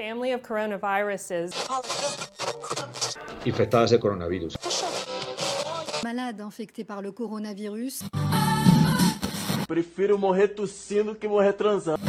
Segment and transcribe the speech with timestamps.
[0.00, 1.52] family of coronaviruses.
[3.44, 4.56] infectadas de coronavirus.
[6.02, 8.04] Malade infecté par le coronavirus.
[9.68, 12.00] Prefiro morrer tossindo que morrer transando.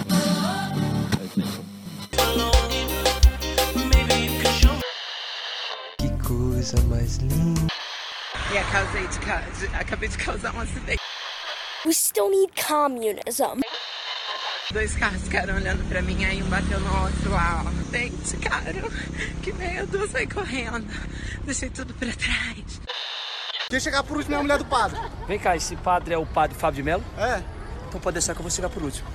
[5.97, 7.67] Que coisa mais linda.
[8.53, 10.99] E acabei de, ca- de- acabei de causar um acidente.
[11.85, 13.62] We still need communism.
[14.74, 17.91] Dois carros ficaram olhando pra mim, aí um bateu no outro lá, ó.
[17.91, 18.73] Gente, cara,
[19.44, 20.88] que medo, saí correndo.
[21.44, 22.81] Deixei tudo pra trás.
[23.70, 24.98] Quem chegar por último é a mulher do padre.
[25.28, 27.04] Vem cá, esse padre é o padre Fábio de Mello?
[27.18, 27.44] É.
[27.88, 29.08] Então pode deixar que eu vou chegar por último.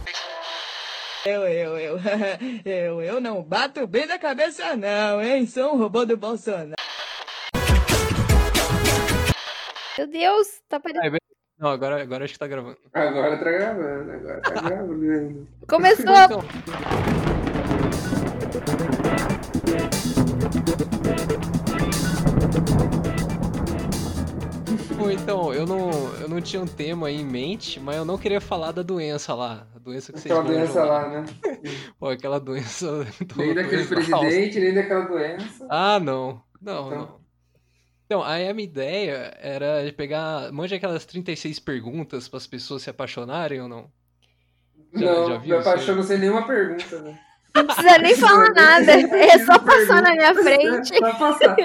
[1.24, 2.00] Eu, eu, eu,
[2.64, 5.46] eu, eu não bato bem da cabeça não, hein?
[5.46, 6.74] Sou um robô do Bolsonaro.
[9.96, 11.16] Meu Deus, tá parecendo.
[11.58, 12.76] Não, agora, agora acho que tá gravando.
[12.92, 15.48] Agora tá gravando, agora tá gravando.
[15.66, 16.14] Começou!
[16.14, 16.44] Então,
[24.96, 25.90] Bom, então, eu não,
[26.20, 29.34] eu não tinha um tema aí em mente, mas eu não queria falar da doença
[29.34, 29.66] lá.
[29.74, 31.24] A doença que vocês Aquela manjam doença lá, né?
[31.98, 35.66] Pô, aquela doença do, Nem daquele presidente, nem daquela doença.
[35.68, 36.40] Ah, não.
[36.60, 36.98] Não, Então.
[36.98, 37.25] não.
[38.06, 40.52] Então, aí a minha ideia era de pegar.
[40.52, 43.90] Manja aquelas 36 perguntas para as pessoas se apaixonarem ou não?
[44.94, 47.18] Já- não, já viu me apaixono sem nenhuma pergunta, né?
[47.54, 48.92] Não precisa nem falar nada.
[48.92, 50.96] É só passar na minha frente.
[50.96, 51.56] Só passar.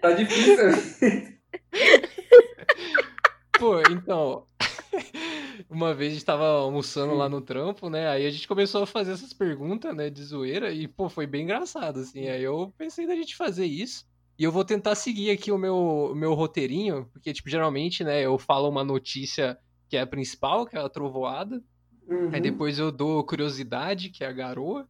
[0.00, 1.36] Tá difícil.
[3.58, 4.46] Pô, então.
[5.68, 8.08] Uma vez a gente tava almoçando lá no trampo, né?
[8.08, 11.42] Aí a gente começou a fazer essas perguntas, né, de zoeira, e, pô, foi bem
[11.42, 12.28] engraçado, assim.
[12.28, 14.04] Aí eu pensei da gente fazer isso.
[14.38, 15.76] E eu vou tentar seguir aqui o meu,
[16.12, 20.66] o meu roteirinho, porque, tipo, geralmente, né, eu falo uma notícia que é a principal,
[20.66, 21.62] que é a trovoada.
[22.06, 22.30] Uhum.
[22.32, 24.86] Aí depois eu dou curiosidade, que é a garoa.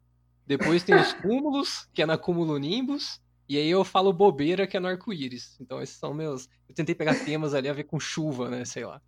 [0.47, 3.21] Depois tem os cúmulos, que é na cumulonimbus.
[3.49, 5.57] E aí eu falo bobeira, que é no arco-íris.
[5.61, 6.49] Então esses são meus.
[6.69, 8.65] Eu tentei pegar temas ali a ver com chuva, né?
[8.65, 9.01] Sei lá.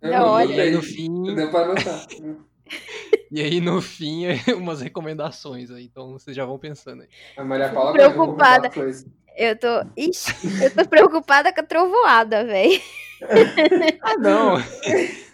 [0.00, 0.46] Da hora.
[0.46, 1.34] E aí no fim.
[1.34, 2.06] Deu pra anotar.
[3.30, 5.84] E aí no fim é umas recomendações aí.
[5.86, 7.08] Então vocês já vão pensando aí.
[7.36, 8.70] A Maria Paula Preocupada.
[9.36, 9.66] Eu tô.
[9.96, 12.80] Ixi, eu tô preocupada com a trovoada, velho.
[14.02, 14.56] Ah, não!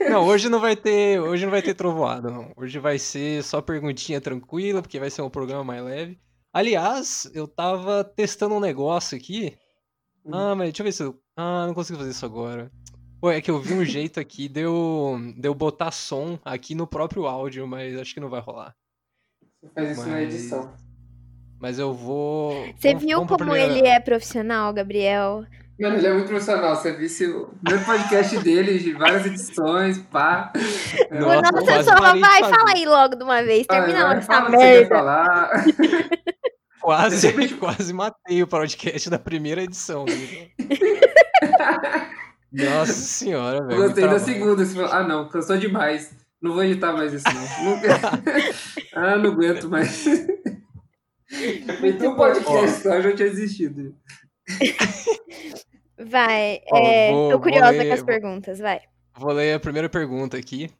[0.08, 1.18] Não, hoje não vai ter.
[1.20, 2.52] Hoje não vai ter trovoada, não.
[2.56, 6.20] Hoje vai ser só perguntinha tranquila, porque vai ser um programa mais leve.
[6.52, 9.56] Aliás, eu tava testando um negócio aqui.
[10.30, 11.20] Ah, mas deixa eu ver se eu.
[11.36, 12.70] Ah, não consigo fazer isso agora.
[13.20, 16.74] Pô, é que eu vi um jeito aqui de eu, de eu botar som aqui
[16.76, 18.74] no próprio áudio, mas acho que não vai rolar.
[19.62, 20.72] Você faz isso na Mas- edição.
[21.60, 22.66] Mas eu vou.
[22.78, 25.44] Você viu vamos como primeira- ele é profissional, Gabriel?
[25.78, 26.74] Mano, ele é muito profissional.
[26.76, 30.52] Você visse o primeiro podcast dele, de várias edições, pá.
[31.10, 32.54] Nossa, o nosso só vai, fazer.
[32.54, 33.66] fala aí logo de uma vez.
[33.66, 34.88] Termina logo essa merda.
[34.94, 35.50] falar.
[36.80, 40.06] Quase, quase matei o podcast da primeira edição.
[40.06, 40.48] viu?
[42.50, 43.82] Nossa senhora, Eu velho.
[43.82, 44.64] gostei da segunda.
[44.64, 46.10] Você falou, ah, não, cansou demais.
[46.40, 47.78] Não vou editar mais isso, não.
[48.94, 50.06] Ah, não aguento mais.
[51.30, 53.94] Feito um podcast só, eu já tinha desistido.
[55.98, 58.80] Vai, Ó, é, vou- tô curiosa ler- com as perguntas, vai.
[59.16, 60.70] Vou ler a primeira pergunta aqui.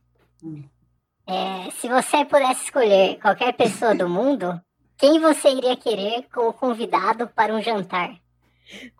[1.27, 4.59] É, se você pudesse escolher qualquer pessoa do mundo,
[4.97, 8.15] quem você iria querer como convidado para um jantar?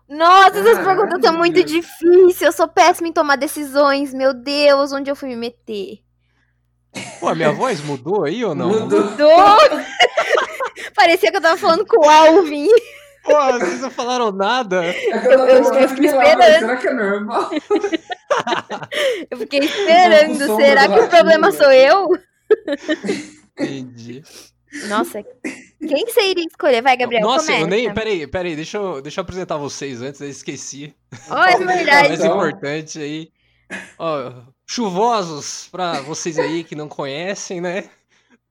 [0.07, 2.41] Nossa, essas Ah, perguntas são muito difíceis.
[2.41, 4.13] Eu sou péssima em tomar decisões.
[4.13, 5.99] Meu Deus, onde eu fui me meter?
[7.19, 8.67] Pô, a minha voz mudou aí ou não?
[8.67, 9.03] Mudou.
[9.05, 9.29] Mudou!
[10.95, 12.67] Parecia que eu tava falando com o Alvin.
[13.23, 14.83] Pô, vocês não falaram nada.
[14.83, 16.59] É que eu, Eu- eu falando fiquei lá, esperando.
[16.59, 17.49] Será que é normal?
[19.29, 20.55] Eu fiquei esperando.
[20.57, 22.07] Será que o problema sou eu?
[23.59, 24.23] Entendi.
[24.87, 25.21] Nossa,
[25.79, 26.81] quem você iria escolher?
[26.81, 27.61] Vai, Gabriel, Nossa, começa.
[27.63, 27.93] eu nem.
[27.93, 30.95] Peraí, peraí, deixa eu, deixa eu apresentar vocês antes, eu esqueci.
[31.29, 32.07] Ó, é O verdade.
[32.09, 33.29] mais Então- importante aí.
[33.99, 34.31] Ó,
[34.65, 37.85] chuvosos pra vocês aí que não conhecem, né?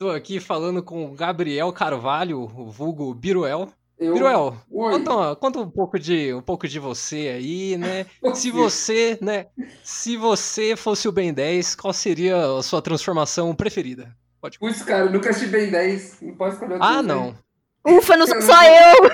[0.01, 3.69] Tô aqui falando com o Gabriel Carvalho, o vulgo Biruel.
[3.99, 4.15] Eu...
[4.15, 8.07] Biruel, conta, conta um pouco de um pouco de você aí, né?
[8.35, 9.49] Se você, né,
[9.85, 14.17] se você fosse o Ben 10, qual seria a sua transformação preferida?
[14.41, 16.23] Pode Putz, cara, eu nunca assisti Ben 10.
[16.23, 17.37] Não posso escolher Ah, desenho.
[17.85, 17.99] não.
[17.99, 19.11] Ufa, não sou só eu.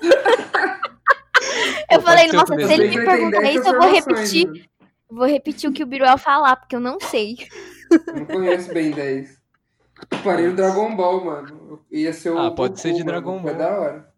[1.90, 4.46] Eu Pô, falei, nossa, se ele me perguntar isso, eu vou repetir.
[4.46, 4.60] mano.
[5.10, 7.36] Vou repetir o que o Biruel falar, porque eu não sei.
[8.14, 9.41] Não conheço Ben 10.
[10.24, 11.84] Parei no Dragon Ball, mano.
[11.90, 12.38] Ia ser o.
[12.38, 13.06] Ah, pode Goku, ser de mano.
[13.06, 13.54] Dragon É Ball.
[13.54, 14.12] da hora.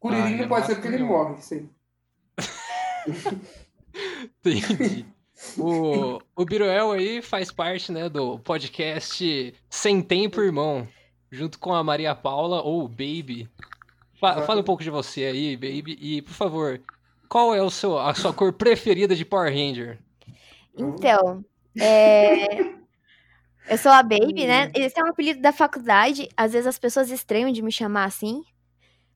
[0.00, 1.68] Kuririn Ah, não é pode ser porque ele morre, sim.
[4.44, 5.04] Entendi.
[5.56, 10.86] O, o Biruel aí faz parte, né, do podcast Sem Tempo Irmão,
[11.30, 13.48] junto com a Maria Paula, ou Baby.
[14.20, 15.96] Fa- fala um pouco de você aí, baby.
[16.00, 16.80] E, por favor,
[17.28, 19.98] qual é o seu, a sua cor preferida de Power Ranger?
[20.76, 21.44] Então,
[21.80, 22.74] é...
[23.70, 24.70] eu sou a Baby, né?
[24.74, 26.28] Esse é um apelido da faculdade.
[26.36, 28.42] Às vezes as pessoas estranham de me chamar assim.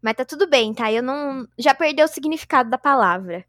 [0.00, 0.90] Mas tá tudo bem, tá?
[0.92, 1.46] Eu não.
[1.58, 3.44] Já perdeu o significado da palavra.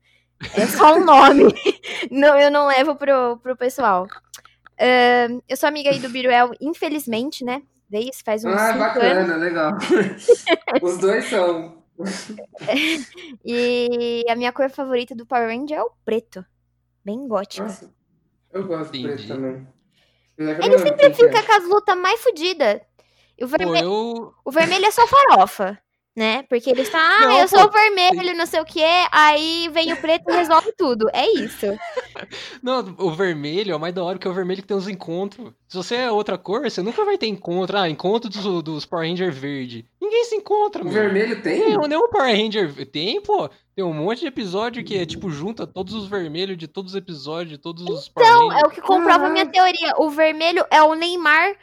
[0.55, 1.44] É só um nome.
[2.11, 4.07] não, eu não levo pro, pro pessoal.
[4.79, 7.61] Ahn, eu sou amiga aí do Biruel, infelizmente, né?
[7.89, 9.38] Desde faz uns Ah, cinco bacana, anos.
[9.39, 9.71] legal.
[10.81, 11.83] Os dois são.
[13.45, 16.44] E a minha cor favorita do Power Ranger é o preto.
[17.06, 17.63] Bem gótica.
[17.63, 17.94] Nossa,
[18.51, 19.27] eu gosto de preto Entendi.
[19.27, 19.67] também.
[20.38, 21.13] Ele sempre que é.
[21.13, 22.81] fica com as lutas mais fodidas.
[23.41, 24.33] O Pô, vermelho, eu.
[24.45, 25.80] o vermelho é só farofa,
[26.15, 26.44] né?
[26.44, 27.68] Porque ele está, ah, Não, eu sou pô.
[27.68, 31.10] o vermelho, não sei o que, aí vem o preto e resolve tudo.
[31.12, 31.65] É isso.
[32.62, 34.88] Não, o vermelho é o mais da hora, porque é o vermelho que tem os
[34.88, 35.51] encontros.
[35.68, 37.77] Se você é outra cor, você nunca vai ter encontro.
[37.77, 39.86] Ah, encontro dos, dos Power Ranger verde.
[40.00, 41.62] Ninguém se encontra, O vermelho tem?
[41.63, 43.50] Tem, nenhum Power Ranger tem, pô.
[43.75, 46.98] Tem um monte de episódio que é tipo junta todos os vermelhos de todos os
[46.98, 49.94] episódios, de todos os Power Então, é o que comprova a minha teoria.
[49.98, 51.56] O vermelho é o Neymar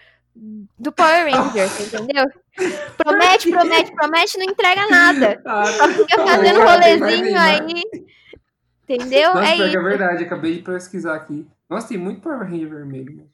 [0.78, 2.24] do Power Ranger, você entendeu?
[2.96, 5.40] Promete, promete, promete, não entrega nada.
[5.46, 7.62] Ah, Só fica fazendo rolezinho Neymar.
[7.62, 7.82] aí.
[8.88, 9.34] Entendeu?
[9.34, 9.82] Nossa, é que é isso.
[9.82, 11.46] verdade, acabei de pesquisar aqui.
[11.68, 13.16] Nossa, tem muito Power Ranger vermelho.
[13.16, 13.30] mano.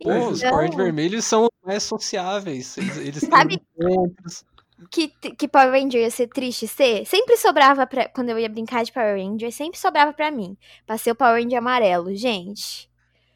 [0.00, 2.76] Pô, os Então- Power Rangers vermelhos são os mais sociáveis.
[2.78, 4.44] Eles, eles têm Sabe- encontros.
[4.90, 8.08] que, que Power Ranger ia ser triste ser, sempre sobrava pra.
[8.10, 10.56] Quando eu ia brincar de Power Ranger, sempre sobrava pra mim.
[10.86, 12.85] Pra ser o Power Ranger amarelo, gente.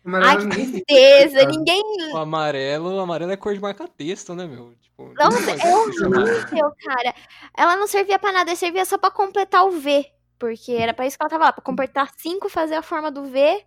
[0.07, 1.45] Ai, que tristeza.
[1.51, 1.83] Ninguém.
[2.13, 4.73] O amarelo, o amarelo é cor de marca-texto, né, meu?
[4.81, 7.15] Tipo, Nossa, é horrível, cara.
[7.57, 10.07] Ela não servia pra nada, servia só pra completar o V.
[10.39, 13.25] Porque era pra isso que ela tava lá, pra completar 5, fazer a forma do
[13.25, 13.63] V.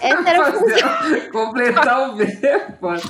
[0.00, 0.78] Essa era a função.
[0.88, 2.26] Fazer- Completar o V,
[2.80, 3.02] foda.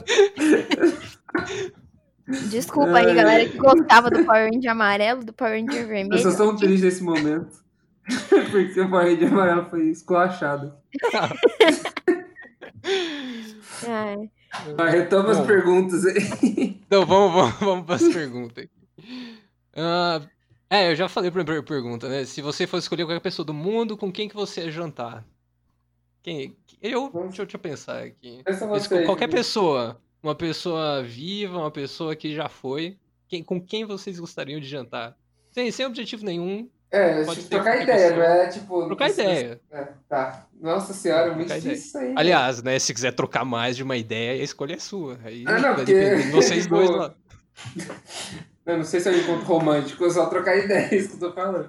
[2.49, 6.23] Desculpa aí, galera, que gostava do Power Ranger amarelo, do Power Ranger Eu vermelho.
[6.23, 7.61] sou tão triste nesse momento.
[8.51, 10.73] Porque o Power Ranger amarelo foi esculachado.
[13.89, 14.31] Ai.
[14.77, 16.81] Vai, retoma as perguntas aí.
[16.93, 18.69] Então, vamos, vamos, vamos para as perguntas.
[19.75, 20.21] Ah,
[20.69, 22.27] é, eu já falei a primeira pergunta, né?
[22.27, 25.25] Se você fosse escolher qualquer pessoa do mundo, com quem que você ia jantar?
[26.23, 26.55] Quem?
[26.81, 27.11] Eu?
[27.11, 28.43] Deixa eu, deixa eu pensar aqui.
[28.69, 29.37] Você, qualquer Júlio.
[29.37, 30.01] pessoa.
[30.23, 32.99] Uma pessoa viva, uma pessoa que já foi.
[33.29, 35.17] Quem, com quem vocês gostariam de jantar?
[35.51, 36.69] Sem, sem objetivo nenhum.
[36.93, 38.17] É, Pode tipo, trocar ideia, pessoa.
[38.29, 38.87] não é tipo.
[38.87, 39.61] Trocar você- ideia.
[39.71, 40.47] É, tá.
[40.61, 41.75] Nossa senhora, muito Trocar ideia.
[41.75, 42.15] difícil isso aí.
[42.17, 42.79] Aliás, né?
[42.79, 45.19] Se quiser trocar mais de uma ideia, a escolha é sua.
[45.25, 47.15] Aí Ah, não, porque- vocês dois tipo, lá.
[48.65, 51.25] Eu não sei se é um encontro romântico, é só trocar ideia, é isso que
[51.25, 51.69] eu tô falando.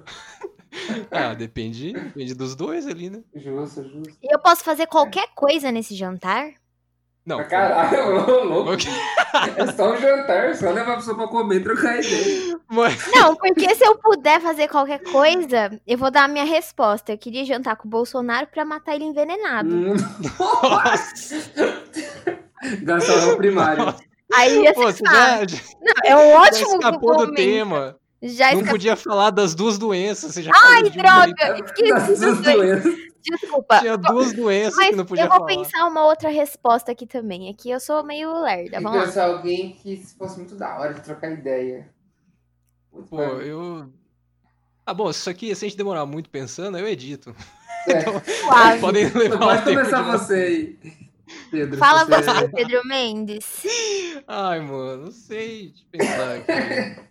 [1.10, 3.20] Ah, depende, depende dos dois ali, né?
[3.34, 4.16] Justo, justo.
[4.22, 6.50] Eu posso fazer qualquer coisa nesse jantar?
[7.26, 8.72] Não, Mas caralho, ô, louco.
[8.74, 8.86] Ok.
[9.56, 12.53] É só um jantar, só levar a pessoa pra comer e trocar ideia.
[12.68, 17.12] Mas- Não, porque se eu puder fazer qualquer coisa, eu vou dar a minha resposta.
[17.12, 19.68] Eu queria jantar com o Bolsonaro pra matar ele envenenado.
[19.74, 19.94] Hum,
[20.38, 21.36] Nossa!
[22.82, 23.94] Gastar o primário.
[24.34, 25.04] Aí ia Pô, fácil.
[25.06, 25.40] já,
[25.80, 27.34] Não, é um já ótimo escapou do momento.
[27.36, 27.96] tema.
[28.22, 28.70] Já Não escapou.
[28.70, 30.32] podia falar das duas doenças.
[30.32, 31.34] Você já Ai, droga!
[31.36, 32.56] Das Esqueci duas dos dois.
[32.56, 32.94] doenças.
[33.20, 33.78] Desculpa.
[33.80, 35.48] Tinha duas doenças Mas que não podia eu vou falar.
[35.48, 37.50] pensar uma outra resposta aqui também.
[37.50, 38.80] Aqui eu sou meio lerda.
[38.80, 39.04] Vamos lá.
[39.06, 41.88] pensar alguém que fosse muito da hora de trocar ideia.
[43.08, 43.88] Pô, eu.
[44.86, 47.34] Ah, bom, isso aqui, se a gente demorar muito pensando, eu edito.
[47.86, 48.00] É.
[48.40, 48.80] Suave.
[48.80, 50.78] Podem levar Pode tempo começar de você aí.
[51.50, 51.76] Pedro.
[51.78, 52.22] Fala você.
[52.22, 53.62] você, Pedro Mendes.
[54.26, 56.50] Ai, mano, não sei de pensar aqui.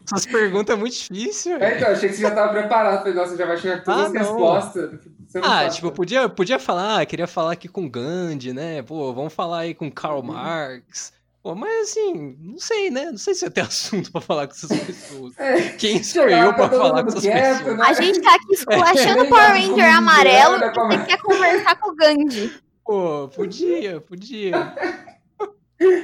[0.04, 3.00] Essas perguntas é muito difíceis, É, então, achei que você já tava preparado.
[3.04, 4.20] Falei, nossa, já vai chegar todas Ah, as não.
[4.22, 5.00] respostas.
[5.36, 5.75] Ah, sabe.
[5.75, 8.82] tipo, podia, podia falar, queria falar aqui com Gandhi, né?
[8.82, 10.24] Pô, vamos falar aí com Karl Uhum.
[10.34, 11.13] Marx.
[11.44, 13.12] Pô, mas assim, não sei, né?
[13.12, 15.38] Não sei se eu tenho assunto pra falar com essas pessoas.
[15.38, 17.78] É, Quem sou eu pra tá todo falar com essas quieto, pessoas?
[17.78, 17.86] né?
[17.86, 21.18] A gente tá aqui esculachando o Nem Power Ranger pra amarelo convidar, e você quer
[21.22, 22.54] conversar com o Gandhi.
[22.86, 24.74] Pô, podia, podia.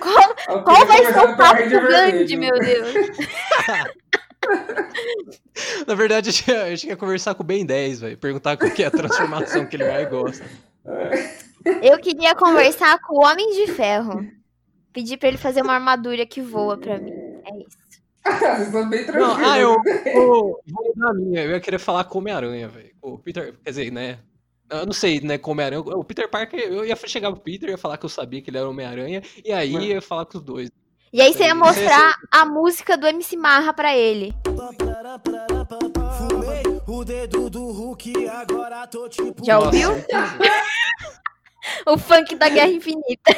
[0.02, 2.94] Qual, Eu qual queria vai ser o papo Ranger com o Gandhi, meu Deus?
[5.88, 8.18] Na verdade, a gente, a gente quer conversar com o Ben 10, velho.
[8.18, 10.46] Perguntar qual que é a transformação que ele mais gosta.
[11.82, 14.26] Eu queria conversar com o Homem de Ferro.
[15.00, 17.14] Pedir pra ele fazer uma armadura que voa pra mim.
[17.14, 17.78] É isso.
[18.38, 19.48] Vocês estão bem Não, tranquilos.
[19.50, 19.76] ah, eu
[20.14, 21.42] vou, vou mudar a minha.
[21.42, 22.92] Eu ia querer falar com o Homem-Aranha, velho.
[23.02, 24.20] O Peter, quer dizer, né?
[24.70, 25.80] Eu não sei, né, com o Homem-Aranha.
[25.82, 28.58] O Peter Parker, eu ia chegar pro Peter, ia falar que eu sabia que ele
[28.58, 29.86] era o Homem-Aranha, e aí Mano.
[29.86, 30.70] ia falar com os dois.
[31.14, 34.34] E aí você ia mostrar a música do MC Marra pra ele.
[36.86, 39.46] o dedo do Hulk, agora tô tipo.
[39.46, 39.92] Já ouviu?
[41.88, 43.34] o funk da Guerra Infinita.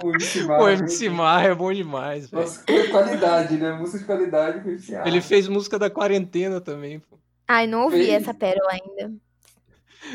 [0.00, 0.72] Bom, o MC Mar, Pô, né?
[0.74, 2.30] MC Mar é bom demais.
[2.30, 3.72] Nossa, qualidade, né?
[3.72, 7.18] Música de qualidade com esse Ele fez música da quarentena também, pô.
[7.48, 8.10] Ai, não ouvi Fez.
[8.22, 9.14] essa pérola ainda.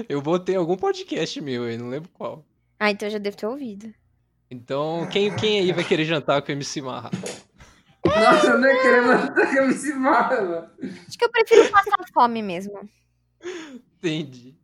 [0.07, 2.45] Eu botei em algum podcast meu aí, não lembro qual.
[2.79, 3.93] Ah, então eu já devo ter ouvido.
[4.49, 7.09] Então, quem, quem aí vai querer jantar com o MC Marra?
[8.05, 10.69] Nossa, eu não ia querer matar com o MC Mar, mano.
[11.07, 12.89] Acho que eu prefiro passar fome mesmo.
[13.97, 14.55] Entendi.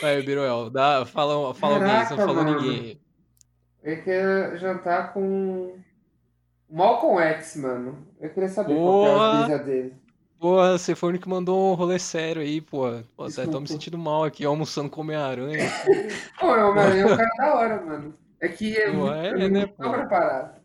[0.00, 2.60] Vai, Biruel, dá, fala, fala alguém, você não Caraca, falou mano.
[2.62, 3.00] ninguém.
[3.84, 5.78] Eu queria jantar com o
[6.74, 7.98] Malcolm X, mano.
[8.18, 9.30] Eu queria saber qual que é Boa.
[9.30, 9.94] a brisa dele.
[10.40, 12.84] Porra, você foi o único que mandou um rolê sério aí, pô.
[13.14, 15.70] Pô, até tô me sentindo mal aqui, almoçando com Homem-Aranha.
[16.40, 18.14] Pô, Homem-Aranha é um cara da hora, mano.
[18.40, 19.90] É que é muito, é, é né, pô?
[19.90, 20.60] preparado.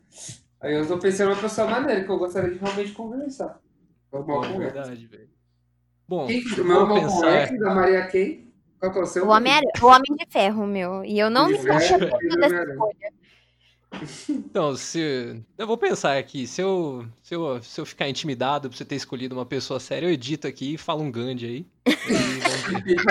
[0.62, 3.60] Aí eu tô pensando em uma pessoa maneira que eu gostaria de realmente conversar.
[4.12, 4.58] É o Pô, X.
[4.58, 5.30] verdade, velho.
[6.08, 7.48] Bom, Quem, meu Malcolm pensar.
[7.48, 8.49] X, da Maria quem?
[8.80, 9.26] Qual que é o seu?
[9.26, 11.04] O homem, o homem de ferro, meu.
[11.04, 13.20] E eu não me é, do dessa escolha.
[14.30, 15.44] Então, se.
[15.58, 16.46] Eu vou pensar aqui.
[16.46, 20.06] Se eu, se eu, se eu ficar intimidado por você ter escolhido uma pessoa séria,
[20.06, 21.66] eu edito aqui e falo um Gandhi aí.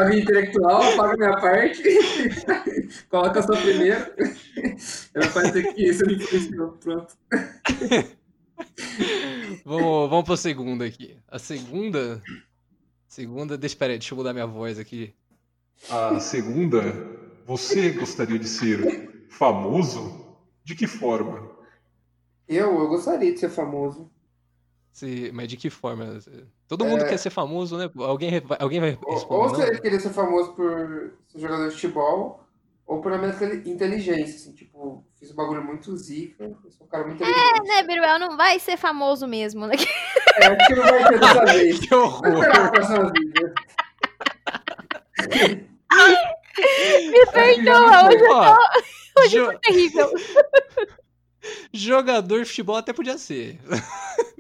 [0.09, 1.83] Mim intelectual, paga minha parte.
[3.11, 4.07] Coloca só primeiro.
[5.15, 6.69] Eu vou fazer que isso me influenciou.
[6.73, 7.15] Pronto.
[9.65, 11.17] Vamos, vamos pra segunda aqui.
[11.29, 12.21] A segunda.
[13.07, 13.57] Segunda.
[13.57, 15.15] Deixa, peraí, deixa eu mudar minha voz aqui.
[15.91, 16.83] A segunda,
[17.47, 20.27] você gostaria de ser famoso?
[20.65, 21.49] De que forma?
[22.47, 24.11] Eu, eu gostaria de ser famoso.
[24.93, 26.19] Se, mas de que forma?
[26.67, 27.09] Todo mundo É.
[27.09, 27.89] quer ser famoso, né?
[27.97, 29.55] Alguém, alguém vai Ou, responder, ou não?
[29.55, 32.45] você queria ser famoso por ser jogador de futebol,
[32.87, 33.31] ou por minha
[33.67, 37.69] inteligência, assim, tipo, fiz um bagulho muito zica, sou um cara muito É, inteligente.
[37.69, 38.19] né, Biruel?
[38.19, 39.75] Não vai ser famoso mesmo, né?
[40.41, 41.79] É, acho que não vai ter dessa vez.
[41.81, 42.35] Que Vai horror!
[42.39, 43.55] esperar a próxima vida.
[47.11, 50.11] Me perdoa, hoje eu tô, hoje eu jo- tô terrível.
[51.73, 53.59] jogador de futebol até podia ser.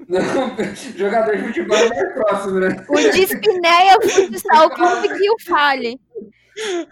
[0.08, 0.22] Não,
[0.96, 2.84] jogador de futebol é mais próximo, né?
[2.88, 6.00] O Dispineia Futsal Clube que o fale.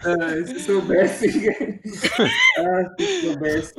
[0.05, 1.49] Ah, se soubesse.
[2.59, 3.75] ah, se soubesse.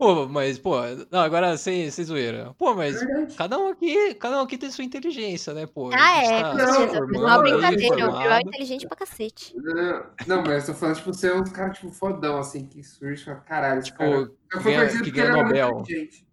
[0.00, 0.76] Pô, mas, pô,
[1.10, 2.54] não, agora sem, sem zoeira.
[2.56, 3.34] Pô, mas Verdade.
[3.36, 5.90] cada um aqui, cada um aqui tem sua inteligência, né, pô?
[5.92, 8.48] A Ah, é, tá Não é aí, brincadeira, o Biruel é formado.
[8.48, 9.54] inteligente pra cacete.
[9.58, 13.22] Não, não, mas eu tô falando, tipo, ser um cara, tipo, fodão, assim, que surge
[13.26, 14.22] fala, caralho, cara.
[14.22, 15.80] Tipo, Eu fui ganha- que ganha Nobel.
[15.82, 16.26] inteligente.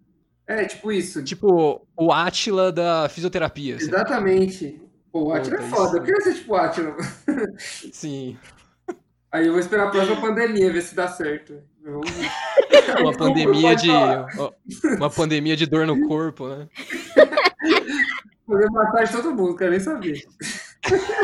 [0.48, 1.22] É, tipo isso.
[1.26, 3.76] Tipo, o Átila da fisioterapia.
[3.76, 3.86] assim.
[3.88, 4.82] Exatamente.
[5.12, 5.88] Pô, o Atila é foda.
[5.88, 6.96] isso- Eu queria ser tipo o Atila.
[7.92, 8.38] Sim.
[9.30, 11.62] Aí eu vou esperar a próxima pandemia, ver se dá certo.
[13.00, 13.90] Uma pandemia de.
[14.98, 16.68] Uma pandemia de dor no corpo, né?
[18.46, 20.22] Fazer massagem todo mundo, quero nem saber.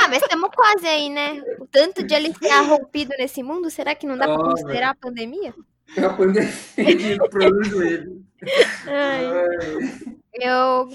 [0.01, 1.41] Ah, mas estamos quase aí, né?
[1.59, 4.95] O tanto de alicerrar rompido nesse mundo, será que não dá pra Ó, considerar a
[4.95, 5.53] pandemia?
[5.95, 7.17] É a pandemia.
[8.87, 10.89] Ai, Ai, eu,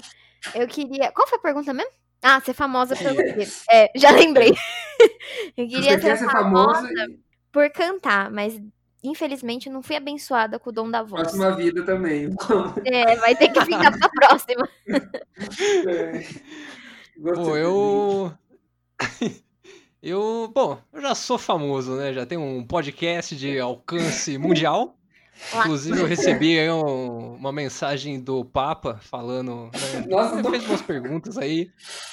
[0.55, 1.11] eu queria.
[1.11, 1.91] Qual foi a pergunta mesmo?
[2.21, 3.47] Ah, ser famosa pelo quê?
[3.71, 4.53] É, já lembrei.
[5.55, 7.19] Eu queria Você quer ser ser famoso famosa e
[7.51, 8.59] por cantar, mas
[9.03, 11.21] infelizmente não fui abençoada com o dom da voz.
[11.23, 12.29] próxima vida também.
[12.85, 14.69] É, vai ter que ficar pra próxima.
[15.87, 16.23] É.
[17.33, 18.31] Pô, eu.
[20.01, 22.13] Eu, bom, eu já sou famoso, né?
[22.13, 24.95] Já tenho um podcast de alcance mundial.
[25.59, 29.65] Inclusive, eu recebi aí um- uma mensagem do Papa falando.
[29.73, 31.69] né, Nossa, ele tô- fez umas perguntas aí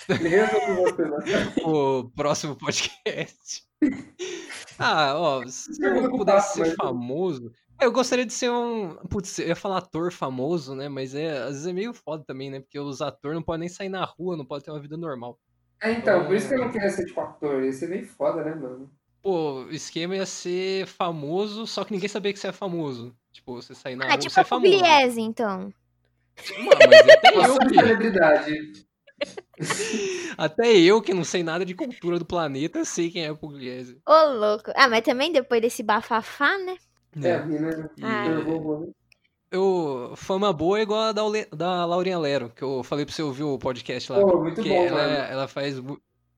[0.08, 0.48] né?
[1.62, 3.62] pro próximo podcast.
[4.78, 7.52] Ah, ó, se eu pudesse ser famoso.
[7.80, 8.96] Eu gostaria de ser um.
[9.08, 10.88] Putz, eu ia falar ator famoso, né?
[10.88, 12.60] Mas é, às vezes é meio foda também, né?
[12.60, 15.38] Porque os atores não podem nem sair na rua, não podem ter uma vida normal.
[15.82, 17.62] É, então, por isso que eu não queria ser tipo ator.
[17.62, 18.90] Ia ser meio foda, né, mano?
[19.22, 23.14] Pô, o esquema ia ser famoso, só que ninguém sabia que você é famoso.
[23.32, 24.72] Tipo, você sair na Ah, rua, tipo você é a famoso.
[24.72, 25.72] Pugliese, então.
[26.58, 28.85] Mano, mas até eu, celebridade.
[30.36, 33.98] até eu que não sei nada de cultura do planeta, sei quem é o Pugliese.
[34.06, 34.70] Ô, louco.
[34.74, 36.76] Ah, mas também depois desse bafafá, né?
[37.22, 37.46] É, a né?
[37.46, 37.90] mina.
[38.02, 38.26] Ah.
[38.26, 38.94] eu vou- vou-
[39.50, 43.22] Eu, fama boa é igual a da, da Laurinha Lero, que eu falei pra você
[43.22, 44.20] ouvir o podcast lá.
[44.20, 45.14] Pô, muito bom, ela, mano.
[45.14, 45.76] ela faz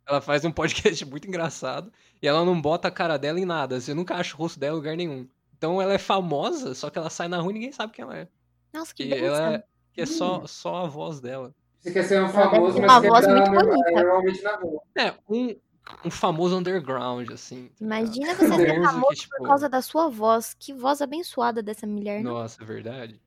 [0.06, 1.92] ela faz um podcast muito engraçado
[2.22, 3.80] e ela não bota a cara dela em nada.
[3.80, 5.26] Você nunca acha o rosto dela em lugar nenhum.
[5.56, 8.16] Então ela é famosa, só que ela sai na rua e ninguém sabe quem ela
[8.16, 8.28] é.
[8.72, 11.52] Nossa, que Que ela é, que é só, só a voz dela.
[11.78, 13.90] Você quer ser um deve famoso, mas uma quer voz estar muito bonita.
[14.02, 14.82] normalmente na rua.
[14.96, 15.56] É, um,
[16.04, 17.68] um famoso underground, assim.
[17.68, 17.74] tá?
[17.80, 20.54] Imagina você ser Famoso tipo, por causa da sua voz.
[20.58, 22.30] Que voz abençoada dessa mulher, né?
[22.30, 23.20] Nossa, é verdade.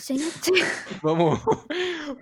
[0.00, 0.50] Gente.
[1.02, 1.40] Vamos,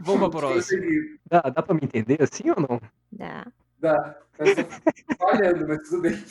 [0.01, 0.83] vamos pra próxima.
[1.27, 2.81] Dá, dá pra me entender assim ou não?
[3.13, 3.47] Dá.
[3.79, 4.19] Dá.
[5.19, 6.25] Falhando, mas tudo bem.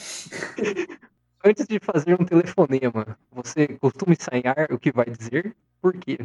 [1.46, 5.56] Antes de fazer um telefonema, você costuma ensaiar o que vai dizer?
[5.82, 6.18] Por quê?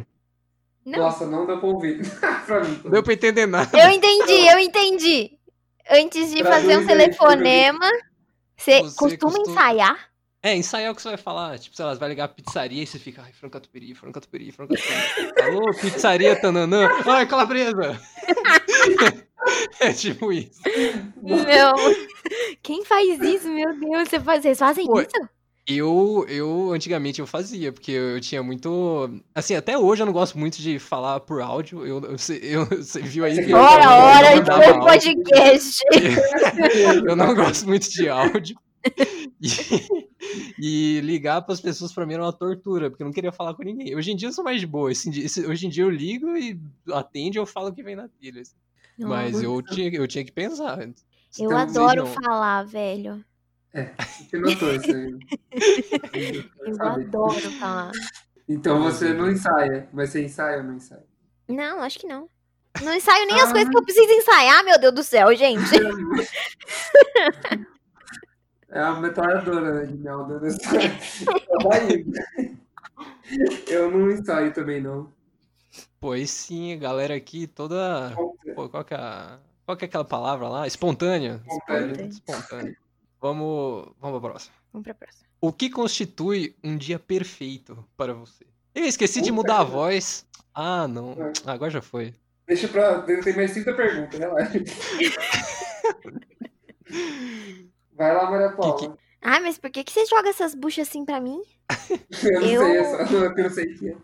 [0.85, 0.99] Não.
[0.99, 1.99] Nossa, não deu pra ouvir.
[2.45, 2.79] pra mim.
[2.83, 3.77] Não deu pra entender nada.
[3.77, 5.31] Eu entendi, eu entendi.
[5.89, 7.89] Antes de Traduz fazer um aí, telefonema,
[8.57, 10.09] você Você costuma costuma- ensaiar?
[10.43, 11.57] É, ensaiar o que você vai falar.
[11.57, 14.13] Tipo, sei lá, você vai ligar a pizzaria e você fica, ai, frango catupiry, frango
[14.13, 15.33] catupiry, frango catupiry.
[15.41, 16.87] Alô, pizzaria Tananã.
[17.07, 17.99] Ai, calabresa.
[19.79, 20.61] é tipo isso.
[21.21, 21.73] Não.
[22.61, 24.07] Quem faz isso, meu Deus?
[24.09, 25.29] Você faz, vocês fazem Pô, isso?
[25.67, 29.09] Eu, eu, antigamente eu fazia, porque eu tinha muito.
[29.33, 31.83] Assim, até hoje eu não gosto muito de falar por áudio.
[31.85, 32.67] Eu, eu, você, eu-
[33.03, 34.79] viu aí que eu, Ora, eu ver áudio.
[34.81, 35.83] podcast.
[37.07, 38.55] eu não gosto muito de áudio.
[39.41, 39.49] E,
[40.59, 43.55] e ligar para as pessoas para mim era uma tortura, porque eu não queria falar
[43.55, 43.95] com ninguém.
[43.95, 44.91] Hoje em dia eu sou mais de boa.
[44.91, 46.59] Hoje em dia eu ligo e
[46.93, 48.41] atende eu falo o que vem na telha.
[48.41, 48.55] assim.
[48.99, 50.87] Mas eu tinha, eu tinha que pensar.
[51.39, 53.25] Eu adoro falar, velho.
[53.75, 55.19] Você notou isso aí.
[56.65, 57.91] Eu adoro falar.
[58.47, 61.03] Então você não ensaia, mas você ensaia ou não ensaia?
[61.47, 62.29] Não, acho que não.
[62.81, 65.63] Não ensaio nem as coisas que eu preciso ensaiar, meu Deus do céu, gente.
[68.69, 70.57] É uma metralhadora né, de mel dando essa.
[70.59, 72.11] Tá indo.
[73.67, 75.09] Eu não ensaio também, não.
[76.11, 78.11] Aí sim, a galera aqui toda.
[78.53, 80.67] Pô, qual que é, a- qual que é aquela palavra lá?
[80.67, 81.41] Espontânea.
[81.47, 82.05] Espontânea.
[82.05, 82.77] Espontânea.
[83.21, 84.55] Vamos, vamos pra próxima.
[84.71, 85.25] Vamos pra próxima.
[85.41, 88.45] O que constitui um dia perfeito para você?
[88.73, 90.25] Eu esqueci de Puta mudar a que- voz.
[90.53, 91.15] Ah, não.
[91.45, 92.13] Ah, Agora já foi.
[92.47, 93.01] Deixa pra.
[93.01, 94.59] Tem mais 30 perguntas, relaxa.
[97.93, 98.97] Vai lá, Maria Paula.
[99.21, 101.41] Ai, mas por que, que você joga essas buchas assim pra mim?
[102.23, 103.97] Eu não Eu- sei, é só eu não sei o que é.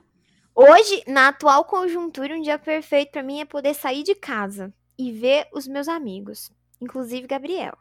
[0.55, 5.11] Hoje, na atual conjuntura, um dia perfeito pra mim é poder sair de casa e
[5.11, 6.51] ver os meus amigos,
[6.81, 7.77] inclusive Gabriel.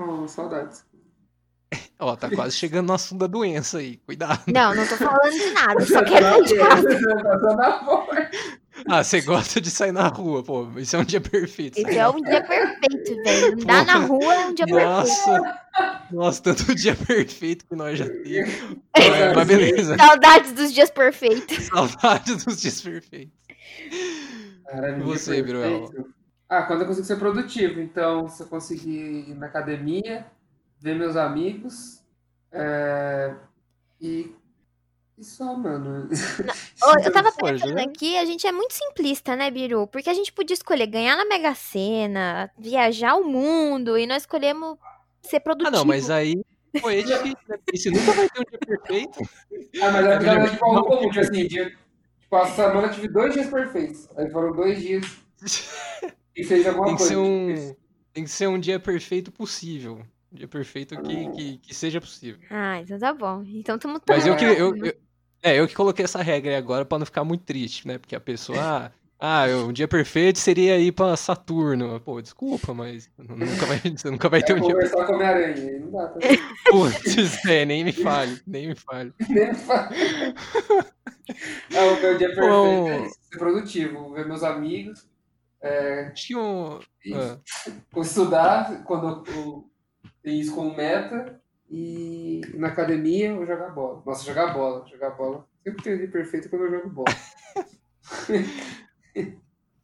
[0.00, 0.84] Oh, saudades.
[2.00, 3.98] Ó, tá quase chegando no assunto da doença aí.
[3.98, 4.42] Cuidado.
[4.46, 6.88] Não, não tô falando de nada, só quero de casa.
[8.88, 10.66] Ah, você gosta de sair na rua, pô.
[10.78, 11.78] Isso é um dia perfeito.
[11.78, 13.52] Esse é um dia perfeito, velho.
[13.62, 14.88] Andar na rua é um dia perfeito.
[14.88, 15.60] Nossa,
[16.10, 18.80] nossa, tanto dia perfeito que nós já teve.
[18.96, 19.96] Mas, mas beleza.
[19.98, 21.64] Saudades dos dias perfeitos.
[21.66, 23.34] Saudades dos dias perfeitos.
[24.66, 25.90] Caralho, E dia você, Biruel?
[26.50, 27.80] Ah, quando eu consigo ser produtivo.
[27.80, 30.26] Então, se eu conseguir ir na academia,
[30.80, 32.02] ver meus amigos.
[32.52, 33.32] é,
[34.00, 34.34] E.
[35.16, 36.08] E só, mano.
[37.04, 39.86] Eu tava pensando já- aqui, a gente é muito simplista, né, Biru?
[39.86, 44.76] Porque a gente podia escolher ganhar na Mega Sena, viajar o mundo, e nós escolhemos
[45.22, 45.70] ser Ah, produtivo.
[45.76, 46.40] não, mas aí.
[46.82, 47.58] É difícil, né?
[47.72, 49.20] Você nunca vai ter um dia perfeito.
[49.82, 51.70] Ah, mas é porque era tipo algo comum, tipo assim, dia,
[52.20, 54.08] tipo, a semana eu tive dois dias perfeitos.
[54.16, 55.04] Aí foram dois dias
[56.36, 57.14] e fez alguma Tem que coisa.
[57.14, 57.76] ser um.
[58.12, 60.00] Tem que ser um dia perfeito possível.
[60.32, 62.40] Um dia perfeito que, que, que seja possível.
[62.50, 63.42] Ah, então tá bom.
[63.46, 64.44] Então tamo Mas eu que.
[64.44, 64.94] Eu, eu-
[65.42, 67.98] é, eu que coloquei essa regra aí agora pra não ficar muito triste, né?
[67.98, 68.58] Porque a pessoa.
[69.22, 72.00] Ah, ah, um dia perfeito seria ir pra Saturno.
[72.00, 75.14] Pô, desculpa, mas nunca vai, você nunca vai ter É um dia conversar com a
[75.14, 76.20] Homem-Aranha, aí não dá pra
[76.70, 79.12] Putz, é, nem me fale, nem me fale.
[79.28, 79.90] nem falar.
[81.76, 82.88] Ah, o meu dia perfeito Bom.
[82.88, 85.06] é ser produtivo, ver meus amigos,
[85.62, 86.78] é, Tinha um.
[87.14, 87.38] ah,
[88.00, 89.70] estudar quando eu, eu
[90.22, 94.02] tenho isso como meta e na academia ou jogar bola.
[94.04, 95.46] Nossa, jogar bola, jogar bola.
[95.62, 97.14] Sempre tem um dia perfeito quando eu jogo bola.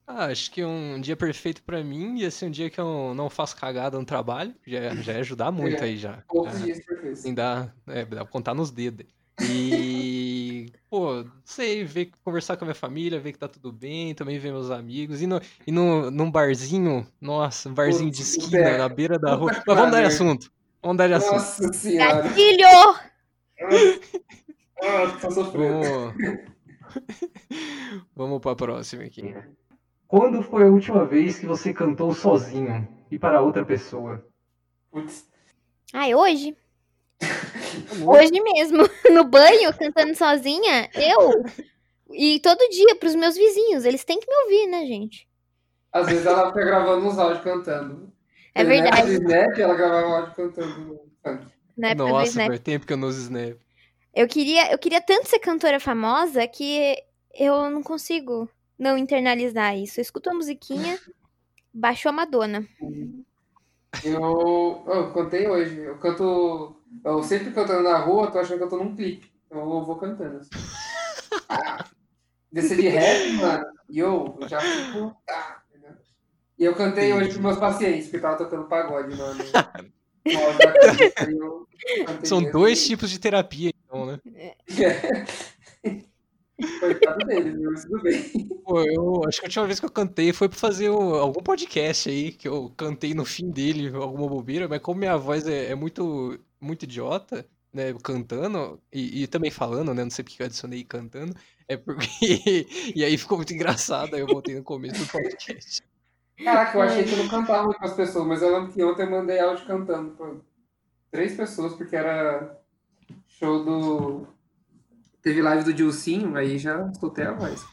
[0.06, 3.28] ah, acho que um dia perfeito pra mim ia ser um dia que eu não
[3.30, 4.54] faço cagada no trabalho.
[4.66, 6.22] Já, já ia ajudar muito aí já.
[6.28, 7.20] Poucos Já- dias perfeitos.
[7.20, 9.06] Assim, dá, é, dá pra contar nos dedos.
[9.42, 10.25] E,
[10.88, 14.38] pô, não sei, ver, conversar com a minha família, ver que tá tudo bem, também
[14.38, 15.22] ver meus amigos.
[15.22, 19.34] E, no, e no, num barzinho, nossa, um barzinho de esquina, Zé, na beira da
[19.34, 19.52] rua.
[19.66, 20.50] Mas vamos dar de assunto.
[20.82, 21.32] Vamos mudar de assunto.
[21.32, 22.22] Nossa senhora.
[22.22, 22.66] Gatilho!
[24.82, 25.82] Ah, tô sofrendo.
[25.82, 26.56] Vamos...
[28.14, 29.34] Vamos pra próxima aqui.
[30.06, 34.24] Quando foi a última vez que você cantou sozinho e para outra pessoa?
[34.90, 35.28] Putz.
[35.92, 36.56] Ai, hoje?
[38.04, 41.44] Hoje mesmo, no banho, cantando sozinha, eu.
[42.12, 43.84] E todo dia pros meus vizinhos.
[43.84, 45.28] Eles têm que me ouvir, né, gente?
[45.92, 48.12] Às vezes ela fica gravando uns áudios cantando.
[48.54, 49.12] É verdade.
[49.12, 51.46] Snap, ela gravava áudio cantando funk.
[51.96, 53.58] Nossa, faz tempo que eu não uso Snap.
[54.14, 56.96] Eu queria, eu queria tanto ser cantora famosa que
[57.34, 58.48] eu não consigo
[58.78, 60.00] não internalizar isso.
[60.00, 60.98] Eu escuto a musiquinha,
[61.72, 62.66] baixo a Madonna.
[64.04, 65.80] Eu, eu cantei hoje.
[65.80, 66.75] Eu canto.
[67.04, 69.30] Eu sempre cantando na rua, tô achando que eu tô num clipe.
[69.46, 70.38] Então eu vou cantando.
[70.38, 70.50] Assim.
[71.48, 71.84] Ah,
[72.50, 73.64] descer de rap, mano.
[73.88, 75.14] E eu já fico.
[75.28, 75.96] Ah, entendeu?
[76.58, 79.44] e eu cantei hoje pros meus pacientes, porque tava tocando pagode, mano.
[82.24, 84.18] São dois tipos de terapia, então, né?
[86.80, 88.48] Coitado dele, mas tudo bem.
[88.64, 91.42] Pô, eu acho que a última vez que eu cantei foi pra fazer o- algum
[91.42, 95.70] podcast aí, que eu cantei no fim dele, alguma bobeira, mas como minha voz é,
[95.70, 100.46] é muito, muito idiota, né, cantando, e, e também falando, né, não sei porque eu
[100.46, 101.34] adicionei cantando,
[101.68, 102.66] é porque...
[102.94, 105.82] E aí ficou muito engraçado, aí eu voltei no começo do podcast.
[106.42, 108.82] Caraca, eu achei que eu não cantava muito com as pessoas, mas eu lembro que
[108.82, 110.34] ontem eu mandei áudio cantando pra
[111.10, 112.58] três pessoas, porque era
[113.26, 114.26] show do.
[115.22, 117.64] Teve live do Dilcinho, aí já soltei a voz.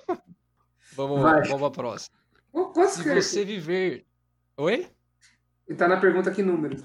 [0.96, 1.44] Vamos, Vai.
[1.44, 2.18] vamos pra próxima.
[2.88, 4.06] Se você viver...
[4.58, 4.88] Oi?
[5.68, 6.78] E tá na pergunta que número?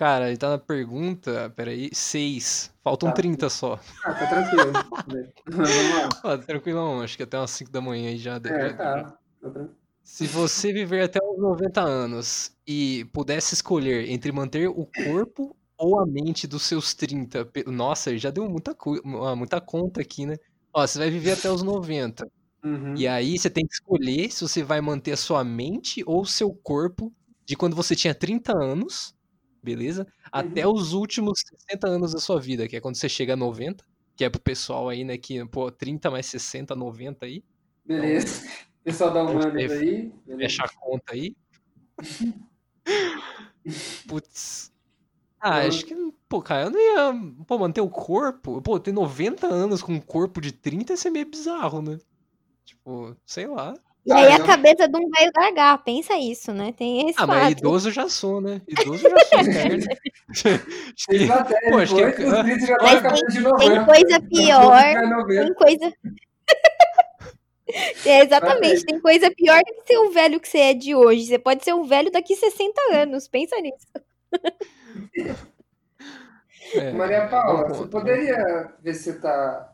[0.00, 2.72] Cara, ele tá na pergunta, peraí, seis.
[2.82, 3.16] Faltam Tá.
[3.16, 3.78] 30 só.
[4.02, 4.72] Ah, tá tranquilo.
[5.46, 5.68] Vamos
[6.24, 6.32] lá.
[6.32, 8.50] Ah, tranquilão, acho que até umas 5 da manhã aí já deu.
[8.50, 9.18] É, tá.
[9.42, 9.68] Tá.
[10.02, 16.00] Se você viver até os 90 anos e pudesse escolher entre manter o corpo ou
[16.00, 18.74] a mente dos seus 30, pe- nossa, já deu muita,
[19.26, 20.36] ah, muita conta aqui, né?
[20.72, 22.26] Ó, você vai viver até os 90.
[22.64, 22.94] Uhum.
[22.96, 26.26] E aí você tem que escolher se você vai manter a sua mente ou o
[26.26, 27.12] seu corpo
[27.44, 29.14] de quando você tinha 30 anos,
[29.62, 30.06] beleza?
[30.30, 33.84] Até os últimos 60 anos da sua vida, que é quando você chega a 90,
[34.16, 37.42] que é pro pessoal aí, né, que, pô, 30 mais 60, 90 aí.
[37.84, 38.42] Beleza.
[38.82, 40.12] Pessoal da Humanas Então, aí.
[40.26, 40.38] beleza.
[40.38, 41.36] Fecha a conta aí.
[44.08, 44.72] Putz.
[45.40, 45.94] Ah, Eu- acho que,
[46.28, 48.60] pô, cara, eu não ia, pô, manter o corpo.
[48.62, 51.98] Pô, ter 90 anos com um corpo de 30 ia ser meio bizarro, né?
[52.64, 53.74] Tipo, sei lá.
[54.06, 56.72] E aí a cabeça de um velho gaga, pensa isso, né?
[56.72, 57.52] Tem esse Ah, mas fato.
[57.58, 58.62] idoso eu já sou, né?
[58.66, 59.84] Idoso eu já sou eterno.
[60.30, 60.42] Acho
[61.08, 63.70] que- Estratégia, Pô, acho que- depois dos 30 já Mas de tem, 90.
[63.70, 65.44] tem coisa pior, Já 90.
[65.44, 65.92] tem coisa...
[68.04, 71.26] É, exatamente, tem coisa pior do que ser o velho que você é de hoje.
[71.26, 73.86] Você pode ser um velho daqui 60 anos, pensa nisso.
[76.74, 79.72] é, Maria Paula, você poderia ver se tá,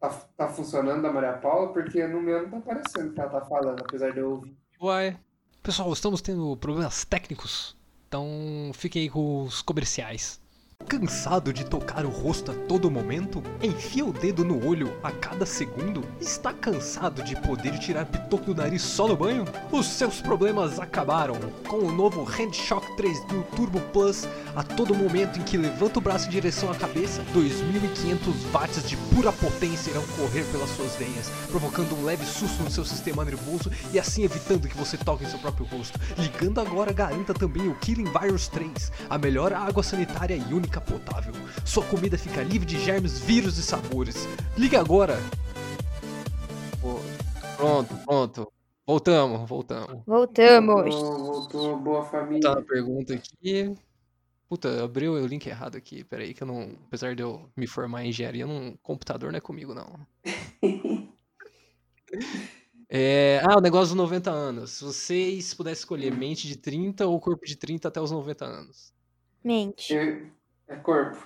[0.00, 1.72] tá, tá funcionando da Maria Paula?
[1.72, 4.56] Porque no meu não tá aparecendo o que ela tá falando, apesar de eu ouvir.
[4.80, 5.18] Uai.
[5.62, 7.76] Pessoal, estamos tendo problemas técnicos,
[8.08, 8.26] então
[8.72, 10.39] fiquem aí com os comerciais.
[10.88, 13.40] Cansado de tocar o rosto a todo momento?
[13.62, 16.02] Enfia o dedo no olho a cada segundo?
[16.20, 19.44] Está cansado de poder tirar pitoco do nariz só no banho?
[19.70, 21.36] Os seus problemas acabaram
[21.68, 24.26] com o novo Handshock 3000 Turbo Plus.
[24.56, 28.96] A todo momento em que levanta o braço em direção à cabeça, 2500 watts de
[29.14, 33.70] pura potência irão correr pelas suas veias, provocando um leve susto no seu sistema nervoso
[33.92, 36.00] e assim evitando que você toque em seu próprio rosto.
[36.18, 41.32] Ligando agora, garanta também o Killing Virus 3, a melhor água sanitária e única potável.
[41.64, 44.28] Sua comida fica livre de germes, vírus e sabores.
[44.58, 45.16] Liga agora!
[47.56, 48.52] Pronto, pronto.
[48.86, 50.02] Voltamos, voltamos.
[50.06, 50.94] Voltamos.
[50.94, 52.54] Voltou, voltou, boa Tá família.
[52.54, 53.72] na pergunta aqui.
[54.48, 56.02] Puta, abriu o link errado aqui.
[56.02, 56.72] Peraí, que eu não.
[56.88, 59.98] Apesar de eu me formar em engenharia, num computador não é comigo, não.
[62.92, 64.70] É, ah, o negócio dos 90 anos.
[64.72, 68.92] Se vocês pudessem escolher mente de 30 ou corpo de 30 até os 90 anos.
[69.44, 69.94] Mente.
[69.94, 70.26] Eu-
[70.70, 71.18] É corpo.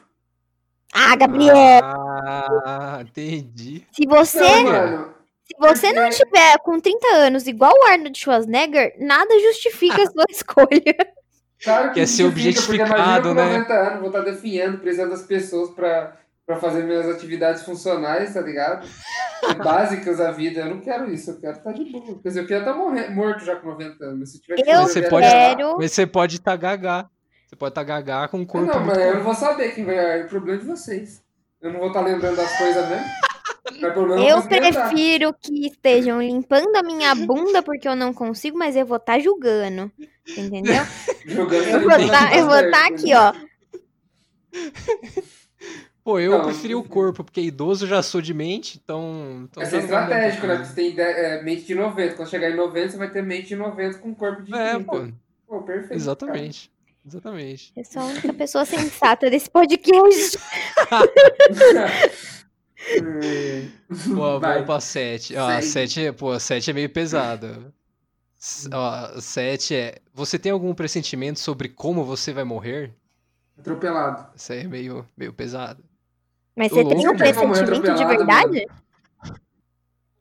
[0.92, 1.54] Ah, Gabriel!
[1.56, 3.86] Ah, entendi.
[3.92, 9.38] Se você, Não, se você não tiver com 30 anos igual o Arnold Schwarzenegger, nada
[9.40, 11.14] justifica a sua escolha.
[11.62, 13.44] Claro que Quer ser justifica, porque imagina objetificado, com né?
[13.58, 18.40] 90 anos, vou estar definhando, precisando das pessoas pra, pra fazer minhas atividades funcionais, tá
[18.40, 18.86] ligado?
[19.64, 20.60] Básicas da vida.
[20.60, 22.20] Eu não quero isso, eu quero estar de boa.
[22.22, 24.30] Quer dizer, eu queria estar morrendo, morto já com 90 anos.
[24.32, 27.06] Se tiver que Eu quero- mas você pode estar gagá.
[27.54, 30.22] Você pode estar gagá com um corpo Não, mas eu não vou saber quem vai.
[30.22, 31.22] É o problema de vocês.
[31.62, 33.04] Eu não vou estar lembrando das coisas mesmo.
[33.80, 34.90] Não é Eu lembrar.
[34.90, 39.20] prefiro que estejam limpando a minha bunda porque eu não consigo, mas eu vou estar
[39.20, 39.90] julgando.
[40.36, 40.82] Entendeu?
[41.24, 43.16] Jogando Eu vou estar tá eu vou certo, tá aqui, né?
[43.16, 43.32] ó.
[46.02, 49.48] Pô, eu Não, preferi o corpo, porque idoso eu já sou de mente, então.
[49.48, 50.56] então me dar estratégico, né?
[50.56, 52.16] você tem é, mente de 90.
[52.16, 54.84] Quando chegar em 90, você vai ter mente de 90 com corpo de É, 30.
[54.84, 55.08] pô.
[55.46, 55.94] Pô, perfeito.
[55.94, 56.73] Exatamente.
[57.06, 57.72] Exatamente.
[57.76, 60.38] Eu sou a única pessoa sensata desse podcast.
[64.14, 64.52] Pô, Vai.
[64.54, 65.36] vamos pra 7.
[65.36, 65.66] Ó, Segue.
[65.66, 67.72] 7 é, pô, 7 é meio pesado.
[68.38, 69.94] S- Ó, 7 é.
[70.12, 72.92] Você tem algum pressentimento sobre como você vai morrer?
[73.58, 74.26] Atropelado.
[74.34, 75.82] Isso aí é meio, meio pesado.
[76.56, 77.32] Mas Tô você tem louco, um né?
[77.32, 78.66] Pressentimento de verdade?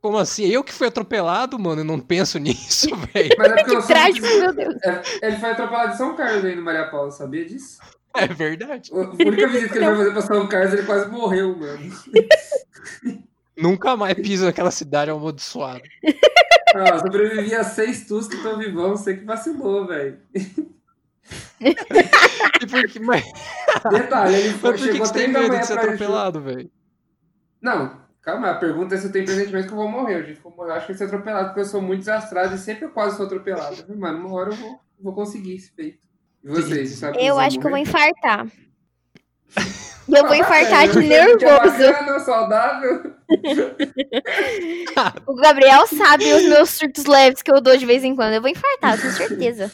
[0.04, 0.44] Como assim?
[0.46, 3.30] Eu que fui atropelado, mano, eu não penso nisso, velho.
[3.38, 4.76] Mas é porque Que sou trágico, muito- meu Deus.
[4.84, 7.80] É, ele foi atropelado em São Carlos aí no Maria Paula, sabia disso?
[8.14, 8.92] É verdade.
[8.94, 11.80] A única visita que ele vai fazer pra São Carlos, ele quase morreu, mano.
[13.58, 15.82] Nunca mais piso naquela cidade amaldiçoada.
[16.76, 20.20] Ah, sobrevivi a seis tus que estão vivão, você que vacilou, velho.
[21.62, 23.24] E por que, mas...
[23.90, 26.70] Detalhe, ele foi, Mas por que, que você tem medo de ser atropelado, velho?
[27.62, 30.20] Não, calma, a pergunta é se eu tenho pressentimento que eu vou morrer.
[30.22, 31.82] Eu, que eu vou morrer, eu acho que eu vou ser atropelado, porque eu sou
[31.82, 33.86] muito desastrado e sempre eu quase sou atropelado.
[33.88, 36.00] Eu Mano, uma hora eu vou, vou conseguir esse feito.
[36.44, 38.48] E vocês, você sabe Eu vocês acho que eu vou infartar.
[40.06, 41.46] E eu vou infartar de é nervoso.
[41.48, 43.14] bacana, saudável.
[45.26, 48.34] O Gabriel sabe os meus surtos leves que eu dou de vez em quando.
[48.34, 49.72] Eu vou infartar, eu tenho certeza.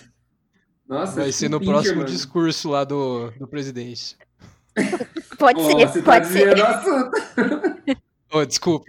[0.88, 2.10] Nossa, Vai ser no pincher, próximo mano.
[2.10, 4.16] discurso lá do, do presidente.
[5.38, 6.56] Pode Ó, ser, tá pode ser.
[8.30, 8.38] desviando o assunto.
[8.38, 8.86] Ô, desculpa.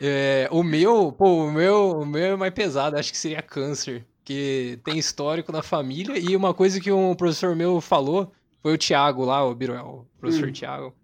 [0.00, 4.04] É, o meu, pô, o meu, o meu é mais pesado, acho que seria câncer.
[4.24, 6.18] Que tem histórico na família.
[6.18, 8.30] E uma coisa que um professor meu falou
[8.62, 10.52] foi o Thiago lá, o Biruel, o professor Hum.
[10.52, 10.94] Thiago.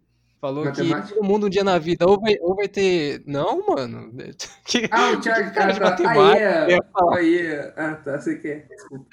[0.40, 1.08] Falou Matemática?
[1.08, 3.22] que todo mundo um dia na vida ou vai, ou vai ter.
[3.26, 4.12] Não, mano.
[4.66, 5.80] Que- Ah, o Thiago, cara de.
[5.80, 6.78] Aí, matemática, é.
[7.16, 7.72] Aí, é.
[7.78, 8.66] Ah, tá, você quer.
[8.68, 9.06] Desculpa.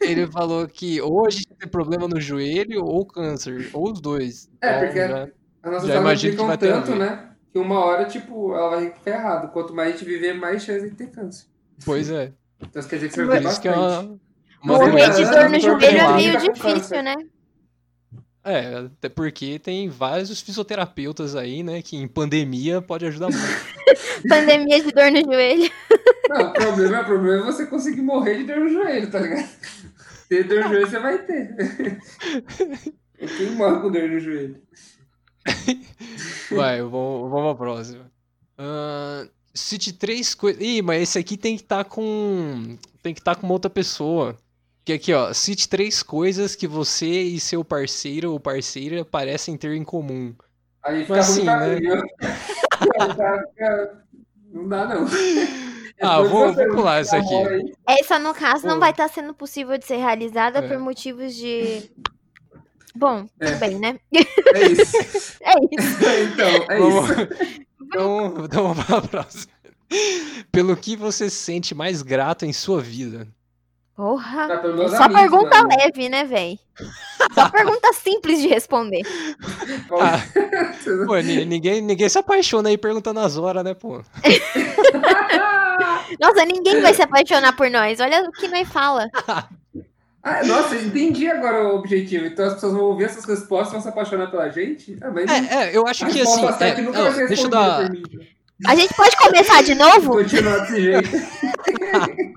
[0.00, 4.48] Ele falou que ou a gente tem problema no joelho ou câncer, ou os dois.
[4.62, 5.28] É, Então, porque já-
[5.62, 7.30] as nossas já aulas imagino que explicam vai ter a tanto, né?
[7.52, 9.48] Que uma hora, tipo, ela vai ferrado.
[9.48, 11.46] Quanto mais a gente viver, mais chance de ter câncer.
[11.84, 12.32] Pois é.
[12.60, 13.78] Então isso quer dizer que você vai ter é bastante.
[13.78, 14.20] uma,
[14.62, 17.16] uma Morrer de dor no joelho é meio difícil, né?
[18.42, 23.70] É, até porque tem vários fisioterapeutas aí, né, que em pandemia pode ajudar muito.
[24.26, 25.70] Pandemia de dor no joelho.
[26.28, 29.48] Não, o problema, o problema é você conseguir morrer de dor no joelho, tá ligado?
[30.28, 31.54] Ter dor no joelho você vai ter.
[33.36, 34.62] Quem morre com dor no joelho?
[36.50, 38.10] Vai, vamos, vamos pra próxima.
[38.58, 40.60] Ahn, cite três coisas.
[40.62, 42.76] Ih, mas esse aqui tem que estar com.
[43.02, 44.36] Tem que estar com uma outra pessoa.
[44.84, 45.32] Que aqui, ó.
[45.32, 50.34] Cite três coisas que você e seu parceiro ou parceira parecem ter em comum.
[50.82, 51.78] Aí fica assim, né?
[52.98, 53.44] tá-
[54.52, 55.06] Não dá, não.
[56.02, 57.72] Ah, vou, vou pular essa aqui.
[57.86, 60.62] Essa, no caso, não vai estar sendo possível de ser realizada É.
[60.68, 61.88] por motivos de.
[62.94, 63.56] Bom, tudo É.
[63.56, 63.98] bem, né?
[64.12, 64.96] É isso.
[65.42, 65.98] É isso.
[66.32, 67.60] Então, é Vamos- isso.
[67.82, 69.52] Então, então vamos pra próxima.
[70.52, 73.26] Pelo que você se sente mais grato em sua vida?
[73.96, 74.46] Porra.
[74.48, 75.68] Tá Só amigos, pergunta mano.
[75.76, 76.58] leve, né, véi?
[77.34, 79.02] Só pergunta simples de responder.
[79.90, 80.22] Ah,
[81.06, 84.00] pô, ni- ninguém, ninguém se apaixona aí perguntando as horas, né, pô?
[86.20, 87.98] Nossa, ninguém vai se apaixonar por nós.
[88.00, 89.08] Olha o que nós fala.
[90.22, 92.26] Ah, nossa, entendi agora o objetivo.
[92.26, 94.96] Então as pessoas vão ouvir essas respostas e vão se apaixonar pela gente?
[95.00, 96.44] Ah, mas É, é, eu acho que assim.
[96.44, 97.84] é, não, deixa eu dar.
[97.94, 98.20] então.
[98.66, 100.10] A gente pode começar de novo?
[100.12, 101.08] Continuar desse jeito.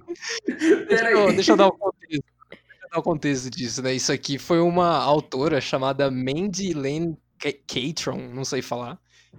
[0.88, 2.24] Deixa eu, deixa eu dar o contexto.
[2.50, 3.94] Deixa eu dar o contexto disso, né?
[3.94, 8.98] Isso aqui foi uma autora chamada Mandy Lane Ca- Catron, não sei falar.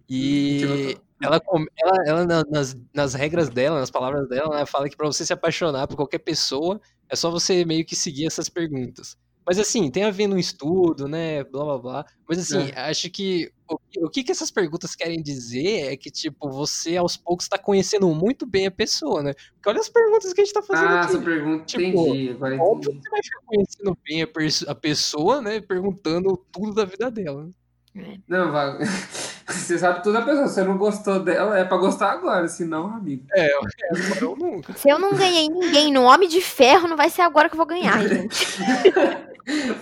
[0.08, 1.40] E ela,
[1.82, 5.24] ela, ela na- nas, nas regras dela, nas palavras dela, ela fala que pra você
[5.24, 9.16] se apaixonar por qualquer pessoa, é só você meio que seguir essas perguntas.
[9.46, 11.44] Mas assim, tem a ver no estudo, né?
[11.44, 12.04] Blá blá blá.
[12.26, 16.10] Mas assim, acho que o, que- o que, que essas perguntas querem dizer é que,
[16.10, 19.34] tipo, você aos poucos tá conhecendo muito bem a pessoa, né?
[19.34, 21.14] Porque olha as perguntas que a gente tá fazendo Ah, aqui.
[21.14, 22.30] essa pergunta, Tipo, entendi.
[22.30, 24.28] Agora Óbvio que você vai ficar conhecendo bem a,
[24.70, 25.60] a pessoa, né?
[25.60, 27.50] Perguntando tudo da vida dela.
[28.28, 28.78] Não, vai.
[29.46, 30.48] Você sabe toda a pessoa.
[30.48, 32.48] Se você não gostou dela, é pra gostar agora.
[32.48, 33.24] Se não, amigo.
[33.32, 34.72] É, é agora ou nunca.
[34.72, 37.58] Se eu não ganhei ninguém no Homem de Ferro, não vai ser agora que eu
[37.58, 38.46] vou ganhar, gente.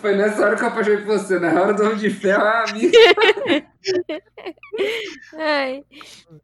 [0.01, 1.39] Foi nessa hora que eu apaixonei por você.
[1.39, 2.93] Na hora do Homem de Ferro, ah, amigo.
[5.39, 5.85] Ai.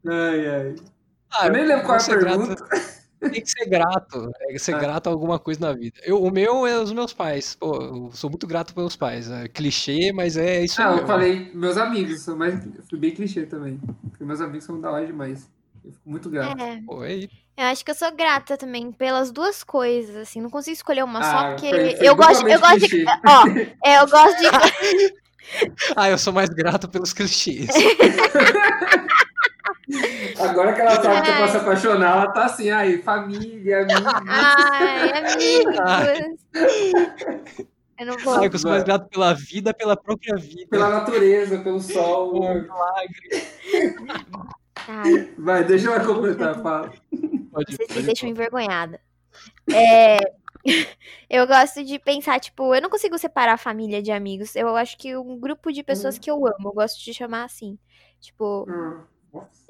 [0.07, 0.77] Ai, ai.
[1.31, 2.65] Ah, eu nem lembro qual é a pergunta.
[3.21, 4.31] Tem que ser grato.
[4.51, 4.79] É ser Ah.
[4.79, 5.99] grato a alguma coisa na vida.
[6.03, 7.55] Eu, o meu é os meus pais.
[7.57, 9.31] Pô, eu sou muito grato pelos meus pais.
[9.31, 11.07] É clichê, mas é isso Ah, eu mesmo.
[11.07, 12.23] falei meus amigos.
[12.23, 13.81] Sou mais, eu fui bem clichê também.
[14.11, 15.49] Porque meus amigos são da hora demais.
[15.85, 16.61] Eu fico muito grato.
[16.63, 16.81] É.
[17.07, 17.29] É isso.
[17.57, 20.41] Eu acho que eu sou grata também pelas duas coisas, assim.
[20.41, 22.89] Não consigo escolher uma só, Ah, porque foi- foi eu gosto, eu gosto de.
[22.89, 23.05] clichê.
[23.27, 23.45] Ó,
[23.85, 24.49] é, eu gosto de.
[25.97, 27.69] Ah, eu sou mais grato pelos clichês.
[30.39, 34.13] Agora que ela sabe que eu posso apaixonar, ela tá assim, aí, família, amigos.
[34.29, 36.41] Ai, amigos.
[37.99, 38.45] Eu não vou.
[38.45, 40.69] Eu sou mais grato pela vida, pela própria vida.
[40.71, 42.33] Pela natureza, pelo sol.
[42.33, 43.49] Pô, milagre.
[44.87, 46.93] Ai, Vai, deixa ela completar, fala.
[47.51, 49.01] Pode, vocês me deixam envergonhada.
[49.73, 50.19] É.
[51.31, 54.57] Eu gosto de pensar, tipo, eu não consigo separar família de amigos.
[54.57, 57.79] Eu acho que um grupo de pessoas que eu amo, eu gosto de chamar assim.
[58.21, 59.01] Tipo, Hum.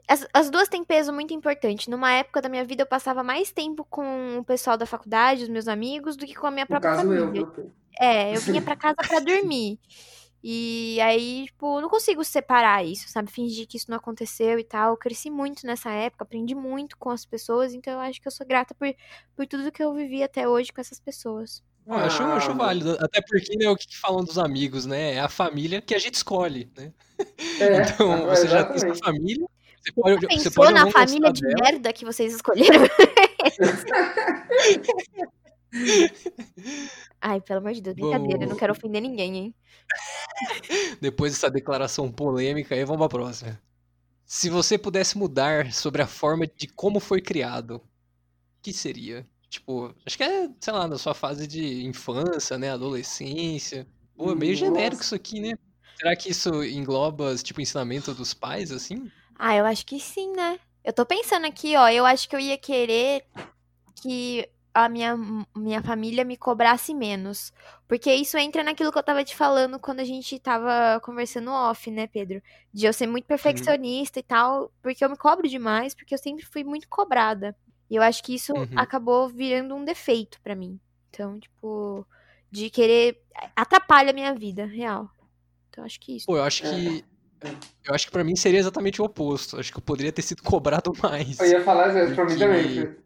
[0.09, 1.91] As, as duas têm peso muito importante.
[1.91, 5.49] Numa época da minha vida, eu passava mais tempo com o pessoal da faculdade, os
[5.49, 7.27] meus amigos, do que com a minha No própria caso, eu.
[7.27, 7.47] família.
[7.47, 7.73] viu?
[8.01, 9.79] É, eu vinha pra casa pra dormir.
[10.43, 13.31] E aí, tipo, eu não consigo separar isso, sabe?
[13.31, 14.93] Fingir que isso não aconteceu e tal.
[14.93, 18.33] Eu cresci muito nessa época, aprendi muito com as pessoas, então eu acho que eu
[18.33, 18.89] sou grata por,
[19.37, 21.63] por tudo que eu vivi até hoje com essas pessoas.
[21.87, 22.97] Ah, acho, acho válido.
[23.01, 25.15] Até porque, né, o que falam dos amigos, né?
[25.15, 26.93] É a família que a gente escolhe, né?
[27.59, 28.99] É, Então, você já tem sua exatamente.
[29.01, 29.47] família,
[29.81, 31.55] você pode, você Pensou pode na família de dela.
[31.63, 32.83] merda que vocês escolheram?
[37.21, 39.55] Ai, pelo amor de Deus, brincadeira, eu não quero ofender ninguém, hein?
[41.01, 43.61] Depois dessa declaração polêmica, aí vamos pra próxima.
[44.25, 47.83] Se você pudesse mudar sobre a forma de como foi criado, o
[48.63, 49.27] que seria?
[49.49, 52.71] Tipo, acho que é, sei lá, na sua fase de infância, né?
[52.71, 53.87] Adolescência.
[54.17, 55.07] Pô, é meio genérico Nossa.
[55.07, 55.55] isso aqui, né?
[55.97, 59.11] Será que isso engloba, tipo, ensinamento dos pais, assim?
[59.39, 60.59] Ah, eu acho que sim, né?
[60.85, 63.25] Eu tô pensando aqui, ó, eu acho que eu ia querer
[64.03, 65.17] que a minha,
[65.57, 67.53] minha família me cobrasse menos.
[67.87, 71.91] Porque isso entra naquilo que eu tava te falando quando a gente tava conversando off,
[71.91, 72.43] né, Pedro?
[72.73, 76.45] De eu ser muito perfeccionista e tal, porque eu me cobro demais, porque eu sempre
[76.45, 77.57] fui muito cobrada.
[77.91, 78.67] E eu acho que isso Uhum.
[78.77, 80.79] acabou virando um defeito pra mim.
[81.11, 82.07] Então, tipo,
[82.51, 83.21] de querer.
[83.57, 85.11] atrapalha a minha vida, real.
[85.71, 86.27] Então, acho que isso.
[86.27, 87.05] Pô, eu acho que.
[87.85, 89.59] Eu acho que pra mim seria exatamente o oposto.
[89.59, 91.39] Acho que eu poderia ter sido cobrado mais.
[91.39, 92.97] Eu ia falar isso pra mim também.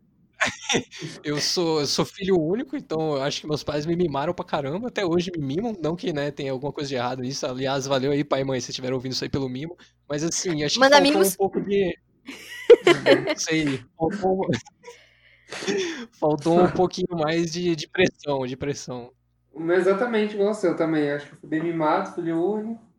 [1.22, 4.44] Eu sou, eu sou filho único, então eu acho que meus pais me mimaram pra
[4.44, 4.88] caramba.
[4.88, 5.76] Até hoje me mimam.
[5.80, 7.46] Não que, né, tenha alguma coisa de errado nisso.
[7.46, 9.76] Aliás, valeu aí, pai e mãe, se estiveram ouvindo isso aí pelo mimo.
[10.08, 11.34] Mas assim, acho que Manda faltou mimos.
[11.34, 11.96] um pouco de.
[13.28, 13.84] Não sei.
[13.96, 14.50] Faltou,
[16.18, 19.12] faltou um pouquinho mais de, de pressão, de pressão.
[19.54, 21.10] É exatamente igual ao seu também.
[21.10, 22.91] Acho que eu fui bem mimado, filho único.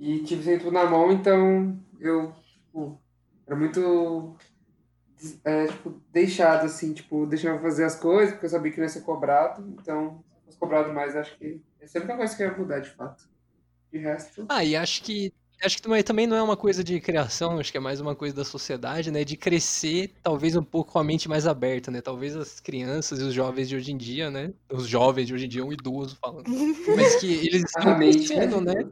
[0.00, 2.98] E tive sempre tudo na mão, então eu, tipo,
[3.46, 4.34] era muito
[5.44, 8.88] é, tipo, deixado, assim, tipo, deixava fazer as coisas, porque eu sabia que não ia
[8.88, 9.62] ser cobrado.
[9.78, 12.80] Então, se fosse cobrado mais, acho que é a única coisa que eu ia mudar,
[12.80, 13.28] de fato.
[13.92, 14.46] De resto.
[14.48, 17.78] Ah, e acho que acho que também- não é uma coisa de criação, acho que
[17.78, 19.24] é mais uma coisa da sociedade, né?
[19.24, 22.00] De crescer talvez um pouco com a mente mais aberta, né?
[22.00, 24.52] Talvez as crianças e os jovens de hoje em dia, né?
[24.70, 26.44] Os jovens de hoje em dia, um idoso falando.
[26.96, 28.90] Mas que eles estão A mente crescendo, é né?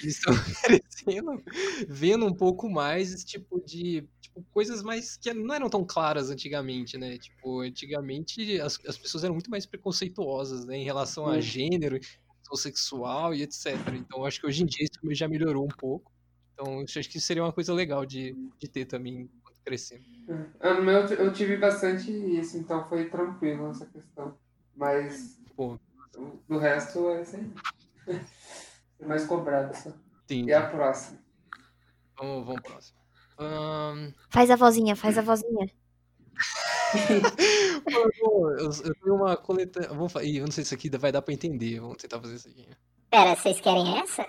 [0.00, 0.34] Eles estão
[0.64, 1.42] crescendo,
[1.88, 6.30] vendo um pouco mais esse tipo de tipo, coisas mais que não eram tão claras
[6.30, 7.18] antigamente, né?
[7.18, 10.76] Tipo, antigamente as, as pessoas eram muito mais preconceituosas, né?
[10.76, 11.98] Em relação a gênero,
[12.48, 13.76] questão sexual e etc.
[13.94, 16.10] Então, acho que hoje em dia isso também já melhorou um pouco.
[16.54, 20.04] Então, acho que isso seria uma coisa legal de, de ter também quando crescendo.
[20.60, 24.36] Ah, No meu eu tive bastante isso, então foi tranquilo essa questão.
[24.74, 25.78] Mas Pô,
[26.48, 27.24] do resto é.
[27.24, 27.46] Ser
[29.06, 29.92] mais cobrado só.
[30.24, 30.48] entendi.
[30.50, 31.18] E a próxima?
[32.18, 32.98] Vamos, vamos pro próximo.
[33.38, 35.70] Ahn, Faz a vozinha, faz a vozinha.
[37.86, 39.88] Eu, eu tenho uma coleta.
[39.88, 41.80] Vamos, fa- Ih, eu não sei se isso aqui vai dar pra entender.
[41.80, 42.66] Vamos tentar fazer isso aqui.
[43.10, 44.26] Pera, vocês querem essa?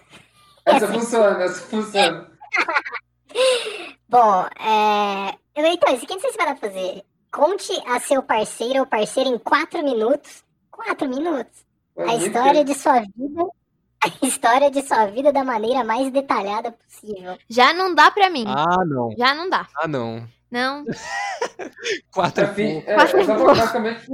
[0.65, 2.32] Essa funciona, essa funciona.
[4.08, 5.36] Bom, é...
[5.56, 7.04] eu- Então, isso aqui não sei se vai dar pra fazer.
[7.32, 10.43] Conte a seu parceiro ou parceira em quatro minutos.
[10.72, 11.63] Quatro minutos.
[11.98, 13.43] A história de sua vida.
[14.02, 17.38] A história de sua vida da maneira mais detalhada possível.
[17.50, 18.45] Já não dá pra mim.
[18.48, 19.13] Ah, não.
[19.17, 19.67] Já não dá.
[19.76, 20.26] Ah, não.
[20.51, 20.83] Não.
[22.12, 22.89] Quatro Pra é pouco.
[22.89, 24.12] é, Quatro é é basicamente.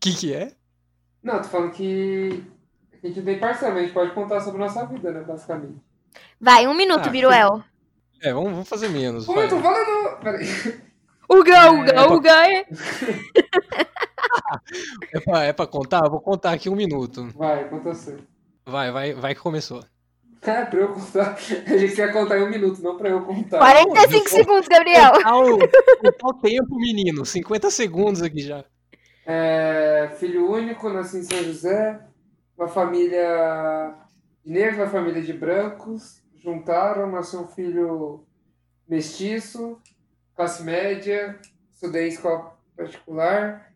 [0.00, 0.52] Que que é?
[1.22, 2.44] Não, tô falando que.
[3.02, 5.20] A gente tem parcialmente, pode contar sobre nossa vida, né?
[5.22, 5.80] Basicamente.
[6.40, 7.62] Vai, um minuto, Ah, Biruel.
[8.20, 9.26] É, vamos, vamos fazer menos.
[9.26, 9.44] Vai.
[9.44, 10.18] eu tô falando.
[10.20, 10.44] Peraí.
[11.30, 12.52] Uga, uga, uga.
[12.52, 12.66] é.
[15.12, 16.04] É pra, é pra contar?
[16.04, 17.28] Eu vou contar aqui um minuto.
[17.36, 18.18] Vai, conta você.
[18.66, 19.84] Vai, vai, vai que começou.
[20.42, 21.36] É, pra eu contar.
[21.66, 23.58] A gente quer contar em um minuto, não pra eu contar.
[23.58, 25.12] 45 segundos, Gabriel.
[26.22, 27.24] O tempo, menino.
[27.24, 28.64] 50 segundos aqui já.
[29.26, 32.00] É, filho único, nasci em São José.
[32.56, 33.94] Uma família
[34.44, 36.22] de negros, uma família de brancos.
[36.36, 38.24] Juntaram, nasceu um filho
[38.88, 39.78] mestiço,
[40.34, 41.38] classe média.
[41.72, 43.72] Estudei em escola particular.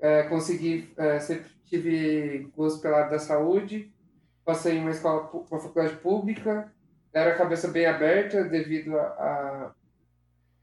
[0.00, 3.92] É, consegui, é, sempre tive gosto pela área da saúde.
[4.46, 6.72] Passei em uma escola, uma faculdade pública.
[7.12, 9.74] Era a cabeça bem aberta devido a,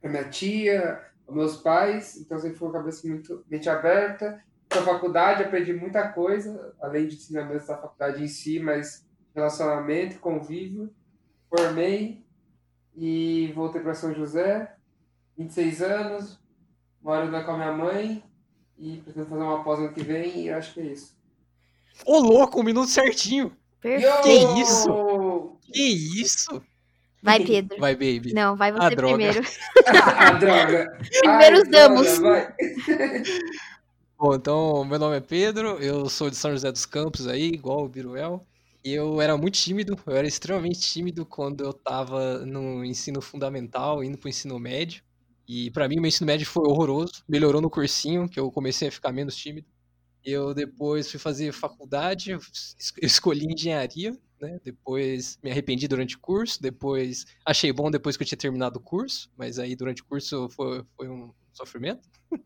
[0.01, 2.15] a, minha tia, aos meus pais.
[2.15, 4.41] Então sempre foi uma cabeça muito mente aberta.
[4.73, 10.89] Na faculdade aprendi muita coisa, além de ensinamentos da faculdade em si, mas relacionamento, convívio.
[11.49, 12.25] Formei
[12.95, 14.73] e voltei para São José,
[15.37, 16.39] 26 anos,
[17.01, 18.23] moro com a minha mãe
[18.77, 21.17] e pretendo fazer uma pós ano que vem e acho que é isso.
[22.05, 23.55] Ô, louco, um minuto certinho.
[23.83, 24.21] Perfeito.
[24.23, 25.57] Que isso?
[25.61, 25.83] Que
[26.21, 26.63] isso?
[27.21, 27.77] Vai, Pedro.
[27.79, 28.33] Vai, baby.
[28.33, 29.15] Não, vai você droga.
[29.15, 29.47] primeiro.
[29.87, 30.97] ah, droga!
[31.19, 32.07] Primeiro os damos.
[34.17, 37.83] Bom, então, meu nome é Pedro, eu sou de São José dos Campos aí, igual
[37.83, 38.41] o Biruel.
[38.85, 44.01] E eu era muito tímido, eu era extremamente tímido quando eu tava no ensino fundamental,
[44.01, 45.03] indo pro ensino médio.
[45.45, 48.87] E pra mim, o meu ensino médio foi horroroso, melhorou no cursinho, que eu comecei
[48.87, 49.67] a ficar menos tímido.
[50.23, 52.37] Eu depois fui fazer faculdade,
[53.01, 54.59] escolhi engenharia, né?
[54.63, 58.81] Depois me arrependi durante o curso, depois achei bom depois que eu tinha terminado o
[58.81, 62.07] curso, mas aí durante o curso foi, foi um sofrimento.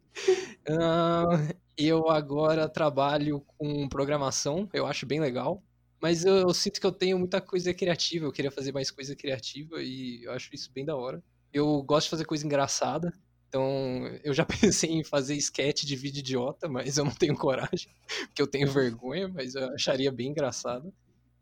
[0.69, 1.47] Ah,
[1.77, 5.63] eu agora trabalho com programação, eu acho bem legal,
[6.01, 9.15] mas eu, eu sinto que eu tenho muita coisa criativa, eu queria fazer mais coisa
[9.15, 11.23] criativa e eu acho isso bem da hora.
[11.53, 13.13] Eu gosto de fazer coisa engraçada,
[13.47, 17.89] então eu já pensei em fazer sketch de vídeo idiota, mas eu não tenho coragem,
[18.27, 20.93] porque eu tenho vergonha, mas eu acharia bem engraçado.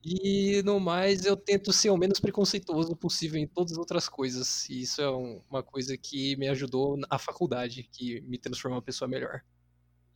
[0.07, 4.69] E no mais, eu tento ser o menos preconceituoso possível em todas as outras coisas.
[4.69, 8.79] E isso é um- uma coisa que me ajudou na faculdade, que me transformou em
[8.79, 9.41] uma pessoa melhor.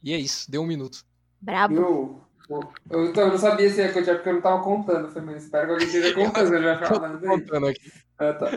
[0.03, 1.03] E é isso, deu um minuto.
[1.41, 1.73] Brabo.
[1.75, 2.23] Eu,
[2.91, 5.05] eu, então, eu não sabia se ia continuar porque eu não tava contando.
[5.05, 7.27] Eu falei, mas espero que alguém esteja contando, eu já falando.
[7.27, 7.91] Contando aqui.
[8.19, 8.51] Ah, tá.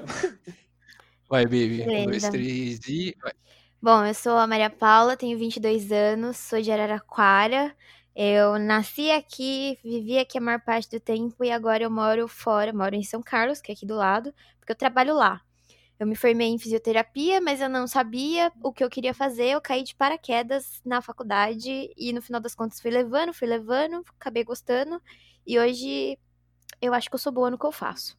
[1.32, 1.82] Vai, baby.
[1.88, 3.16] Um, dois, três e.
[3.22, 3.32] Vai.
[3.80, 7.74] Bom, eu sou a Maria Paula, tenho 22 anos, sou de Araraquara.
[8.14, 12.70] Eu nasci aqui, vivi aqui a maior parte do tempo e agora eu moro fora,
[12.70, 15.40] moro em São Carlos, que é aqui do lado, porque eu trabalho lá.
[15.98, 19.46] Eu me formei em fisioterapia, mas eu não sabia o que eu queria fazer.
[19.46, 24.04] Eu caí de paraquedas na faculdade e no final das contas fui levando, fui levando,
[24.20, 25.00] acabei gostando
[25.46, 26.18] e hoje
[26.78, 28.18] eu acho que eu sou boa no que eu faço.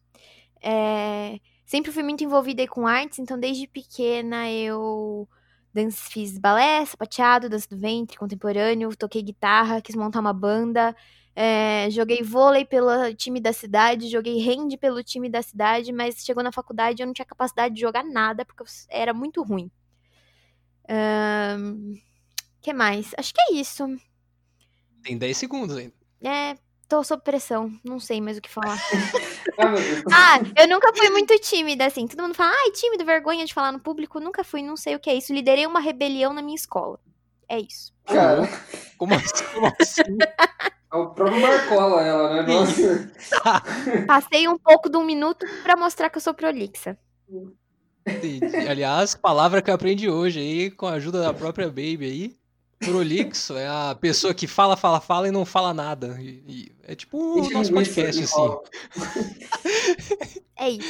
[0.60, 5.26] É, Sempre fui muito envolvida com artes, então desde pequena eu
[5.72, 10.94] dan- fiz balé, sapateado, dança do ventre, contemporâneo, toquei guitarra, quis montar uma banda,
[11.34, 16.42] é, joguei vôlei pelo time da cidade, joguei hand pelo time da cidade, mas chegou
[16.44, 19.70] na faculdade eu não tinha capacidade de jogar nada, porque era muito ruim.
[20.88, 21.94] Ahn,
[22.60, 23.12] que mais?
[23.16, 23.84] Acho que é isso.
[25.02, 25.94] Tem 10 segundos ainda.
[26.22, 26.56] É,
[26.88, 28.78] tô sob pressão, não sei mais o que falar.
[30.12, 32.06] Ah, eu nunca fui muito tímida, assim.
[32.06, 34.20] Todo mundo fala, ai, tímido, vergonha de falar no público.
[34.20, 35.32] Nunca fui, não sei o que é isso.
[35.32, 36.98] Liderei uma rebelião na minha escola.
[37.48, 37.92] É isso.
[38.06, 38.48] Cara,
[38.96, 39.44] Como assim?
[39.54, 40.02] Como assim?
[40.92, 42.52] é o próprio Marcola, ela, né?
[42.52, 43.12] Nossa.
[44.06, 46.98] Passei um pouco de um minuto pra mostrar que eu sou prolixa.
[48.06, 48.56] Entendi.
[48.68, 52.36] Aliás, palavra que eu aprendi hoje aí, com a ajuda da própria Baby aí.
[52.84, 56.16] Prolixo é a pessoa que fala, fala, fala e não fala nada.
[56.20, 58.58] E- e é tipo o nosso podcast, assim.
[60.56, 60.88] É isso.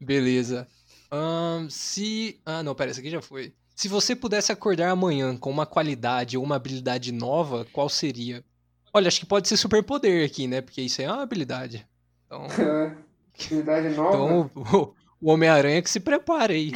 [0.00, 0.66] Beleza.
[1.10, 2.40] Ahn, se.
[2.44, 3.52] Ah, não, pera, essa aqui já foi.
[3.74, 8.44] Se você pudesse acordar amanhã com uma qualidade ou uma habilidade nova, qual seria?
[8.92, 10.60] Olha, acho que pode ser superpoder aqui, né?
[10.60, 11.86] Porque isso aí é uma habilidade.
[12.26, 12.94] Então, É,
[13.34, 14.16] Atividade nova.
[14.16, 16.72] então o, o Homem-Aranha que se prepare aí.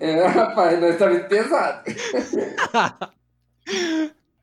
[0.00, 1.84] É, rapaz, nós tá muito pesado.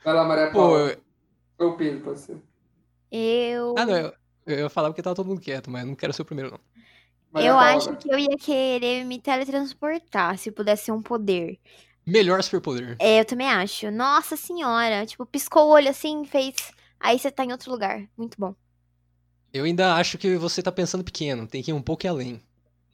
[0.03, 0.79] Vai lá, Maria Pô, Paula.
[0.91, 1.01] eu-
[1.57, 2.37] Foi o Pedro, pode ser.
[3.11, 3.75] Eu.
[3.77, 4.13] ah, não, eu,
[4.47, 6.59] eu ia falar porque tava todo mundo quieto, mas não quero ser o primeiro, não.
[7.31, 7.77] Maria Eu Paula.
[7.77, 11.59] acho que eu ia querer me teletransportar, se pudesse ser um poder.
[12.05, 12.95] Melhor superpoder.
[12.99, 13.91] É, eu também acho.
[13.91, 15.05] Nossa senhora.
[15.05, 16.55] Tipo, piscou o olho assim, fez.
[16.99, 18.07] Aí você tá em outro lugar.
[18.17, 18.55] Muito bom.
[19.53, 22.41] Eu ainda acho que você tá pensando pequeno, tem que ir um pouco além.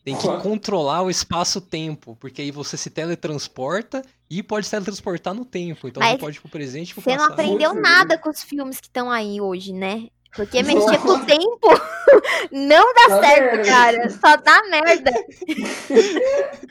[0.08, 0.40] Tem que Ué.
[0.40, 5.86] controlar o espaço-tempo, porque aí você se teletransporta e pode se teletransportar no tempo.
[5.86, 7.34] Então Mas você pode ir pro presente e pro Você não passado.
[7.34, 10.08] aprendeu Putz, nada com os filmes que estão aí hoje, né?
[10.34, 11.68] Porque mexer com o tempo
[12.54, 13.70] não dá Dá certo, merda.
[13.70, 14.10] cara.
[14.10, 15.12] Só dá merda.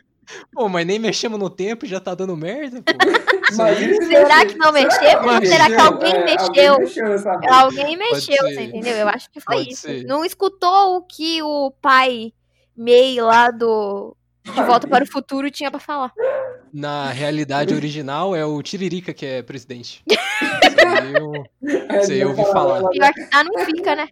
[0.53, 4.45] Pô, mas nem mexemos no tempo e já tá dando merda, aí- Imagina se Será
[4.47, 5.23] que não mexeu?
[5.23, 6.73] Mas Será que alguém É, mexeu?
[6.73, 7.53] Alguém mexeu?
[7.53, 8.97] Alguém mexeu, você entendeu?
[8.97, 9.83] Eu acho que foi Pode isso.
[9.83, 10.05] ser.
[10.05, 12.33] Não escutou o que o pai
[12.77, 14.15] May lá do
[14.45, 16.13] De Volta para o Futuro tinha pra falar.
[16.73, 20.03] Na realidade original é o Tiririca que é presidente.
[20.11, 22.87] Isso aí eu, É, ouvi falar.
[22.89, 24.09] Pior que tá, não fica, né?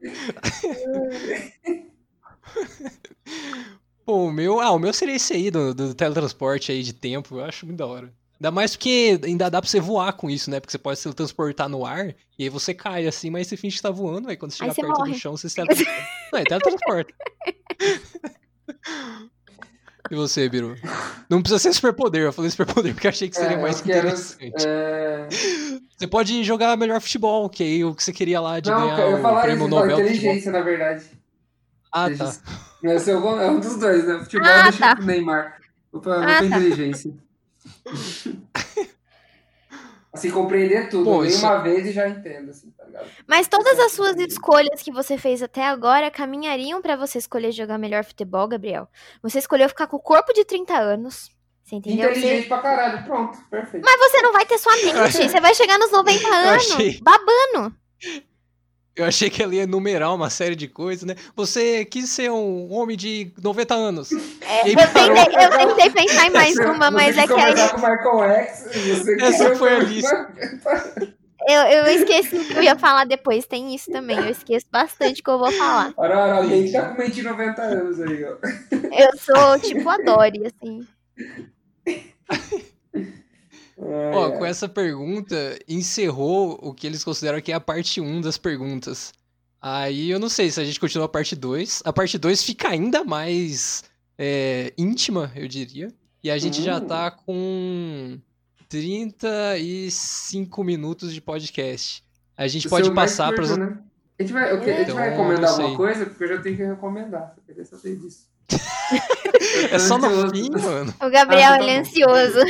[4.04, 4.60] Pô, o meu.
[4.60, 7.36] Ah, o meu seria esse aí do, do teletransporte aí de tempo.
[7.38, 8.12] Eu acho muito da hora.
[8.40, 10.58] Ainda mais porque ainda dá pra você voar com isso, né?
[10.60, 13.76] Porque você pode se teletransportar no ar e aí você cai assim, mas você finge
[13.76, 14.30] que tá voando.
[14.30, 15.12] Aí quando você chegar perto morre.
[15.12, 16.02] do chão, você se teletransporta.
[16.32, 17.14] Não, é teletransporta.
[20.10, 20.74] E você, Biru?
[21.28, 24.08] Não precisa ser superpoder, eu falei superpoder porque eu achei que seria É, mais quero-
[24.08, 24.66] interessante.
[24.66, 25.28] é,
[25.96, 29.00] Você pode jogar melhor futebol, que aí o que você queria lá de Não, ganhar
[29.00, 31.04] eu o falar prêmio isso, Nobel inteligência, na verdade.
[31.92, 32.14] Ah, tá.
[32.14, 32.42] Inteligência.
[32.82, 34.18] Não, esse é é um dos dois, né?
[34.20, 34.96] Futebol Ah, deixa tá.
[34.96, 35.56] pro Neymar.
[35.92, 36.44] Vou Ah, pra tá.
[36.44, 37.12] inteligência.
[40.12, 41.04] assim, compreender tudo.
[41.04, 43.06] Pô, isso- uma vez e já entendo, assim, tá ligado?
[43.26, 47.78] Mas todas as suas escolhas que você fez até agora caminhariam pra você escolher jogar
[47.78, 48.88] melhor futebol, Gabriel.
[49.22, 51.30] Você escolheu ficar com o corpo de 30 anos.
[51.62, 52.10] Você entendeu?
[52.10, 53.84] Inteligente Você- pra caralho, pronto, perfeito.
[53.84, 55.12] Mas você não vai ter sua mente.
[55.28, 57.76] Você vai chegar nos 90 anos achei- babando.
[58.96, 61.14] Eu achei que ela ia enumerar uma série de coisas, né?
[61.36, 64.10] Você quis ser um homem de 90 anos.
[64.12, 67.76] É, eu, tentei, eu tentei pensar em mais Você- uma, mas é que aí com
[67.76, 68.58] o Michael X,
[68.98, 70.30] você Essa quer- foi a lista.
[71.48, 73.46] eu, eu esqueci que eu ia falar depois.
[73.46, 74.18] Tem isso também.
[74.18, 75.94] Eu esqueço bastante que eu vou falar.
[75.96, 78.36] Ora, ora, alguém que tá com mente de 90 anos aí, ó.
[78.72, 80.86] Eu sou tipo a Dory, assim.
[83.82, 88.36] Ó, com essa pergunta, encerrou o que eles consideram que é a parte 1 das
[88.36, 89.12] perguntas.
[89.60, 91.82] Aí eu não sei se a gente continua a parte 2.
[91.84, 93.84] A parte 2 fica ainda mais
[94.18, 95.92] é, íntima, eu diria.
[96.22, 96.86] E a gente já Hum.
[96.86, 98.18] tá com
[98.68, 102.04] 35 minutos de podcast.
[102.36, 103.78] A gente O pode passar para curto, né?
[104.18, 104.70] A gente vai, o quê?
[104.70, 106.06] a gente Então, vai eu recomendar alguma coisa?
[106.06, 107.34] Porque eu já tenho que recomendar.
[107.36, 108.28] Eu queria saber disso.
[109.70, 110.92] É só no fim, mano.
[111.00, 111.80] O Gabriel, Ah, tá ele é bom.
[111.80, 112.40] ansioso.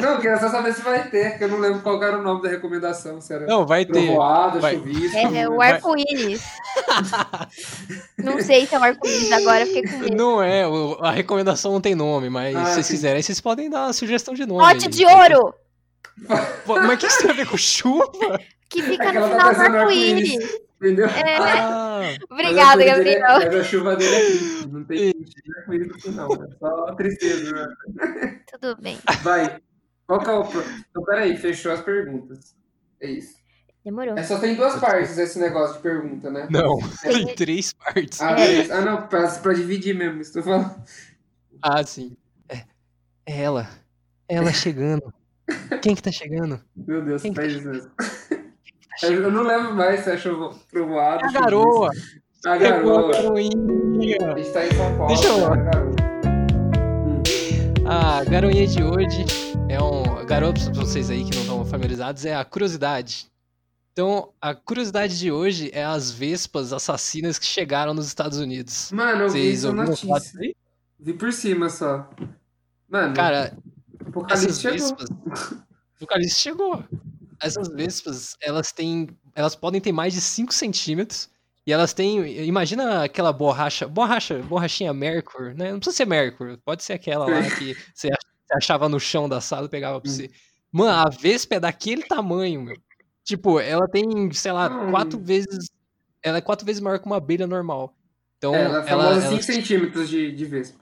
[0.00, 2.22] Não, eu queria só saber se vai ter, porque eu não lembro qual era o
[2.22, 3.20] nome da recomendação.
[3.20, 3.92] Se era Não, vai ter.
[3.92, 4.76] Trovoada, Vai.
[4.76, 5.16] chuvisco.
[5.18, 6.42] É, o Vai- arco-íris.
[8.18, 10.16] Não sei se é o arco-íris agora, fiquei com medo.
[10.16, 12.92] Não é, o- a recomendação não tem nome, mas Ah, se vocês sim.
[12.94, 14.60] quiserem, vocês podem dar sugestão de nome.
[14.60, 15.54] Pote de ouro!
[16.66, 18.40] Pô, Mas o que isso tem a ver com chuva?
[18.68, 20.44] Que fica É que no ela tá final do arco-íris.
[20.80, 21.06] Entendeu?
[21.06, 21.36] É.
[21.38, 22.00] Ah,
[22.30, 23.50] Obrigada, Mas a coisa dele é- Gabriel.
[23.52, 24.68] Mas a chuva dele é triste.
[24.68, 25.14] Não tem
[25.58, 26.28] arco-íris no final.
[26.34, 28.40] É só tristeza, né?
[28.52, 28.98] Tudo bem.
[29.22, 29.58] Vai.
[30.06, 30.42] Qual que é o.
[30.90, 32.54] Então, peraí, fechou as perguntas.
[33.00, 33.36] É isso.
[33.84, 34.16] Demorou.
[34.16, 36.46] É só tem duas partes esse negócio de pergunta, né?
[36.50, 38.20] não, tem três partes.
[38.20, 38.70] Ah, três.
[38.70, 40.74] Ah, não, pra, pra dividir mesmo, estou falando.
[41.62, 42.16] Ah, sim.
[42.48, 42.56] É,
[43.26, 43.68] é ela.
[44.28, 45.12] É ela chegando.
[45.82, 46.60] Quem que tá chegando?
[46.76, 47.90] Meu Deus, Quem que mesmo.
[49.02, 51.24] Eu não lembro mais se é chuva trovoada.
[51.26, 51.90] A garoa.
[52.44, 53.12] A garoa.
[53.12, 53.54] garoinha.
[54.34, 55.06] A gente tá em São Paulo.
[55.08, 55.70] Deixa eu- né?
[57.86, 59.24] A garoinha de hoje
[59.68, 60.08] é um.
[60.26, 63.26] Garoto, pra vocês aí que não estão familiarizados, é a curiosidade.
[63.92, 68.92] Então, a curiosidade de hoje é as vespas assassinas que chegaram nos Estados Unidos.
[68.92, 70.40] Mano, eu vi Vocês falar notícia.
[70.40, 70.54] aí?
[71.00, 72.08] Vi por cima só.
[72.88, 73.56] Mano, Cara,
[74.30, 74.78] essas chegou.
[74.78, 75.08] vespas.
[75.10, 75.62] O
[75.96, 76.84] Apocalipse chegou.
[77.42, 79.08] Essas vespas, elas têm.
[79.34, 81.28] Elas podem ter mais de 5 centímetros.
[81.66, 82.44] E elas têm.
[82.46, 83.86] Imagina aquela borracha.
[83.86, 85.70] Borracha, borrachinha Mercury, né?
[85.72, 86.56] Não precisa ser Mercury.
[86.64, 90.00] Pode ser aquela lá que você ach- você achava no chão da sala e pegava
[90.00, 90.30] pra você.
[90.72, 92.76] Mano, a vespa é daquele tamanho, meu.
[93.24, 94.90] Tipo, ela tem, sei lá, Hum.
[94.90, 95.68] quatro vezes.
[96.22, 97.94] Ela é quatro vezes maior que uma abelha normal.
[98.38, 99.02] Então, É, ela é ela.
[99.04, 100.78] famosa ela 5 centímetros de, de vespa.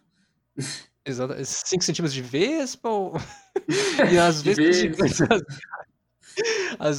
[1.04, 1.34] Exato.
[1.44, 3.14] 5 centímetros de vespa ou...
[4.12, 4.82] e as vespas vespa.
[4.94, 5.20] gigantes.
[5.22, 5.40] As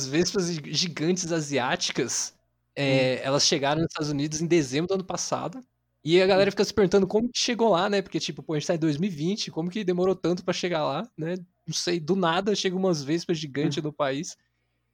[0.07, 2.33] vespas gigantes asiáticas,
[2.75, 5.59] é, elas chegaram nos Estados Unidos em dezembro do ano passado.
[6.03, 8.01] E a galera fica se perguntando como que chegou lá, né?
[8.01, 11.09] Porque, tipo, pô, a gente tá em 2020, como que demorou tanto pra chegar lá,
[11.17, 11.35] né?
[11.65, 14.37] Não sei, do nada chegam umas vespas gigantes no país.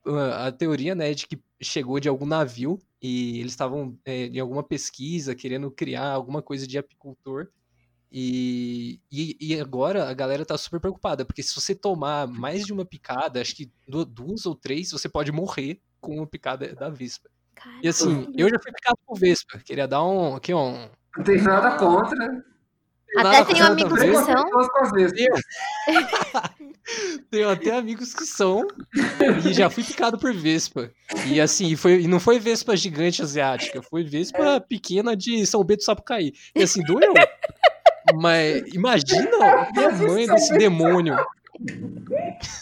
[0.06, 4.40] A teoria, né, é de que chegou de algum navio e eles estavam é, em
[4.40, 7.48] alguma pesquisa querendo criar alguma coisa de apicultor.
[8.16, 12.72] E, e, e agora a galera tá super preocupada, porque se você tomar mais de
[12.72, 16.90] uma picada, acho que du- duas ou três, você pode morrer com uma picada da
[16.90, 17.28] vespa.
[17.82, 20.36] E assim, eu já fui picado por vespa, queria dar um.
[20.36, 20.88] Aqui, um
[21.18, 22.44] Não tem nada contra.
[23.16, 24.92] Até nada tenho contra amigos que são.
[24.94, 25.42] Vespas.
[27.32, 28.68] Tenho até amigos que são.
[29.48, 30.92] E já fui picado por vespa.
[31.28, 35.80] E assim, foi, e não foi vespa gigante asiática, foi vespa pequena de São Bento
[35.80, 36.34] do Sapucaí.
[36.56, 37.14] E assim, doeu.
[38.16, 41.16] Mas imagina o tamanho desse demônio.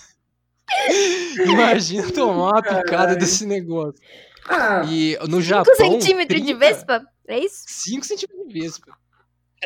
[1.46, 4.00] Imagina tomar uma picada desse negócio.
[4.48, 5.74] Ah, E no Japão.
[5.76, 7.06] 5 centímetros de 30 vespa?
[7.28, 7.64] É isso?
[7.68, 8.98] 5 centímetros de vespa.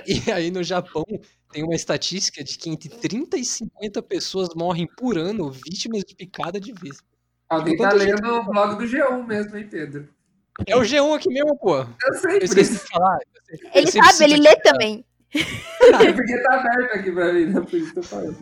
[0.06, 1.06] E aí no Japão
[1.52, 6.14] tem uma estatística de que entre 30 e 50 pessoas morrem por ano vítimas de
[6.16, 7.06] picada de vespa.
[7.48, 10.10] alguém tá Quanto gente- lendo o blog do G1 mesmo, hein, Pedro?
[10.68, 11.78] É o G1 aqui mesmo, pô.
[11.78, 13.20] Eu Eu sei, por esqueci de falar.
[13.48, 15.06] eu eu Ele sempre sabe, ele lê também.
[16.16, 17.62] Porque tá aberto aqui pra mim, né?
[17.62, 18.38] Por isso que eu tô falando.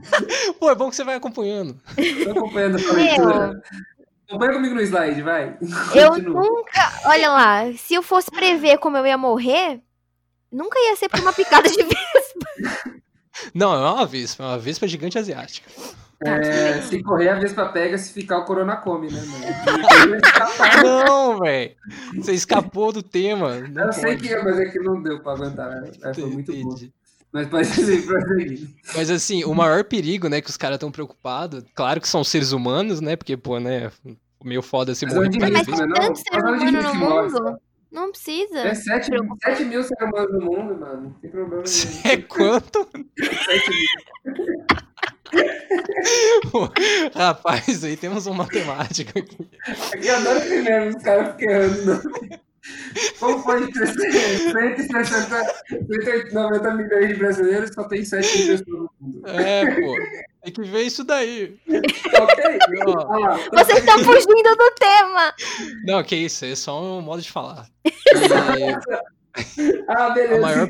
[0.60, 1.80] Pô, é bom que você vai acompanhando.
[2.24, 3.64] Tô acompanhando a leitura.
[4.30, 5.58] Acompanha comigo no slide, vai.
[5.94, 6.42] Eu Continua.
[6.42, 6.94] nunca.
[7.06, 9.82] Olha lá, se eu fosse prever como eu ia morrer,
[10.52, 12.82] nunca ia ser por uma picada de vespa.
[13.54, 15.70] Não, é uma vespa, é uma vespa gigante asiática.
[16.26, 19.46] É, se correr, a Vespa pega, se ficar, o Corona come, né, mano?
[21.08, 21.72] Não, velho.
[22.16, 23.60] Você escapou do tema.
[23.70, 25.70] Não Eu sei que é, mas é que não deu pra aguentar.
[25.82, 25.92] né?
[26.04, 26.58] É, foi muito bom.
[26.60, 26.92] Entendi.
[27.32, 28.70] Mas pode prosseguir.
[28.96, 32.52] Mas assim, o maior perigo, né, que os caras estão preocupados, claro que são seres
[32.52, 33.16] humanos, né?
[33.16, 33.92] Porque, pô, né,
[34.44, 35.72] meio foda se Mas morrer Mas vespa.
[35.72, 35.78] né?
[35.78, 35.94] tem não?
[35.96, 37.58] tanto ser Mas humano no morre, mundo.
[37.92, 38.60] Não precisa.
[38.60, 39.60] É 7, preocupar.
[39.66, 41.02] mil seres humanos no mundo, mano.
[41.02, 42.02] Não tem problema nenhum.
[42.14, 42.88] É quanto?
[43.18, 44.93] 7 mil.
[47.16, 49.50] Rapaz, aí temos um matemático aqui.
[50.02, 52.02] Eu adoro esse meme, os caras ficando.
[53.20, 59.28] Como foi 160, 190 milhões de brasileiros só tem 7 milhões no mundo?
[59.28, 59.96] É, pô.
[60.44, 61.58] Tem que ver isso daí.
[61.68, 62.60] ok.
[62.88, 65.34] Ó, estão fugindo do tema.
[65.86, 67.68] Não, que isso, é só um modo de falar.
[67.86, 67.92] E
[69.90, 70.36] Ah, beleza.
[70.36, 70.70] a maior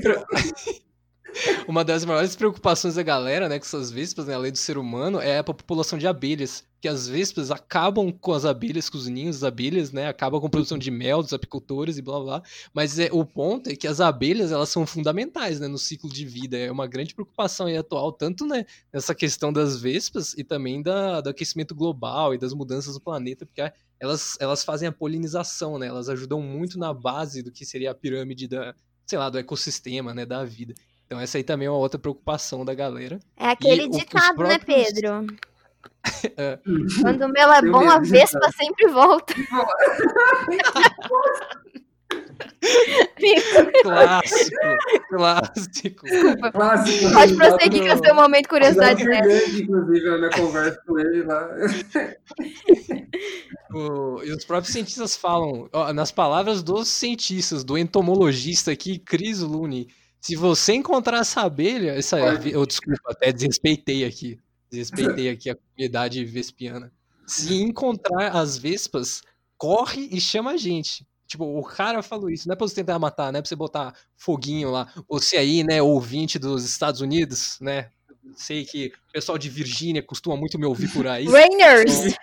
[1.68, 5.20] Uma das maiores preocupações da galera, né, com essas vespas, né, além do ser humano,
[5.20, 6.64] é a população de abelhas.
[6.80, 10.08] Que as vespas acabam com as abelhas, com os ninhos das abelhas, né?
[10.10, 12.44] Acabam com a produção de mel dos apicultores e blá blá.
[12.74, 16.26] Mas é, o ponto é que as abelhas, elas são fundamentais, né, no ciclo de
[16.26, 16.58] vida.
[16.58, 21.22] É uma grande preocupação aí atual, tanto, né, nessa questão das vespas e também da,
[21.22, 23.62] do aquecimento global e das mudanças do planeta, porque
[23.98, 25.88] elas, elas fazem a polinização, né?
[25.88, 28.76] Elas ajudam muito na base do que seria a pirâmide da,
[29.06, 30.74] sei lá, do ecossistema, né, da vida.
[31.14, 33.20] Então essa aí também é uma outra preocupação da galera.
[33.38, 35.28] É aquele E ditado, né, próprios- Pedro?
[36.36, 36.59] É.
[37.01, 39.34] Quando o mel é Eu bom, a vespa sempre volta.
[43.84, 44.55] Clássico,
[45.09, 46.05] clássico.
[46.51, 47.14] Clássico.
[47.14, 51.24] Pode prosseguir com o seu momento Eu curiosidade grande, inclusive, na minha conversa com ele
[51.24, 51.49] lá.
[53.76, 59.39] O- e os próprios cientistas falam, ó, nas palavras dos cientistas, do entomologista aqui, Chris
[59.39, 59.88] Looney,
[60.24, 64.39] se você encontrar essa abelha, essa, eu desculpa, até desrespeitei aqui,
[64.71, 66.89] desrespeitei aqui a comunidade vespiana.
[67.28, 69.21] Se encontrar as vespas,
[69.57, 71.05] corre e chama a gente.
[71.28, 73.55] Tipo, o cara falou isso, não é pra você tentar matar, não é pra você
[73.55, 74.88] botar foguinho lá.
[75.09, 77.89] Você aí, né, ouvinte dos Estados Unidos, né,
[78.38, 81.26] sei que o pessoal de Virgínia costuma muito me ouvir por aí.
[81.28, 82.15] Rainers!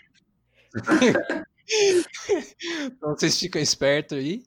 [2.82, 4.42] Então vocês ficam espertos aí.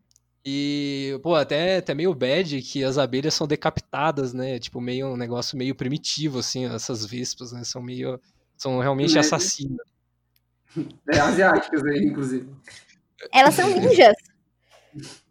[0.46, 4.60] E, pô, até, até meio bad que as abelhas são decapitadas, né?
[4.60, 7.64] Tipo, meio um negócio meio primitivo, assim, essas vespas, né?
[7.64, 8.20] São meio.
[8.58, 9.20] São realmente Né?
[9.22, 9.86] assassinas.
[11.14, 12.50] É, asiáticas aí, inclusive.
[13.32, 14.16] Elas são ninjas.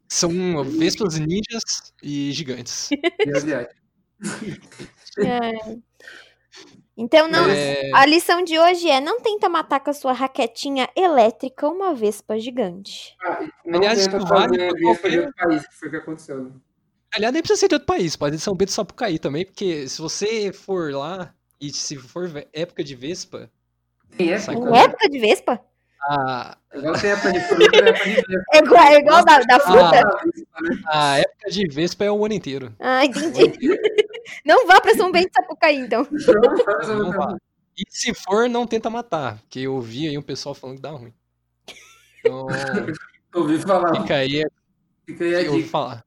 [0.09, 2.91] São vespas ninjas e gigantes.
[3.27, 3.77] E asiáticas.
[5.19, 5.77] É.
[6.97, 7.49] Então, não.
[7.51, 7.91] É.
[7.95, 12.39] A lição de hoje é: não tenta matar com a sua raquetinha elétrica uma vespa
[12.39, 13.17] gigante.
[13.23, 16.45] Ah, não Aliás, tenta fazer vespa de outro país, que foi o que aconteceu.
[16.45, 16.51] né?
[17.15, 19.87] Aliás, nem precisa ser de outro país, pode ser São Pedro do Sapucaí também, porque
[19.89, 23.51] se você for lá e se for época de vespa.
[24.17, 24.71] Tem sai época?
[24.71, 25.61] com- Em época de vespa?
[26.05, 28.45] A, Igual tem época de fruta, tem época de vespa.
[28.53, 30.03] É igual, é igual da, da fruta?
[30.89, 32.75] a época de vespa é o ano inteiro.
[32.81, 33.53] Ah, entendi.
[34.45, 36.07] Não vá pra São Bento de Sapucaí, então.
[36.89, 37.37] Não vá.
[37.77, 40.91] E se for, não tenta matar, porque eu ouvi aí um pessoal falando que dá
[40.91, 41.13] ruim.
[42.21, 42.47] Então,
[43.35, 44.01] Ouvi falar.
[44.01, 44.45] fica aí,
[45.07, 45.69] Fica aí a dica.
[45.69, 46.05] falar.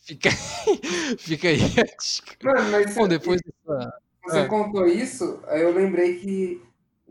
[0.00, 0.30] Fica,
[1.18, 2.36] fica aí a dica.
[2.42, 3.92] Mano, mas Bom, depois dessa...
[4.24, 4.46] você Ah.
[4.48, 6.62] contou isso, aí eu lembrei que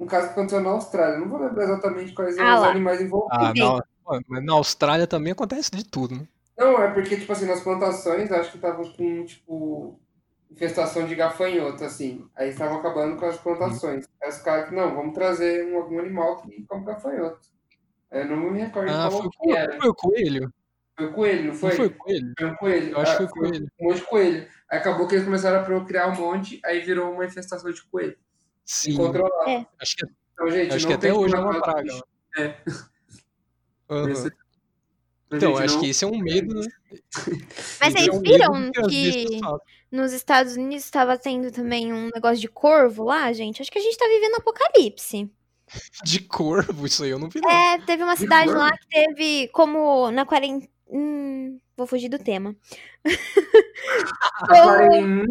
[0.02, 1.20] um caso que aconteceu na Austrália.
[1.20, 2.70] Não vou lembrar exatamente quais Ah eram os lá.
[2.70, 3.38] animais envolvidos.
[3.40, 3.54] Ah,
[4.10, 6.28] na, mas na Austrália também acontece de tudo, né?
[6.58, 10.00] Não, é porque, tipo assim, nas plantações, acho que estavam com, tipo,
[10.50, 12.28] infestação de gafanhoto, assim.
[12.36, 14.08] Aí estavam acabando com as plantações.
[14.22, 17.40] Aí os caras que, não, vamos trazer um, algum animal que come gafanhoto.
[18.12, 19.78] Aí eu não me recordo Ah, qual foi, o era.
[19.80, 20.54] foi o coelho?
[20.98, 21.70] Foi o coelho, não foi?
[21.70, 22.34] Não foi o coelho?
[22.38, 22.92] Foi um coelho.
[22.92, 23.68] Eu acho que Ah, foi coelho.
[23.80, 24.48] Um monte de coelho.
[24.70, 28.18] Aí acabou que eles começaram a procriar um monte, aí virou uma infestação de coelho.
[28.74, 28.92] Sim.
[28.94, 29.48] Incontrolável.
[29.48, 29.66] É.
[29.82, 32.04] Acho que, Então, gente, acho não que até hoje é uma praga.
[32.38, 32.56] É.
[34.10, 34.32] Esse-
[35.34, 36.68] Então, acho não- que esse é um medo, né?
[37.82, 39.40] Mas Esse vocês é um viram que
[39.92, 43.62] nos Estados Unidos estava tendo também um negócio de corvo lá, gente?
[43.62, 45.30] Acho que a gente tá vivendo um apocalipse.
[46.06, 47.50] De corvo, isso aí eu não vi, não.
[47.50, 48.60] É, teve uma De cidade corvo?
[48.62, 50.70] lá que teve como na quarentena.
[50.90, 52.56] Hum, vou fugir do tema.
[54.42, 55.26] Aquarem-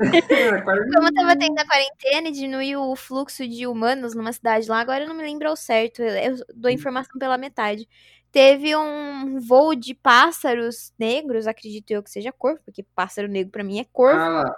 [0.00, 5.04] Como tava tendo a quarentena e diminuiu o fluxo de humanos numa cidade lá, agora
[5.04, 7.88] eu não me lembro ao certo, eu dou a informação pela metade.
[8.32, 13.64] Teve um voo de pássaros negros, acredito eu que seja corvo, porque pássaro negro pra
[13.64, 14.20] mim é corvo.
[14.20, 14.56] Ah.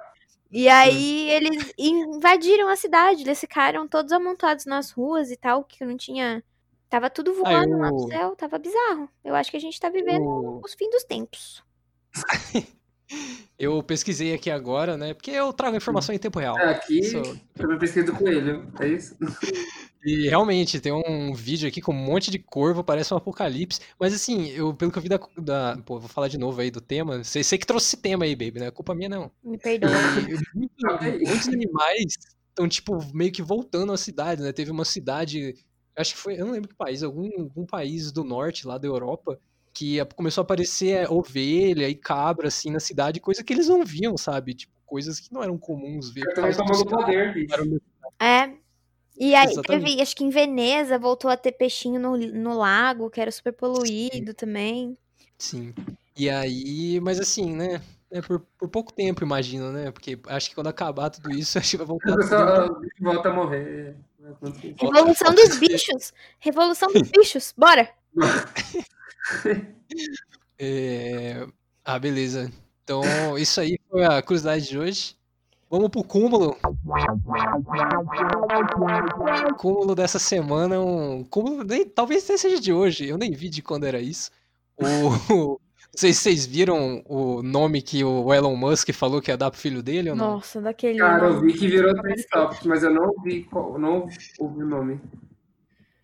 [0.51, 5.83] E aí eles invadiram a cidade, eles ficaram todos amontoados nas ruas e tal, que
[5.85, 6.45] não tinha.
[6.91, 9.09] Tava tudo voando lá no céu, tava bizarro.
[9.25, 11.65] Eu acho que a gente tá vivendo Eu- os fins dos tempos.
[13.59, 15.15] Eu pesquisei aqui agora, né?
[15.15, 16.59] Porque eu trago informação em tempo real.
[16.59, 18.67] É, aqui, Isso- também pesquisa do coelho.
[18.81, 19.17] É isso?
[20.05, 23.81] E realmente, tem um vídeo aqui com um monte de corvo, parece um apocalipse.
[24.01, 25.21] Mas assim, eu, pelo que eu vi da.
[25.39, 27.23] da pô, vou falar de novo aí do tema.
[27.23, 29.31] Sei, sei que trouxe esse tema aí, baby, não é culpa minha, não.
[29.45, 29.91] Me perdoa.
[30.57, 30.75] Muito-
[31.25, 32.15] muitos animais
[32.49, 34.53] estão, tipo, meio que voltando à cidade, né?
[34.53, 35.55] Teve uma cidade,
[35.97, 38.89] acho que foi, eu não lembro que país, algum, algum país do norte, lá da
[38.89, 39.39] Europa,
[39.75, 43.85] que começou a aparecer é, ovelha e cabra, assim, na cidade, coisa que eles não
[43.85, 44.55] viam, sabe?
[44.55, 46.27] Tipo, coisas que não eram comuns ver.
[46.27, 47.81] Eu também tomando poder, bicho.
[48.21, 48.53] É.
[49.17, 49.85] E aí Exatamente.
[49.85, 53.53] teve, acho que em Veneza voltou a ter peixinho no, no lago, que era super
[53.53, 54.97] poluído também.
[55.39, 55.75] Sim.
[56.17, 57.81] E aí, mas assim, né?
[58.11, 59.91] É por, por pouco tempo, imagino, né?
[59.91, 62.69] Porque acho que quando acabar tudo isso, acho que vai voltar ah,
[63.01, 63.97] volta a morrer.
[64.25, 64.75] Acontecer.
[64.79, 66.13] Revolução dos bichos.
[66.39, 67.55] Revolução dos bichos.
[67.57, 67.89] Bora.
[70.59, 71.47] É,
[71.85, 72.51] Ah, beleza.
[72.85, 73.03] Então,
[73.37, 75.17] isso aí foi a curiosidade de hoje.
[75.69, 76.57] Vamos pro cúmulo.
[79.51, 83.49] O cúmulo dessa semana, um cúmulo, nem, talvez até seja de hoje, eu nem vi
[83.49, 84.31] de quando era isso.
[84.77, 84.83] O,
[85.59, 85.59] não
[85.97, 89.59] sei se vocês viram o nome que o Elon Musk falou que ia dar pro
[89.61, 90.33] filho dele ou não?
[90.33, 90.99] Nossa, daquele.
[90.99, 94.09] Cara, eu vi que virou trend topic, mas eu não vi, qual- não
[94.39, 95.01] ouvi o nome.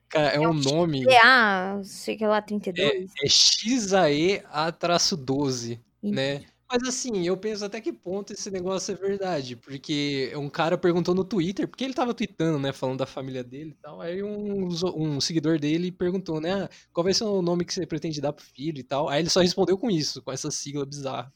[0.09, 1.05] Cara, é um nome.
[1.23, 3.13] Ah, sei que lá, 32.
[3.21, 6.47] É, é XAE-12, né?
[6.71, 11.15] Mas assim, eu penso até que ponto esse negócio é verdade, porque um cara perguntou
[11.15, 14.69] no Twitter, porque ele tava tweetando, né, falando da família dele e tal, aí um,
[14.95, 18.35] um seguidor dele perguntou, né, ah, qual vai ser o nome que você pretende dar
[18.35, 21.33] pro filho e tal, aí ele só respondeu com isso, com essa sigla bizarra.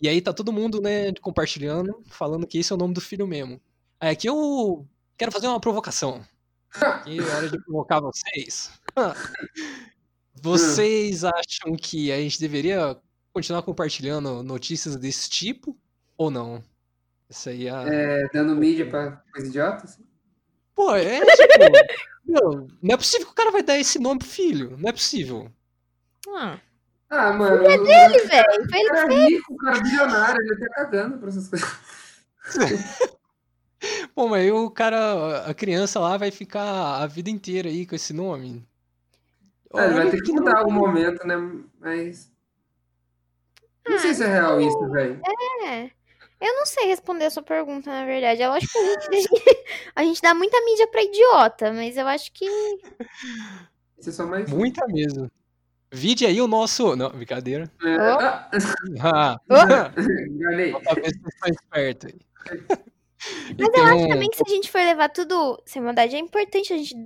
[0.00, 3.26] E aí tá todo mundo, né, compartilhando, falando que esse é o nome do filho
[3.26, 3.60] mesmo.
[4.00, 6.24] Aí aqui eu quero fazer uma provocação.
[6.74, 8.70] Aqui é hora de provocar vocês.
[10.42, 12.96] Vocês acham que a gente deveria
[13.32, 15.76] continuar compartilhando notícias desse tipo
[16.16, 16.64] ou não?
[17.28, 17.72] Isso aí é.
[18.24, 19.84] É, dando mídia pra coisa idiota?
[19.84, 20.02] assim?
[20.74, 21.36] Pô, é tipo.
[22.24, 24.76] meu, não é possível que o cara vai dar esse nome pro filho.
[24.78, 25.50] Não é possível.
[26.28, 26.58] Ah,
[27.10, 27.62] Ah, mano.
[27.66, 28.46] é dele, velho.
[28.72, 29.28] Ele é fez.
[29.28, 31.68] rico, o cara é bilionário, ele tá cagando pra essas coisas.
[34.14, 37.94] Pô, mas aí o cara, a criança lá vai ficar a vida inteira aí com
[37.94, 38.66] esse nome.
[39.74, 41.36] É, ele vai ter que mudar algum momento, né?
[41.78, 42.30] Mas.
[43.88, 45.20] Não sei se é real isso, velho.
[45.64, 45.90] É.
[46.40, 48.40] Eu não sei responder a sua pergunta, na verdade.
[48.40, 49.28] Eu acho que a gente,
[49.94, 52.46] a gente dá muita mídia pra idiota, mas eu acho que.
[53.98, 54.50] Isso é só mais.
[54.50, 55.30] Muita mesmo.
[55.92, 56.96] Vide aí o nosso.
[56.96, 57.70] Não, brincadeira.
[57.82, 57.96] É,
[59.02, 62.20] ah, Ah, pra ver se vocês estão espertos aí.
[63.58, 66.18] Mas eu acho Então, também que se a gente for levar tudo sem maldade, é
[66.18, 66.96] importante a gente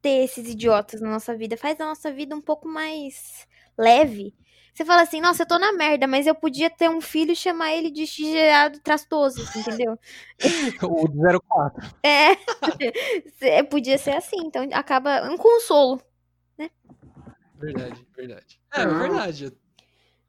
[0.00, 1.56] ter esses idiotas na nossa vida.
[1.56, 3.46] Faz a nossa vida um pouco mais
[3.78, 4.34] leve.
[4.74, 7.36] Você fala assim, nossa, eu tô na merda, mas eu podia ter um filho e
[7.36, 9.98] chamar ele de gerado trastoso, entendeu?
[10.82, 11.92] o 04.
[12.02, 13.58] É.
[13.58, 16.00] É, Podia ser assim, então acaba um consolo.
[17.62, 18.60] Verdade, verdade.
[18.74, 19.52] É, verdade.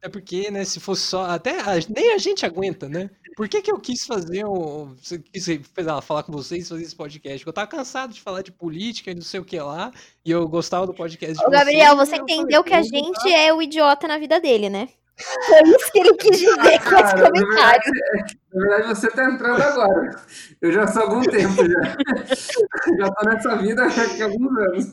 [0.04, 1.24] É porque, né, se fosse só.
[1.24, 3.08] Até a- nem a gente aguenta, né?
[3.36, 4.94] Por que, que eu quis fazer um.
[5.32, 7.38] Quis sei lá, falar com vocês fazer esse podcast?
[7.38, 9.90] Porque eu tava cansado de falar de política e não sei o que lá.
[10.24, 12.80] E eu gostava do podcast de Ô, Gabriel, vocês, você eu entendeu falei, que a
[12.80, 13.30] "Vou gente botar".
[13.30, 14.88] é o idiota na vida dele, né?
[15.16, 17.42] Foi isso que ele quis dizer com esse comentário.
[17.42, 20.22] verdade, na verdade, você tá entrando agora.
[20.60, 21.96] Eu já sou há algum tempo já.
[22.98, 24.86] Já tô nessa vida há alguns anos.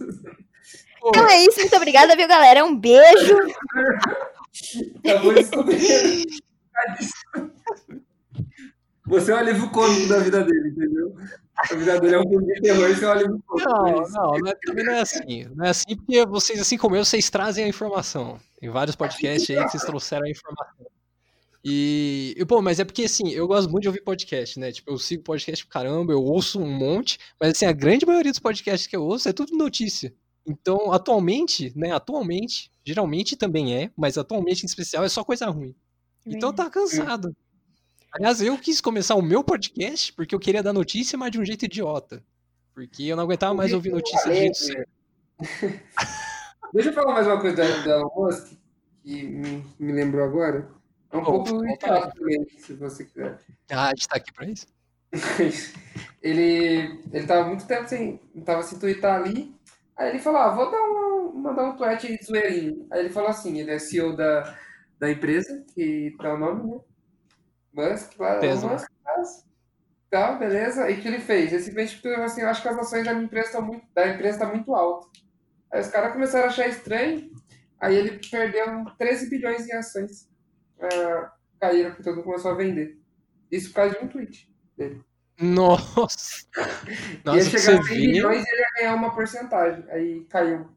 [1.05, 2.64] Então é isso, muito obrigada, viu, galera?
[2.64, 3.36] Um beijo.
[5.04, 6.26] Acabou de descobrir.
[9.08, 11.16] Você é o alívio cômico da vida dele, entendeu?
[11.58, 13.70] A vida dele é um filme de terror e você é o alívio cômico.
[13.70, 15.45] Não, é não, não é- também não é assim.
[15.56, 18.39] Não é assim porque vocês, assim como eu, vocês trazem a informação.
[18.60, 20.86] Tem vários podcasts aí que vocês trouxeram a informação.
[21.64, 24.72] E, e, pô, mas é porque assim, eu gosto muito de ouvir podcast, né?
[24.72, 28.32] Tipo, eu sigo podcast pra caramba, eu ouço um monte, mas assim, a grande maioria
[28.32, 30.12] dos podcasts que eu ouço é tudo notícia.
[30.46, 31.92] Então, atualmente, né?
[31.92, 35.76] Atualmente, geralmente também é, mas atualmente em especial é só coisa ruim.
[36.26, 37.36] Então tava cansado.
[38.14, 41.46] Aliás, eu quis começar o meu podcast porque eu queria dar notícia, mas de um
[41.46, 42.24] jeito idiota.
[42.74, 44.89] Porque eu não aguentava mais ouvir notícia de jeito certo.
[46.74, 48.54] Deixa eu falar mais uma coisa da, da Elon Musk,
[49.04, 50.70] que me, me lembrou agora.
[51.12, 53.39] É um Oh, pouco idiota também, se você quiser.
[53.70, 54.68] Ah, a gente tá aqui pra isso?
[56.22, 58.18] ele, ele tava muito tempo sem.
[58.46, 59.54] Tava sem twittar ali.
[60.02, 62.88] Aí ele falou: ah, vou dar uma, mandar um tweet zoeirinho.
[62.91, 64.58] Aí ele falou assim: ele é CEO da,
[64.99, 66.80] da empresa, que tá o nome, né?
[67.72, 68.39] Musk, lá.
[68.74, 69.45] Musk, mas-
[70.10, 70.89] tá, beleza.
[70.89, 71.54] E o que ele fez?
[71.54, 74.39] Esse tipo assim: eu acho que as ações da minha empresa estão muito, da empresa
[74.39, 75.08] tá muito alta.
[75.72, 77.30] Aí os caras começaram a achar estranho.
[77.80, 78.66] Aí ele perdeu
[78.97, 80.28] 13 bilhões em ações.
[80.80, 82.99] Ah, caíram, porque todo mundo começou a vender.
[83.52, 85.04] Isso por causa de um tweet dele.
[85.41, 86.45] Nossa!
[87.34, 88.07] ia Nossa, pra chegar a 100 ver.
[88.07, 89.84] milhões e ele ia ganhar uma porcentagem.
[89.89, 90.67] Aí caiu.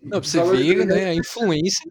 [0.00, 1.90] Não, pra você ver, né, a influência,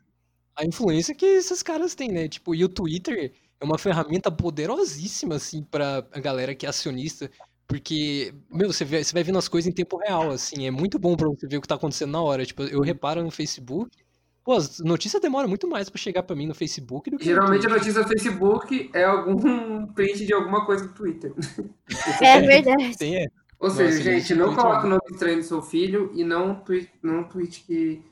[0.55, 2.27] a influência que esses caras têm, né?
[2.29, 7.31] Tipo, e o Twitter é uma ferramenta poderosíssima, assim, pra a galera que é acionista,
[7.67, 10.99] porque, meu, você, vê, você vai vendo as coisas em tempo real, assim, é muito
[10.99, 12.45] bom pra você ver o que tá acontecendo na hora.
[12.45, 13.89] Tipo, eu reparo no Facebook
[14.43, 17.65] Pô, as notícias demoram muito mais pra chegar pra mim no Facebook do que Geralmente
[17.65, 21.31] a no notícia do Facebook é algum print de alguma coisa do Twitter.
[22.21, 22.95] É verdade.
[22.97, 23.27] Sim, é.
[23.59, 26.23] Ou Nossa, seja, esse gente, não Twitter- coloque o nome estranho do seu filho e
[26.23, 28.03] não tweet, não tweet que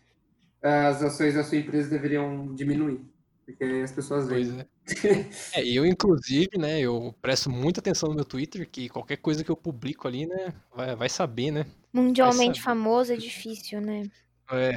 [0.62, 3.02] as ações da sua empresa deveriam diminuir.
[3.46, 4.46] Porque aí as pessoas veem.
[4.46, 5.60] Pois é.
[5.60, 9.50] É, eu, inclusive, né, eu presto muita atenção no meu Twitter, que qualquer coisa que
[9.50, 11.66] eu publico ali, né, vai, vai saber, né?
[11.92, 12.78] Mundialmente saber.
[12.78, 14.04] famoso é difícil, né?
[14.52, 14.72] É,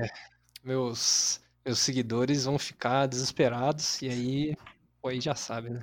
[0.64, 4.56] meus, meus seguidores vão ficar desesperados, e aí,
[5.00, 5.80] pô, aí já sabe, né?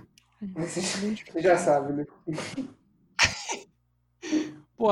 [0.56, 2.06] Você já sabe, né?
[4.78, 4.90] Pô,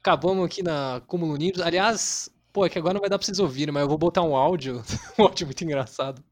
[0.00, 1.64] acabamos aqui na Cúmulo Ninjas.
[1.64, 4.22] Aliás, pô, é que agora não vai dar pra vocês ouvirem, mas eu vou botar
[4.22, 4.82] um áudio,
[5.18, 6.22] um áudio muito engraçado.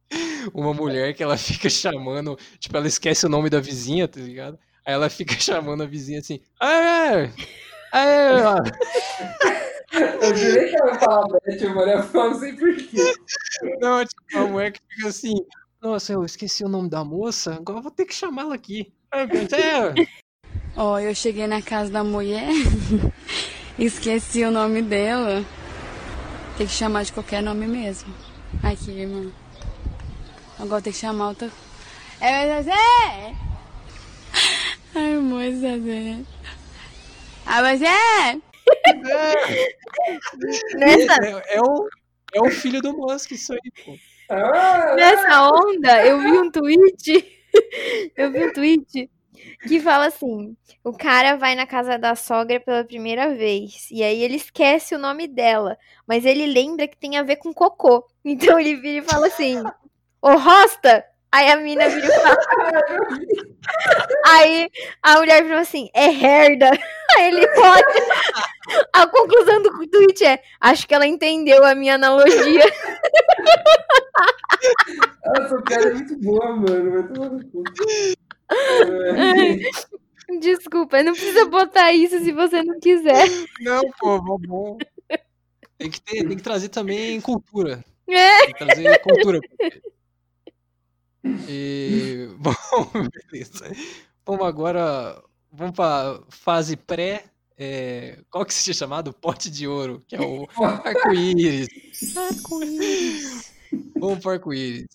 [0.52, 4.58] Uma mulher que ela fica chamando, tipo, ela esquece o nome da vizinha, tá ligado?
[4.84, 7.30] Aí ela fica chamando a vizinha assim, aê,
[7.92, 8.56] aê, ó."
[9.92, 11.90] Eu jurei que ela ia falar Beth, mano.
[11.90, 13.14] Eu não sei porquê.
[13.80, 15.34] Não, tipo, uma mulher que fica assim,
[15.82, 18.92] nossa, eu esqueci o nome da moça, agora eu vou ter que chamar ela aqui.
[19.12, 19.24] É,
[20.76, 22.48] Ó, eu cheguei na casa da mulher,
[23.78, 25.44] esqueci o nome dela.
[26.56, 28.14] Tem que chamar de qualquer nome mesmo.
[28.62, 29.32] Aqui, irmã.
[30.58, 31.50] Agora tem que chamar outra.
[32.20, 32.70] É você!
[34.94, 36.18] Ai, moça, Zé.
[37.46, 38.49] Ah, você!
[40.74, 41.88] Nessa, é, é o,
[42.34, 43.96] é o filho do Musk, isso aí, pô.
[44.96, 47.38] nessa onda, eu vi um tweet.
[48.16, 49.10] eu vi um tweet
[49.66, 53.88] que fala assim: o cara vai na casa da sogra pela primeira vez.
[53.90, 55.76] E aí ele esquece o nome dela.
[56.06, 58.06] Mas ele lembra que tem a ver com cocô.
[58.22, 59.62] Então ele vira e fala assim:
[60.20, 61.04] Ô Rosta!
[61.32, 62.36] Aí a mina vira e fala.
[64.26, 64.68] Aí
[65.02, 66.70] a mulher falou assim: é herda.
[67.16, 68.00] Aí ele pode.
[68.92, 72.64] A conclusão do tweet é: acho que ela entendeu a minha analogia.
[75.36, 76.90] Essa piada é muito boa, mano.
[76.90, 77.62] Vai tomar no cu.
[78.50, 79.60] Ai,
[80.40, 83.26] Desculpa, não precisa botar isso se você não quiser.
[83.60, 84.78] Não, pô, bom, bom.
[85.76, 87.84] Tem que, ter, tem que trazer também cultura.
[88.08, 88.38] É.
[88.46, 89.40] Tem que trazer cultura.
[91.24, 92.54] E, bom,
[93.30, 93.70] beleza.
[94.24, 97.24] Vamos agora, vamos para fase pré.
[97.58, 99.12] é, qual que seja chamado?
[99.12, 101.68] Pote de ouro, que é o arco-íris.
[102.16, 103.52] Arco-íris.
[103.98, 104.86] Vamos para o arco-íris.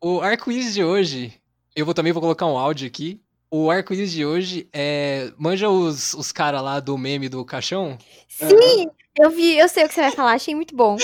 [0.00, 1.32] O arco-íris de hoje,
[1.74, 3.20] eu vou também vou colocar um áudio aqui.
[3.50, 5.32] O arco-íris de hoje é.
[5.38, 7.96] Manja os, os caras lá do meme do caixão?
[8.28, 10.96] Sim, eu vi, eu sei o que você vai falar, achei muito bom.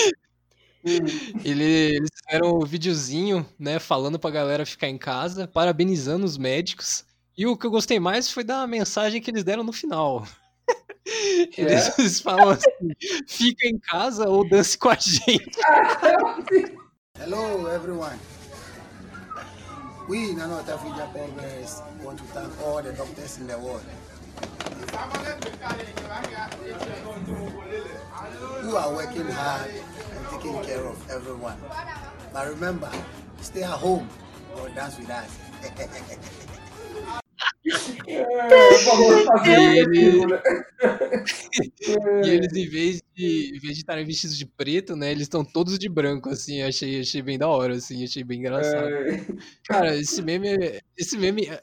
[1.43, 7.03] Ele- eles fizeram um videozinho, né, falando pra galera ficar em casa, parabenizando os médicos.
[7.37, 10.25] E o que eu gostei mais foi da mensagem que eles deram no final.
[11.55, 12.69] Eles, eles falam assim:
[13.27, 15.51] fica em casa ou dance com a gente.
[17.21, 18.17] Hello, everyone.
[20.09, 23.83] We, Nano Tafi Japanese, want to thank all the doctors in the world
[28.61, 31.57] who are working hard and taking care of everyone.
[32.33, 32.91] But remember,
[33.41, 34.09] stay at home
[34.57, 35.39] or dance with us.
[39.45, 40.27] E, ele-
[42.23, 46.29] e eles, em vez de estarem vestidos de preto, né, eles estão todos de branco,
[46.29, 48.89] assim, achei, achei bem da hora, assim, achei bem engraçado.
[49.67, 50.49] Cara, esse meme,
[50.97, 51.61] esse meme, é,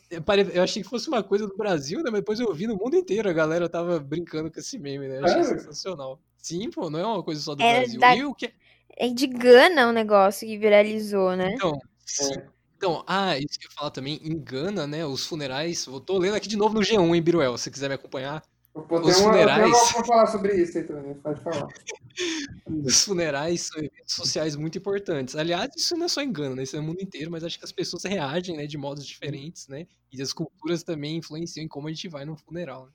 [0.54, 2.96] eu achei que fosse uma coisa do Brasil, né, mas depois eu vi no mundo
[2.96, 5.44] inteiro, a galera tava brincando com esse meme, né, achei É?
[5.44, 6.20] sensacional.
[6.38, 8.00] Sim, pô, não é uma coisa só do É Brasil.
[8.00, 8.52] da- E o que,
[8.96, 11.52] É de Gana o negócio que viralizou, né?
[11.54, 12.34] Então, sim.
[12.82, 16.34] Então, ah, isso que eu ia falar também, engana, né, os funerais, eu tô lendo
[16.34, 18.42] aqui de novo no G1, hein, Biruel, se você quiser me acompanhar.
[18.74, 21.68] Tem Os uma, funerais, pra falar sobre isso aí também, pode falar.
[22.66, 25.36] os funerais são eventos sociais muito importantes.
[25.36, 27.64] Aliás, isso não é só engano, né, isso é no mundo inteiro, mas acho que
[27.64, 31.86] as pessoas reagem, né, de modos diferentes, né, e as culturas também influenciam em como
[31.86, 32.86] a gente vai no funeral.
[32.86, 32.92] né.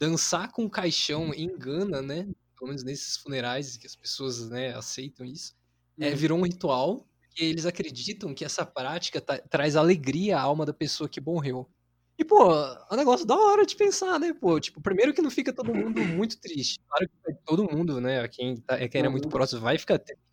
[0.00, 2.22] Dançar com caixão engana, né,
[2.58, 5.52] pelo menos nesses funerais que as pessoas, né, aceitam isso,
[6.00, 6.16] é, Uhum.
[6.16, 7.06] virou um ritual
[7.36, 11.68] que eles acreditam que essa prática ta- traz alegria à alma da pessoa que morreu.
[12.18, 14.58] E, pô, é um negócio da hora de pensar, né, pô?
[14.58, 16.78] Tipo, primeiro que não fica todo mundo muito triste.
[16.88, 19.30] Claro que todo mundo, né, quem, tá, quem era muito Uhum.
[19.30, 20.24] próximo vai ficar triste.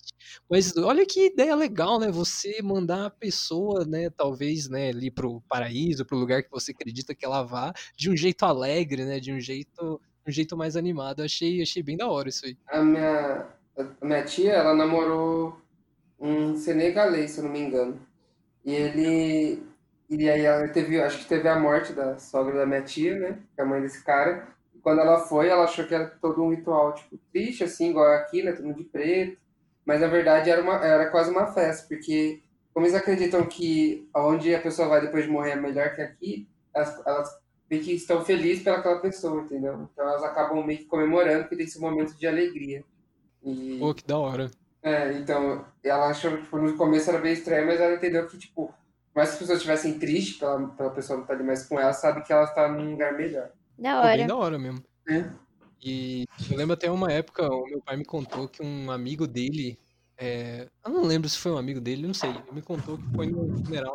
[0.50, 2.10] Mas olha que ideia legal, né?
[2.10, 7.14] Você mandar a pessoa, né, talvez, né, ali pro paraíso, pro lugar que você acredita
[7.14, 9.20] que ela vá, de um jeito alegre, né?
[9.20, 11.20] De um jeito, um jeito mais animado.
[11.20, 12.58] Eu Achei, achei bem da hora isso aí.
[12.70, 13.46] A minha,
[14.02, 15.62] a minha tia, ela namorou
[16.24, 18.00] um senegalês, se eu não me engano.
[18.66, 19.64] E ele.
[20.10, 23.40] E aí ela teve, acho que teve a morte da sogra da minha tia, né?
[23.56, 24.48] Que é a mãe desse cara.
[24.74, 28.08] E quando ela foi, ela achou que era todo um ritual, tipo, triste, assim, igual
[28.14, 28.54] aqui, né?
[28.54, 29.38] Todo mundo de preto.
[29.86, 32.42] mas na verdade era, uma, era quase uma festa, porque
[32.74, 36.48] como eles acreditam que onde a pessoa vai depois de morrer é melhor que aqui,
[36.74, 37.30] elas, elas
[37.70, 39.90] meio que estão felizes pelaquela pessoa, entendeu?
[39.94, 42.84] Então elas acabam meio que comemorando que tem esse momento de alegria.
[43.44, 44.50] E, Pô, que da hora.
[44.84, 48.68] É, então, ela achou, tipo, no começo era bem estranho, mas ela entendeu que, tipo,
[48.68, 48.76] por
[49.16, 51.94] mais que as pessoas estivessem tristes pela, pela pessoa não estar ali mais com ela,
[51.94, 53.50] sabe que ela está num lugar melhor.
[53.78, 54.28] Da Pô, bem hora.
[54.28, 54.84] da hora mesmo.
[55.08, 55.30] É.
[55.82, 59.80] E eu lembro até uma época, o meu pai me contou que um amigo dele,
[60.18, 63.10] é, eu não lembro se foi um amigo dele, não sei, ele me contou que
[63.16, 63.94] foi no funeral.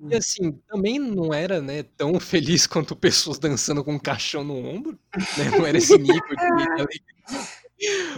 [0.00, 4.56] E assim, também não era, né, tão feliz quanto pessoas dançando com um caixão no
[4.56, 4.98] ombro,
[5.38, 6.44] né, não era esse nível de
[6.80, 7.00] alegria.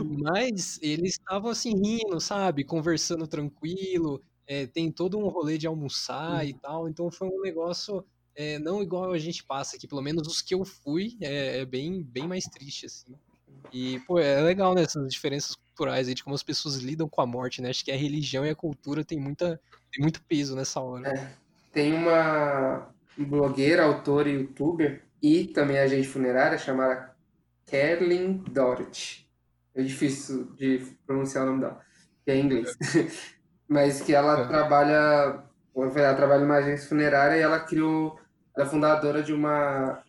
[0.04, 6.46] Mas eles estavam assim rindo, sabe, conversando tranquilo, é, tem todo um rolê de almoçar
[6.46, 8.04] e tal, então foi um negócio
[8.36, 11.64] é, não igual a gente passa aqui, pelo menos os que eu fui, é, é
[11.64, 13.16] bem, bem mais triste, assim.
[13.72, 17.20] E, pô, é legal, né, essas diferenças culturais aí, de como as pessoas lidam com
[17.22, 17.70] a morte, né?
[17.70, 19.60] Acho que a religião e a cultura tem, muita,
[19.90, 21.08] tem muito peso nessa hora.
[21.08, 21.32] É.
[21.72, 27.16] Tem uma blogueira, autora e youtuber, e também agente funerária, chamada
[27.66, 29.25] Kerlin Dorothy.
[29.76, 31.80] É difícil de pronunciar o nome dela,
[32.24, 32.74] que é em inglês.
[33.68, 38.18] Mas que ela trabalha, ela trabalha numa agência funerária e ela criou,
[38.56, 40.02] ela é fundadora de uma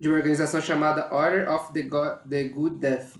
[0.00, 1.82] de uma organização chamada Order of the,
[2.28, 3.16] the Good Death.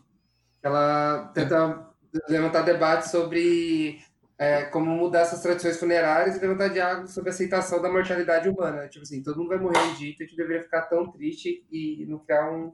[0.62, 1.88] Ela tenta
[2.28, 4.00] levantar debates sobre
[4.38, 8.86] é, como mudar essas tradições funerárias e levantar diálogo sobre a aceitação da mortalidade humana.
[8.86, 11.66] Tipo assim, todo mundo vai morrer um dia, então a gente deveria ficar tão triste
[11.72, 12.72] e não criar um,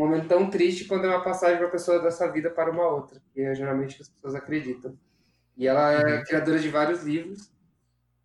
[0.00, 2.86] um momento tão triste quando é uma passagem de uma pessoa dessa vida para uma
[2.88, 4.96] outra, que é geralmente o que as pessoas acreditam.
[5.56, 6.24] E ela é Uhum.
[6.24, 7.50] criadora de vários livros,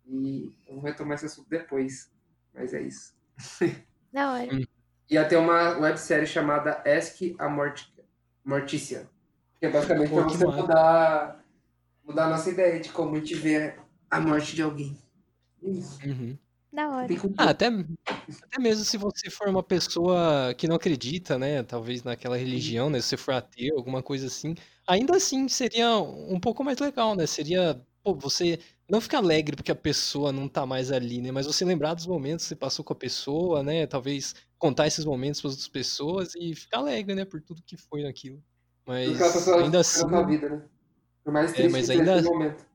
[0.06, 2.10] e eu vou retomar esse assunto depois,
[2.54, 3.14] mas é isso.
[4.12, 4.48] Da hora.
[5.10, 7.88] E ela tem uma websérie chamada Ask a Mort
[8.42, 9.06] Morticia,
[9.60, 11.44] que é basicamente para que você mudar,
[12.02, 13.74] mudar a nossa ideia de como a gente vê
[14.10, 14.96] a morte de alguém.
[15.62, 15.98] Isso.
[16.06, 16.38] Uhum.
[16.76, 17.08] Da hora.
[17.38, 21.62] Ah, até, até mesmo se você for uma pessoa que não acredita, né?
[21.62, 23.00] Talvez naquela religião, né?
[23.00, 24.54] Se você for ateu, alguma coisa assim,
[24.86, 27.26] ainda assim seria um pouco mais legal, né?
[27.26, 31.32] Seria, pô, você não ficar alegre porque a pessoa não tá mais ali, né?
[31.32, 33.86] Mas você lembrar dos momentos que você passou com a pessoa, né?
[33.86, 37.24] Talvez contar esses momentos para outras pessoas e ficar alegre, né?
[37.24, 38.38] Por tudo que foi naquilo.
[38.86, 39.18] Mas
[39.48, 40.04] ainda assim.
[40.26, 40.62] vida, né?
[41.24, 42.66] Por mais É, triste mas que seja ainda- momento.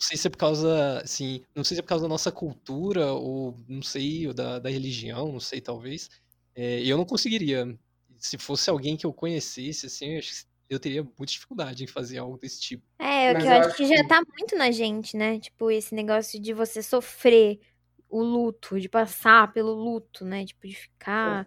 [0.00, 2.32] Não sei se é por causa, assim, não sei se é por causa da nossa
[2.32, 6.08] cultura ou não sei, ou da, da religião, não sei, talvez.
[6.54, 7.78] É, eu não conseguiria.
[8.16, 11.86] Se fosse alguém que eu conhecesse, assim, eu, acho que eu teria muita dificuldade em
[11.86, 12.82] fazer algo desse tipo.
[12.98, 15.38] É, o que eu eu acho acho que já que- tá muito na gente, né?
[15.38, 17.60] Tipo, esse negócio de você sofrer
[18.08, 20.46] o luto, de passar pelo luto, né?
[20.46, 21.46] Tipo, de ficar.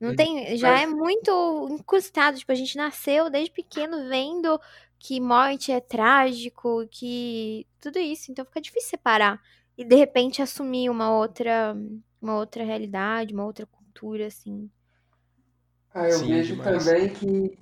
[0.00, 0.16] Não Uhum.
[0.16, 0.56] tem.
[0.56, 2.38] Já Mas- é muito incrustado.
[2.38, 4.60] Tipo, a gente nasceu desde pequeno vendo
[4.98, 7.66] que morte é trágico, que.
[7.80, 8.30] Tudo isso.
[8.30, 9.40] Então fica difícil separar.
[9.76, 11.76] E de repente assumir uma outra.
[12.20, 14.68] Uma outra realidade, uma outra cultura, assim.
[15.94, 16.84] Ah, eu Sim, vejo demais.
[16.84, 17.58] também que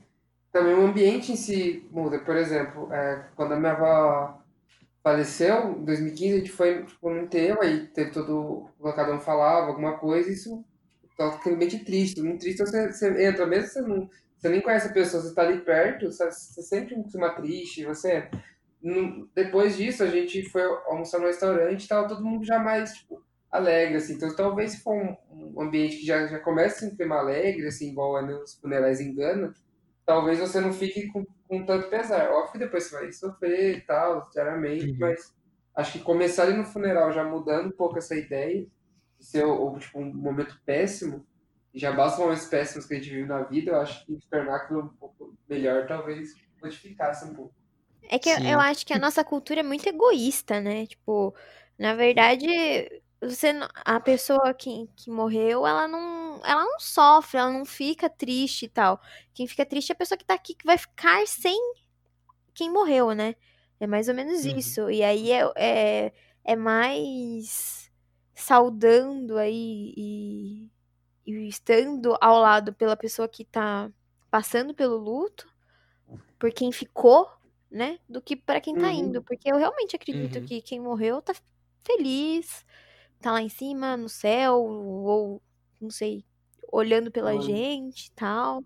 [0.51, 2.19] também o ambiente em si muda.
[2.19, 4.41] Por exemplo, é, quando a minha avó
[5.03, 8.69] faleceu, em 2015, a gente foi tipo, no enterro, aí teve todo.
[8.95, 10.65] Cada um falava alguma coisa, e isso
[11.19, 12.63] aquele ambiente triste, muito triste.
[12.63, 14.11] Então você, você entra, mesmo você não.
[14.37, 17.85] Você nem conhece a pessoa, você está ali perto, você, você sente um clima triste,
[17.85, 18.29] você.
[19.35, 23.23] depois disso, a gente foi almoçar no restaurante e tava todo mundo já mais, tipo,
[23.51, 24.15] alegre, assim.
[24.15, 28.19] Então, talvez se for um, ambiente que já, já começa em clima alegre, assim, igual
[28.19, 29.53] é nos funerais em Gana,
[30.05, 32.31] talvez você não fique com, com tanto pesar.
[32.31, 34.97] Óbvio que depois você vai sofrer e tal, diariamente, Uhum.
[35.01, 35.35] mas
[35.75, 38.67] acho que começar ali no funeral já mudando um pouco essa ideia,
[39.19, 39.45] de ser
[39.81, 41.27] tipo, um momento péssimo,
[41.77, 44.83] já basta momentos péssimos que a gente vive na vida, eu acho que tornar aquilo
[44.85, 46.31] um pouco melhor talvez
[46.63, 47.55] modificasse um pouco.
[48.09, 50.87] É que eu, eu acho que a nossa cultura é muito egoísta, né?
[50.87, 51.35] Tipo,
[51.79, 52.47] na verdade,
[53.21, 53.53] você,
[53.85, 58.69] a pessoa que, que morreu, ela não, ela não sofre, ela não fica triste e
[58.69, 59.01] tal.
[59.35, 61.57] Quem fica triste é a pessoa que tá aqui, que vai ficar sem
[62.55, 63.35] quem morreu, né?
[63.81, 64.59] É mais ou menos Uhum.
[64.59, 64.91] isso.
[64.91, 66.13] E aí é, é,
[66.45, 67.91] é mais
[68.35, 70.71] saudando aí e,
[71.27, 73.91] e estando ao lado pela pessoa que tá
[74.31, 75.49] passando pelo luto,
[76.39, 77.29] por quem ficou,
[77.71, 77.99] né?
[78.09, 78.93] Do que pra quem tá Uhum.
[78.93, 79.23] indo.
[79.25, 80.43] Porque eu realmente acredito Uhum.
[80.43, 81.35] que quem morreu tá
[81.87, 82.65] feliz,
[83.21, 85.43] tá lá em cima, no céu, ou
[85.81, 86.25] não sei,
[86.73, 87.41] olhando pela Olha.
[87.41, 88.65] gente e tal,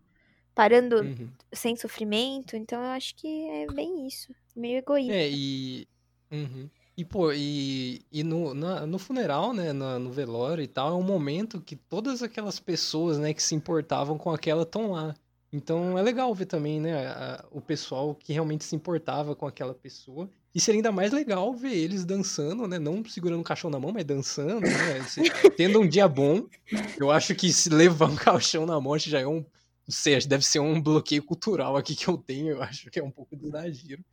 [0.54, 1.32] parando Uhum.
[1.54, 2.56] sem sofrimento.
[2.56, 4.34] Então eu acho que é bem isso.
[4.56, 5.18] Meio egoísta.
[5.18, 5.86] É, e.
[6.30, 6.70] Uhum.
[7.00, 10.94] E, pô, e, e no, na- no funeral, né, na- no velório e tal, é
[10.94, 15.14] um momento que todas aquelas pessoas, né, que se importavam com aquela estão lá.
[15.50, 19.72] Então é legal ver também, né, a- o pessoal que realmente se importava com aquela
[19.72, 20.28] pessoa.
[20.54, 22.78] E seria ainda mais legal ver eles dançando, né?
[22.78, 25.02] Não segurando o caixão na mão, mas dançando, né?
[25.04, 25.22] Se-
[25.56, 26.44] tendo um dia bom.
[26.98, 29.36] Eu acho que se levar um caixão na mão já é um.
[29.38, 32.48] Não sei, deve ser um bloqueio cultural aqui que eu tenho.
[32.48, 34.04] Eu acho que é um pouco de exagero.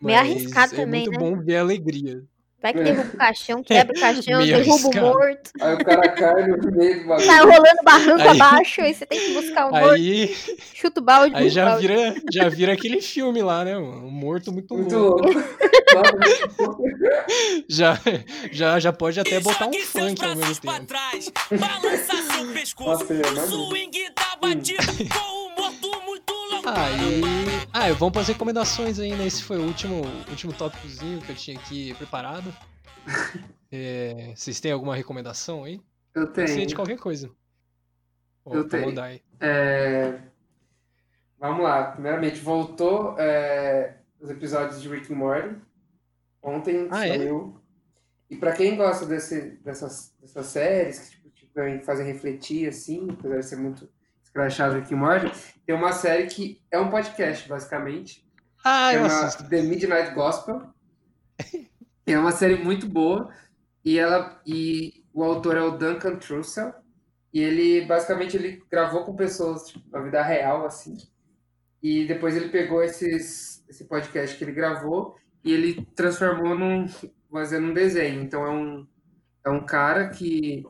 [0.00, 1.18] Meio arriscado é também, muito né?
[1.18, 2.24] bom ver a alegria.
[2.62, 5.50] Vai que derruba o caixão, quebra o caixão, derruba o morto.
[5.60, 7.26] Aí o cara cai no meio do bagulho.
[7.26, 9.90] Tá rolando barranco Aí- abaixo, aí você tem que buscar o morto.
[9.90, 10.36] Aí,
[10.74, 11.86] Chuta o balde, aí o já balde.
[11.88, 13.74] vira, já vira aquele filme lá, né?
[13.74, 14.06] mano?
[14.06, 15.22] Um morto muito, Muito louco.
[15.26, 15.42] louco.
[17.68, 17.98] Já,
[18.50, 20.92] já, já pode até botar um funk ao mesmo tempo.
[22.84, 23.68] Nossa, eu imagino.
[26.64, 27.20] Aí.
[27.72, 29.26] Ah, e vamos para as recomendações aí, né?
[29.26, 32.54] Esse foi o último, último tópicozinho que eu tinha aqui preparado.
[33.74, 35.80] É, vocês têm alguma recomendação aí?
[36.14, 36.76] Eu Pode ser de tenho.
[36.76, 37.30] qualquer coisa.
[38.44, 38.94] Eu tenho.
[39.40, 40.20] É,
[41.38, 41.92] Vamos lá.
[41.92, 45.56] Primeiramente, voltou é, os episódios de Rick and Morty.
[46.42, 47.16] Ontem Ah, é?
[47.16, 47.58] saiu.
[48.28, 53.38] E pra quem gosta desse, dessas, dessas séries que tipo, tipo, fazem refletir, assim, apesar
[53.38, 53.88] de ser muito
[54.32, 55.30] escrachado Rick and Morty,
[55.66, 58.26] tem uma série que é um podcast, basicamente.
[58.64, 59.48] Ah, eu chama assisto.
[59.48, 60.62] The Midnight Gospel.
[62.04, 63.32] É uma série muito boa
[63.84, 66.74] e ela e o autor é o Duncan Trussell
[67.32, 70.96] e ele basicamente ele gravou com pessoas tipo, na vida real assim
[71.80, 76.88] e depois ele pegou esses esse podcast que ele gravou e ele transformou num
[77.30, 78.86] fazendo um desenho então é um
[79.44, 80.66] é um cara que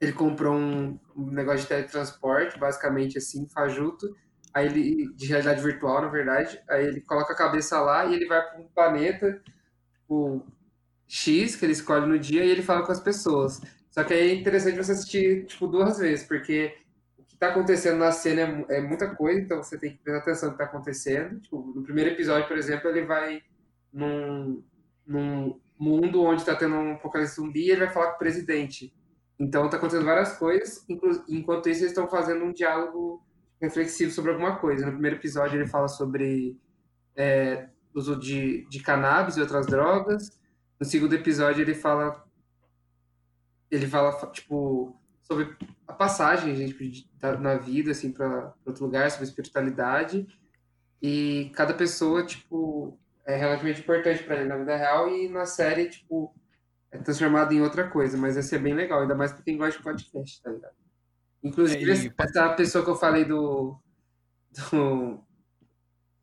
[0.00, 4.14] ele comprou um, negócio de teletransporte basicamente assim fajuto
[4.54, 8.26] aí ele de realidade virtual na verdade aí ele coloca a cabeça lá e ele
[8.26, 9.42] vai para um planeta
[10.08, 10.42] o
[11.10, 13.60] X que ele escolhe no dia e ele fala com as pessoas.
[13.90, 16.76] Só que aí é interessante você assistir tipo duas vezes, porque
[17.18, 20.20] o que está acontecendo na cena é, é muita coisa, então você tem que prestar
[20.20, 21.40] atenção no que está acontecendo.
[21.40, 23.42] Tipo, no primeiro episódio, por exemplo, ele vai
[23.92, 24.62] num,
[25.04, 28.94] num mundo onde está tendo um apocalipse zumbi e ele vai falar com o presidente.
[29.40, 30.84] Então tá acontecendo várias coisas,
[31.26, 33.24] enquanto isso eles estão fazendo um diálogo
[33.58, 34.84] reflexivo sobre alguma coisa.
[34.84, 36.60] No primeiro episódio ele fala sobre
[37.16, 40.38] é, uso de, de cannabis e outras drogas.
[40.78, 42.22] No segundo episódio ele fala
[43.70, 45.56] ele fala tipo sobre
[45.88, 50.26] a passagem gente da- na vida assim para outro lugar, sobre espiritualidade.
[51.00, 55.88] E cada pessoa tipo é relativamente importante para ele na vida real e na série
[55.88, 56.34] tipo
[56.92, 59.78] é transformado em outra coisa, mas vai ser bem legal, ainda mais para quem gosta
[59.78, 60.74] de podcast, tá ligado?
[61.42, 63.78] Inclusive, É, e essa pessoa que eu falei do,
[64.70, 65.24] do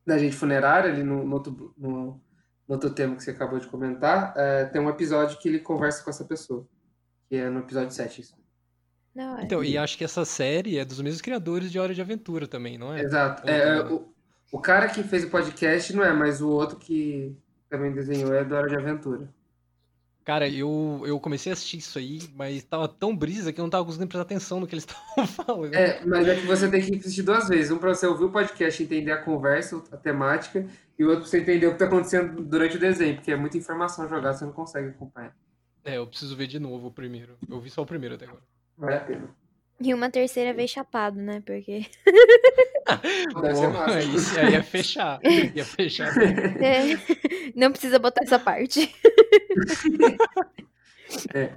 [0.05, 2.21] da gente funerária ali no, no outro, no, no
[2.67, 6.09] outro tema que você acabou de comentar, é, tem um episódio que ele conversa com
[6.09, 6.67] essa pessoa,
[7.27, 8.21] que é no episódio 7.
[8.21, 8.37] Isso.
[9.13, 9.43] Da hora.
[9.43, 12.77] Então, e acho que essa série é dos mesmos criadores de Hora de Aventura também,
[12.77, 13.01] não é?
[13.01, 13.49] Exato.
[13.49, 13.95] É, não?
[13.95, 14.13] o,
[14.51, 17.35] o cara que fez o podcast não é, mas o outro que
[17.69, 19.33] também desenhou é do Hora de Aventura.
[20.27, 23.69] Cara, eu, eu comecei a assistir isso aí, mas tava tão brisa que eu não
[23.69, 24.83] tava conseguindo prestar atenção no que eles
[25.15, 25.73] estavam falando.
[25.73, 27.71] É, mas é que você tem que assistir duas vezes.
[27.71, 30.67] Um para você ouvir o podcast e entender a conversa, a temática,
[30.99, 33.37] e o outro pra você entender o que tá acontecendo durante o desenho, porque é
[33.37, 35.33] muita informação jogada, você não consegue acompanhar.
[35.85, 37.37] É, eu preciso ver de novo o primeiro.
[37.49, 38.43] Eu vi só o primeiro até agora.
[38.77, 39.29] Vale a pena.
[39.79, 41.41] E uma terceira vez chapado, né?
[41.45, 41.85] Porque.
[44.15, 45.19] Isso aí ia fechar.
[45.23, 46.11] Ia fechar.
[46.17, 46.97] É,
[47.55, 48.93] não precisa botar essa parte.
[51.33, 51.53] É.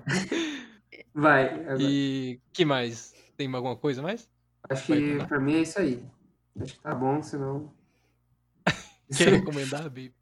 [1.15, 1.49] Vai.
[1.49, 1.79] agora.
[1.81, 3.15] E que mais?
[3.37, 4.29] Tem alguma coisa mais?
[4.69, 6.05] Acho que pra mim é isso aí.
[6.61, 7.73] Acho que tá bom, senão.
[9.17, 10.15] Quer recomendar, baby?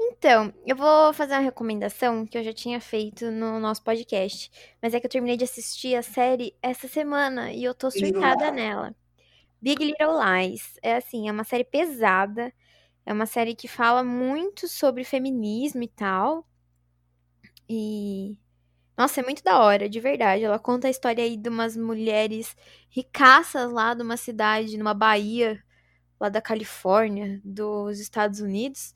[0.00, 4.50] Então, eu vou fazer uma recomendação que eu já tinha feito no nosso podcast.
[4.80, 8.50] Mas é que eu terminei de assistir a série essa semana e eu tô surtada
[8.50, 8.94] nela.
[9.60, 10.78] Big Little Lies.
[10.82, 12.52] É assim, é uma série pesada.
[13.04, 16.46] É uma série que fala muito sobre feminismo e tal.
[17.68, 18.38] E.
[18.96, 20.44] Nossa, é muito da hora, de verdade.
[20.44, 22.56] Ela conta a história aí de umas mulheres
[22.90, 25.62] ricaças lá de uma cidade, numa Bahia,
[26.20, 28.94] lá da Califórnia, dos Estados Unidos.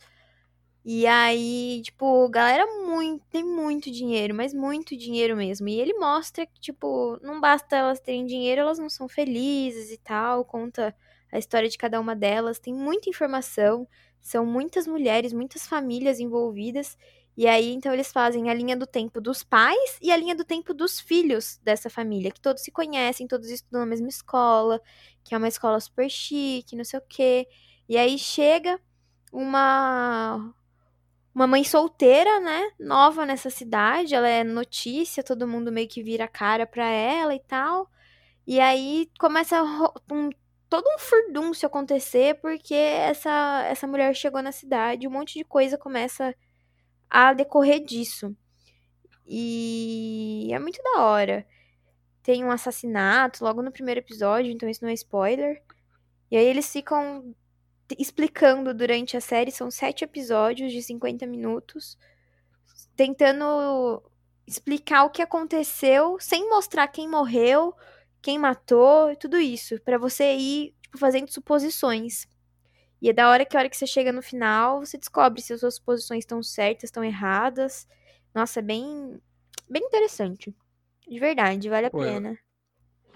[0.84, 5.68] E aí, tipo, galera muito, tem muito dinheiro, mas muito dinheiro mesmo.
[5.68, 9.98] E ele mostra que, tipo, não basta elas terem dinheiro, elas não são felizes e
[9.98, 10.44] tal.
[10.44, 10.94] Conta
[11.30, 12.59] a história de cada uma delas.
[12.59, 13.86] Tem muita informação.
[14.20, 16.96] São muitas mulheres, muitas famílias envolvidas.
[17.36, 20.44] E aí, então, eles fazem a linha do tempo dos pais e a linha do
[20.44, 24.80] tempo dos filhos dessa família, que todos se conhecem, todos estudam na mesma escola,
[25.24, 27.48] que é uma escola super chique, não sei o quê.
[27.88, 28.78] E aí chega
[29.32, 30.52] uma
[31.34, 36.28] uma mãe solteira, né, nova nessa cidade, ela é notícia, todo mundo meio que vira
[36.28, 37.90] cara pra ela e tal.
[38.46, 39.62] E aí começa
[40.10, 40.30] um
[40.68, 45.76] todo um furdúncio acontecer porque essa, essa mulher chegou na cidade, um monte de coisa
[45.76, 46.34] começa
[47.10, 48.34] a decorrer disso.
[49.26, 51.46] E é muito da hora.
[52.22, 55.62] Tem um assassinato logo no primeiro episódio, então isso não é spoiler.
[56.30, 57.34] E aí eles ficam
[57.98, 61.98] explicando durante a série, são sete episódios de 50 minutos,
[62.97, 64.02] tentando
[64.47, 67.74] explicar o que aconteceu sem mostrar quem morreu,
[68.20, 72.27] quem matou, tudo isso, para você ir tipo, fazendo suposições.
[73.01, 75.52] E é da hora que a hora que você chega no final, você descobre se
[75.52, 77.86] as suas suposições estão certas, estão erradas.
[78.35, 79.20] Nossa, é bem
[79.69, 80.55] bem interessante.
[81.09, 82.39] De verdade, vale a Pô, pena.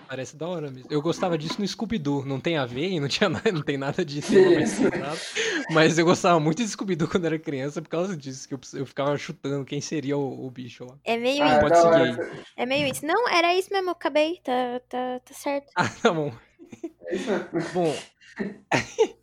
[0.08, 0.88] Parece da hora mesmo.
[0.90, 2.24] Eu gostava disso no Scooby-Doo.
[2.24, 5.20] Não tem a ver e não, tinha não tem nada de tema mais centrado.
[5.70, 8.86] Mas eu gostava muito de Scooby-Doo quando era criança por causa disso, que eu, eu
[8.86, 10.96] ficava chutando quem seria o, o bicho lá.
[11.04, 11.60] É meio Ah, isso.
[11.60, 12.42] pode seguir aí.
[12.56, 13.04] É meio isso.
[13.04, 15.66] Não, era isso mesmo, eu acabei, tá, tá, tá certo.
[15.74, 16.32] Ah, tá bom.
[17.72, 17.94] Bom,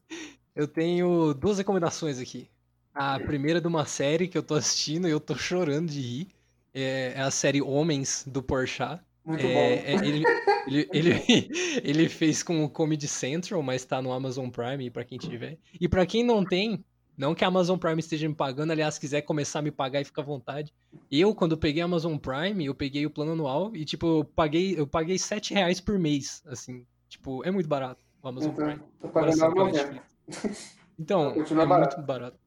[0.56, 2.50] eu tenho duas recomendações aqui.
[2.94, 6.00] A primeira é de uma série que eu tô assistindo e eu tô chorando de
[6.02, 6.28] rir.
[6.74, 9.02] É, é a série Homens, do Porchat.
[9.26, 9.60] Muito É, bom.
[10.04, 10.24] é, ele,
[10.68, 11.11] ele, ele,
[11.84, 15.57] ele fez com o Comedy Central, mas tá no Amazon Prime pra quem tiver.
[15.80, 16.84] E pra quem não tem,
[17.18, 20.02] não que a Amazon Prime esteja me pagando, aliás, se quiser começar a me pagar
[20.02, 20.73] e fica à vontade.
[21.11, 24.80] Eu, quando peguei a Amazon Prime, eu peguei o plano anual e, tipo, eu paguei,
[24.80, 26.85] eu paguei 7 reais por mês, assim.
[27.10, 28.80] Tipo, é muito barato o Amazon Então, Prime.
[28.99, 29.91] tô em pagando comparação com a 90.
[30.27, 30.77] Netflix.
[30.98, 31.31] Então,
[31.61, 31.95] é barato.
[31.98, 32.40] muito barato.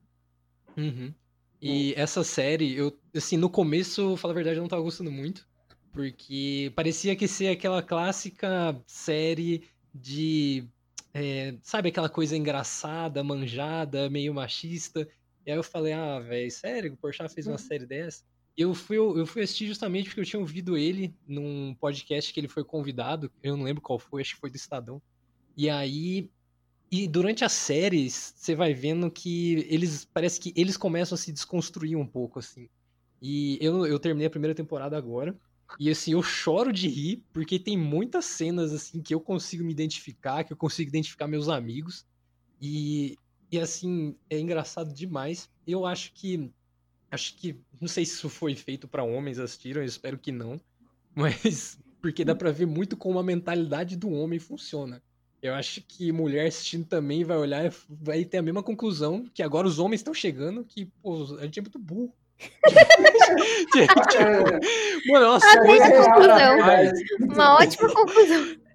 [0.76, 1.14] Uhum.
[1.60, 5.46] E essa série, eu, assim, no começo, falar a verdade, eu não tava gostando muito.
[5.96, 9.64] Porque parecia que ser aquela clássica série
[9.94, 10.68] de.
[11.14, 15.08] é, sabe aquela coisa engraçada, manjada, meio machista.
[15.46, 18.24] E aí eu falei, ah, velho, sério, o Porchat fez uma série dessa?
[18.58, 22.40] E eu fui, eu fui assistir justamente porque eu tinha ouvido ele num podcast que
[22.40, 25.00] ele foi convidado, eu não lembro qual foi, acho que foi do Estadão.
[25.56, 26.30] E aí
[26.90, 30.04] e durante as séries, você vai vendo que eles.
[30.04, 32.68] Parece que eles começam a se desconstruir um pouco, assim.
[33.20, 35.34] E eu, eu terminei a primeira temporada agora.
[35.78, 39.72] E assim, eu choro de rir, porque tem muitas cenas assim que eu consigo me
[39.72, 42.06] identificar, que eu consigo identificar meus amigos.
[42.60, 43.18] E,
[43.50, 45.50] e assim, é engraçado demais.
[45.66, 46.50] Eu acho que.
[47.10, 47.60] Acho que.
[47.80, 50.60] Não sei se isso foi feito pra homens assistiram, eu espero que não.
[51.14, 51.78] Mas.
[52.00, 55.02] Porque dá pra ver muito como a mentalidade do homem funciona.
[55.42, 59.42] Eu acho que mulher assistindo também vai olhar e vai ter a mesma conclusão que
[59.42, 62.12] agora os homens estão chegando, que, pô, a gente é muito burro.
[63.72, 63.94] tipo,
[65.12, 66.66] mano, é umas Adorei coisas que os essa caras conclusão.
[66.66, 67.06] fazem.
[67.20, 68.56] Uma ótima conclusão.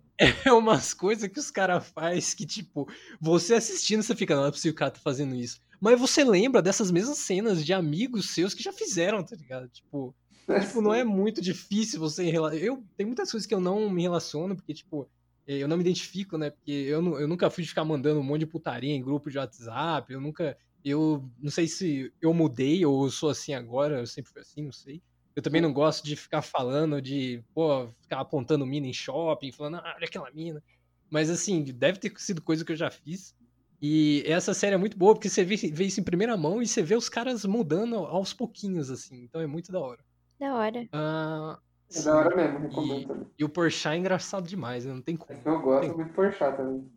[0.46, 2.88] É umas coisas que os caras fazem que, tipo,
[3.20, 5.60] você assistindo, você fica, não é possível o cara tá fazendo isso.
[5.80, 9.68] Mas você lembra dessas mesmas cenas de amigos seus que já fizeram, tá ligado?
[9.70, 10.14] Tipo,
[10.62, 12.32] tipo não é muito difícil você.
[12.62, 15.10] Eu tem muitas coisas que eu não me relaciono, porque, tipo,
[15.48, 16.52] eu não me identifico, né?
[16.52, 19.40] Porque eu, eu nunca fui de ficar mandando um monte de putaria em grupo de
[19.40, 20.56] WhatsApp, eu nunca.
[20.84, 24.72] Eu não sei se eu mudei ou sou assim agora, eu sempre fui assim, não
[24.72, 25.02] sei.
[25.36, 29.78] Eu também não gosto de ficar falando de, pô, ficar apontando mina em shopping, falando,
[29.78, 30.62] ah, olha aquela mina.
[31.10, 33.34] Mas assim, deve ter sido coisa que eu já fiz.
[33.82, 36.68] E essa série é muito boa, porque você vê, vê isso em primeira mão e
[36.68, 39.24] você vê os caras mudando aos pouquinhos, assim.
[39.24, 40.04] Então é muito da hora.
[40.40, 40.88] Da hora.
[40.92, 41.60] Ah,
[41.96, 43.28] É da hora mesmo, e, também.
[43.40, 44.94] e o Porchat é engraçado demais, né?
[44.94, 45.40] não tem como.
[45.44, 46.92] Eu gosto muito de Porchat também.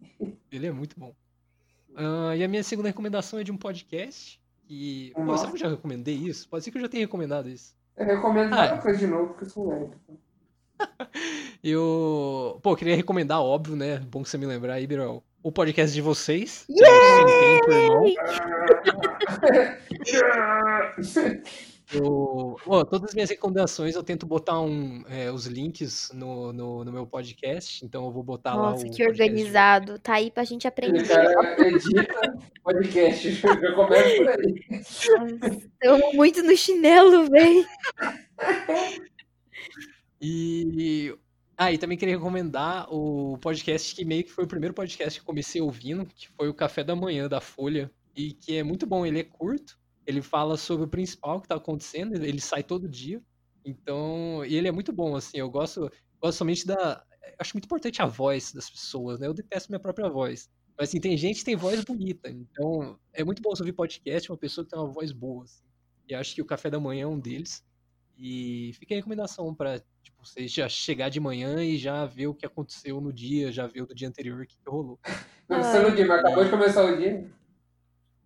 [0.50, 1.14] Ele é muito bom.
[1.96, 4.40] Ah, e a minha segunda recomendação é de um podcast.
[5.14, 5.38] Pô, Nossa.
[5.40, 6.48] será que eu já recomendei isso?
[6.48, 7.74] Pode ser que eu já tenha recomendado isso.
[7.96, 9.96] Eu recomendo Ah, várias coisas de novo, porque eu sou lento.
[11.62, 12.58] Eu.
[12.62, 13.98] Pô, eu queria recomendar, óbvio, né?
[13.98, 15.22] Bom que você me lembrar aí, Birol.
[15.42, 16.64] O podcast de vocês.
[16.66, 18.04] que é o Sem Tempo, Irmão.
[21.94, 26.84] Eu, Pô, todas as minhas recomendações eu tento botar um, é, os links no, no,
[26.84, 29.98] no meu podcast, então eu vou botar lá Nossa, que podcast organizado.
[29.98, 31.06] Tá aí pra gente aprender.
[31.06, 31.32] cara
[32.62, 35.68] podcast, já começa por aí.
[35.82, 37.64] Eu amo muito no chinelo, véi.
[40.20, 41.14] E.
[41.56, 45.22] Ah, e também queria recomendar o podcast que meio que foi o primeiro podcast que
[45.22, 48.86] eu comecei ouvindo, que foi o Café da Manhã da Folha, e que é muito
[48.86, 52.88] bom, ele é curto, ele fala sobre o principal que tá acontecendo, ele sai todo
[52.88, 53.22] dia.
[53.64, 55.90] Então, e ele é muito bom, assim, eu gosto,
[56.20, 57.04] gosto somente da.
[57.38, 59.26] Acho muito importante a voz das pessoas, né?
[59.26, 60.50] Eu detesto minha própria voz.
[60.76, 64.36] Mas assim, tem gente que tem voz bonita, então é muito bom ouvir podcast, uma
[64.36, 65.64] pessoa que tem uma voz boa, assim.
[66.08, 67.64] E acho que o Café da Manhã é um deles.
[68.16, 72.34] E fica a recomendação pra tipo, você já chegar de manhã e já ver o
[72.34, 74.98] que aconteceu no dia, já ver o do dia anterior, o que, que rolou.
[75.48, 77.30] Não precisa no dia, mas acabou de começar o dia.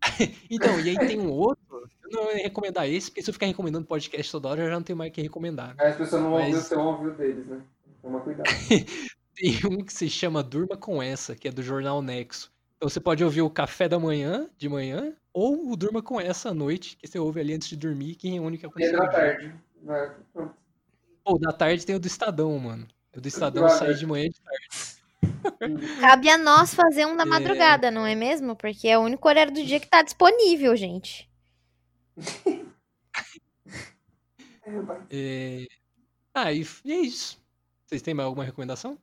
[0.50, 1.67] Então, e aí tem um outro,
[2.02, 4.74] eu não ia recomendar esse, porque se eu ficar recomendando podcast toda hora, eu já
[4.74, 5.74] não tenho mais o que recomendar.
[5.78, 7.60] Aí as pessoas não vão Mas- ouvir o seu ouvido deles, né?
[8.02, 8.47] Toma cuidado.
[9.35, 12.51] tem um que se chama Durma com Essa, que é do Jornal Nexo.
[12.77, 16.51] Então você pode ouvir o café da manhã, de manhã, ou o Durma com Essa
[16.51, 18.69] à noite, que você ouve ali antes de dormir, que reúne o que E é
[18.69, 18.98] aconteceu.
[18.98, 19.19] da no dia.
[19.19, 19.55] tarde.
[19.82, 20.55] Vai, pronto.
[21.24, 22.86] Pô, da tarde tem o do Estadão, mano.
[23.16, 23.78] O do Estadão Claro.
[23.78, 24.98] sai de manhã e de tarde.
[26.01, 27.27] Cabe a nós fazer um da É.
[27.27, 28.55] madrugada, não é mesmo?
[28.56, 31.27] Porque é o único horário do dia que tá disponível, gente.
[35.10, 35.66] É...
[36.34, 37.42] Ah, e, e é isso.
[37.86, 38.98] Vocês têm mais alguma recomendação?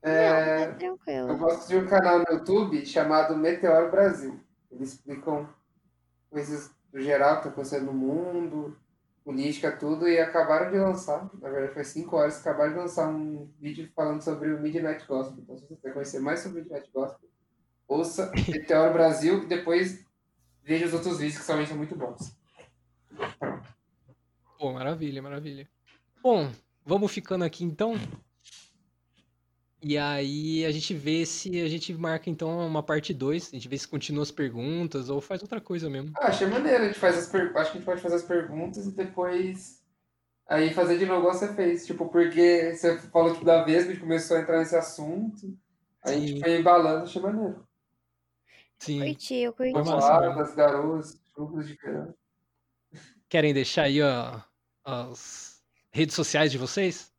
[0.00, 1.28] É, Tranquilo.
[1.28, 4.40] eu gosto de um canal no YouTube chamado Meteoro Brasil.
[4.70, 5.48] Eles explicam
[6.30, 8.78] coisas do geral que tá acontecendo no mundo,
[9.24, 13.50] política, tudo, e acabaram de lançar, na verdade faz 5 horas, acabaram de lançar um
[13.60, 15.40] vídeo falando sobre o Midnight Gospel.
[15.42, 17.28] Então, se você quer conhecer mais sobre o Midnight Gospel,
[17.86, 20.04] ouça Meteoro Brasil, e depois
[20.68, 22.36] veja os outros vídeos que também são muito bons.
[24.58, 25.66] Pô, maravilha, maravilha.
[26.22, 26.52] Bom,
[26.84, 27.94] vamos ficando aqui então.
[29.82, 33.68] E aí a gente vê se a gente marca então uma parte 2, a gente
[33.68, 36.12] vê se continua as perguntas ou faz outra coisa mesmo.
[36.18, 37.56] Ah, achei maneiro, a gente faz as per...
[37.56, 39.82] acho que a gente pode fazer as perguntas e depois
[40.46, 41.86] aí fazer de novo igual você fez.
[41.86, 45.56] Tipo, porque você falou tipo, da vez que a gente começou a entrar nesse assunto,
[46.04, 46.40] aí a gente Sim.
[46.40, 47.67] foi embalando, achei maneiro.
[48.78, 49.00] Sim.
[49.00, 49.72] Curti, eu curti.
[49.72, 50.00] Foi massa mesmo.
[50.00, 51.18] Palavras, garotos,
[51.66, 52.14] de verão.
[53.28, 54.40] Querem deixar aí ó,
[54.84, 57.12] as redes sociais de vocês?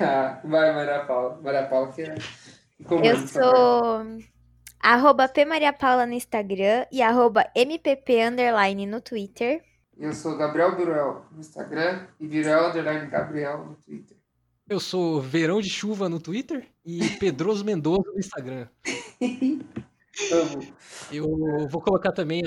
[0.00, 1.40] Ah, vai, Maria Paula.
[1.42, 2.14] Maria Paula que é.
[3.02, 4.04] Eu sou
[4.78, 9.62] arroba P Maria Paula no Instagram e arroba MPP underline no Twitter.
[9.96, 14.16] Eu sou Gabriel Biruel no Instagram e Biruel Underline Gabriel no Twitter.
[14.68, 18.68] Eu sou Verão de Chuva no Twitter e Pedroso Mendoza no Instagram.
[20.32, 20.62] Amo.
[21.12, 22.42] Eu vou colocar também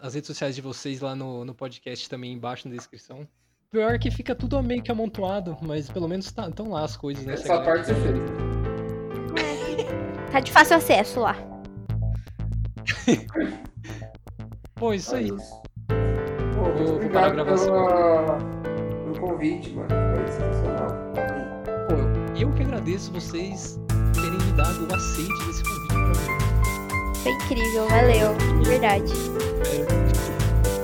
[0.00, 3.26] as redes sociais de vocês lá no, no podcast também embaixo na descrição.
[3.70, 7.24] Pior que fica tudo meio que amontoado, mas pelo menos tá, estão lá as coisas,
[7.24, 7.34] né?
[7.34, 8.18] Essa galera parte você fez.
[10.30, 11.36] Tá de fácil acesso lá.
[14.78, 15.30] Bom, isso aí.
[15.30, 15.36] Pô,
[16.64, 17.86] Vou- muito vou parar a obrigado gravação.
[17.86, 18.38] pela...
[19.04, 19.88] pelo convite, mano.
[19.88, 20.88] Foi sensacional.
[21.88, 21.94] Pô,
[22.38, 23.78] eu que agradeço vocês
[24.14, 26.41] terem me dado o aceite desse convite maravilhoso.
[27.22, 28.34] Foi incrível, valeu.
[28.62, 29.12] De verdade.
[29.12, 29.86] Espero,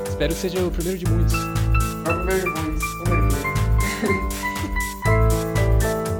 [0.08, 1.34] espero que seja o primeiro de muitos.
[1.34, 2.84] É o primeiro de muitos.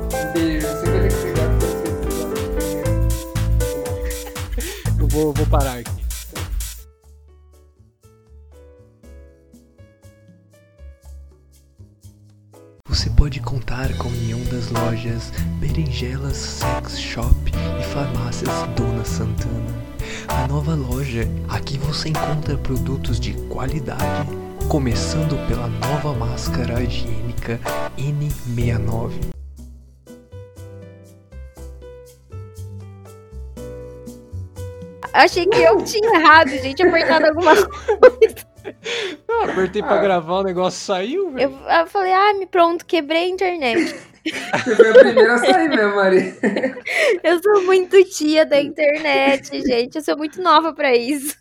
[0.09, 0.67] Um beijo.
[0.67, 1.39] Você que você
[5.01, 5.99] Eu vou, vou parar aqui.
[12.89, 15.31] Você pode contar com a união das lojas
[15.61, 17.37] Berinjelas Sex Shop
[17.79, 19.98] e Farmácias Dona Santana.
[20.29, 24.29] A nova loja, aqui você encontra produtos de qualidade,
[24.69, 27.59] começando pela nova máscara higiênica
[27.97, 29.13] N69.
[35.15, 38.49] Eu achei que eu tinha errado, gente, apertado alguma coisa.
[39.27, 40.03] Eu apertei pra Ah.
[40.03, 41.51] gravar, o negócio saiu, velho.
[41.67, 43.95] Eu, eu falei, ah, me pronto, quebrei a internet.
[44.65, 46.37] Você foi a primeira a sair mesmo, Maria.
[47.23, 49.97] Eu sou muito tia da internet, gente.
[49.97, 51.37] Eu sou muito nova pra isso.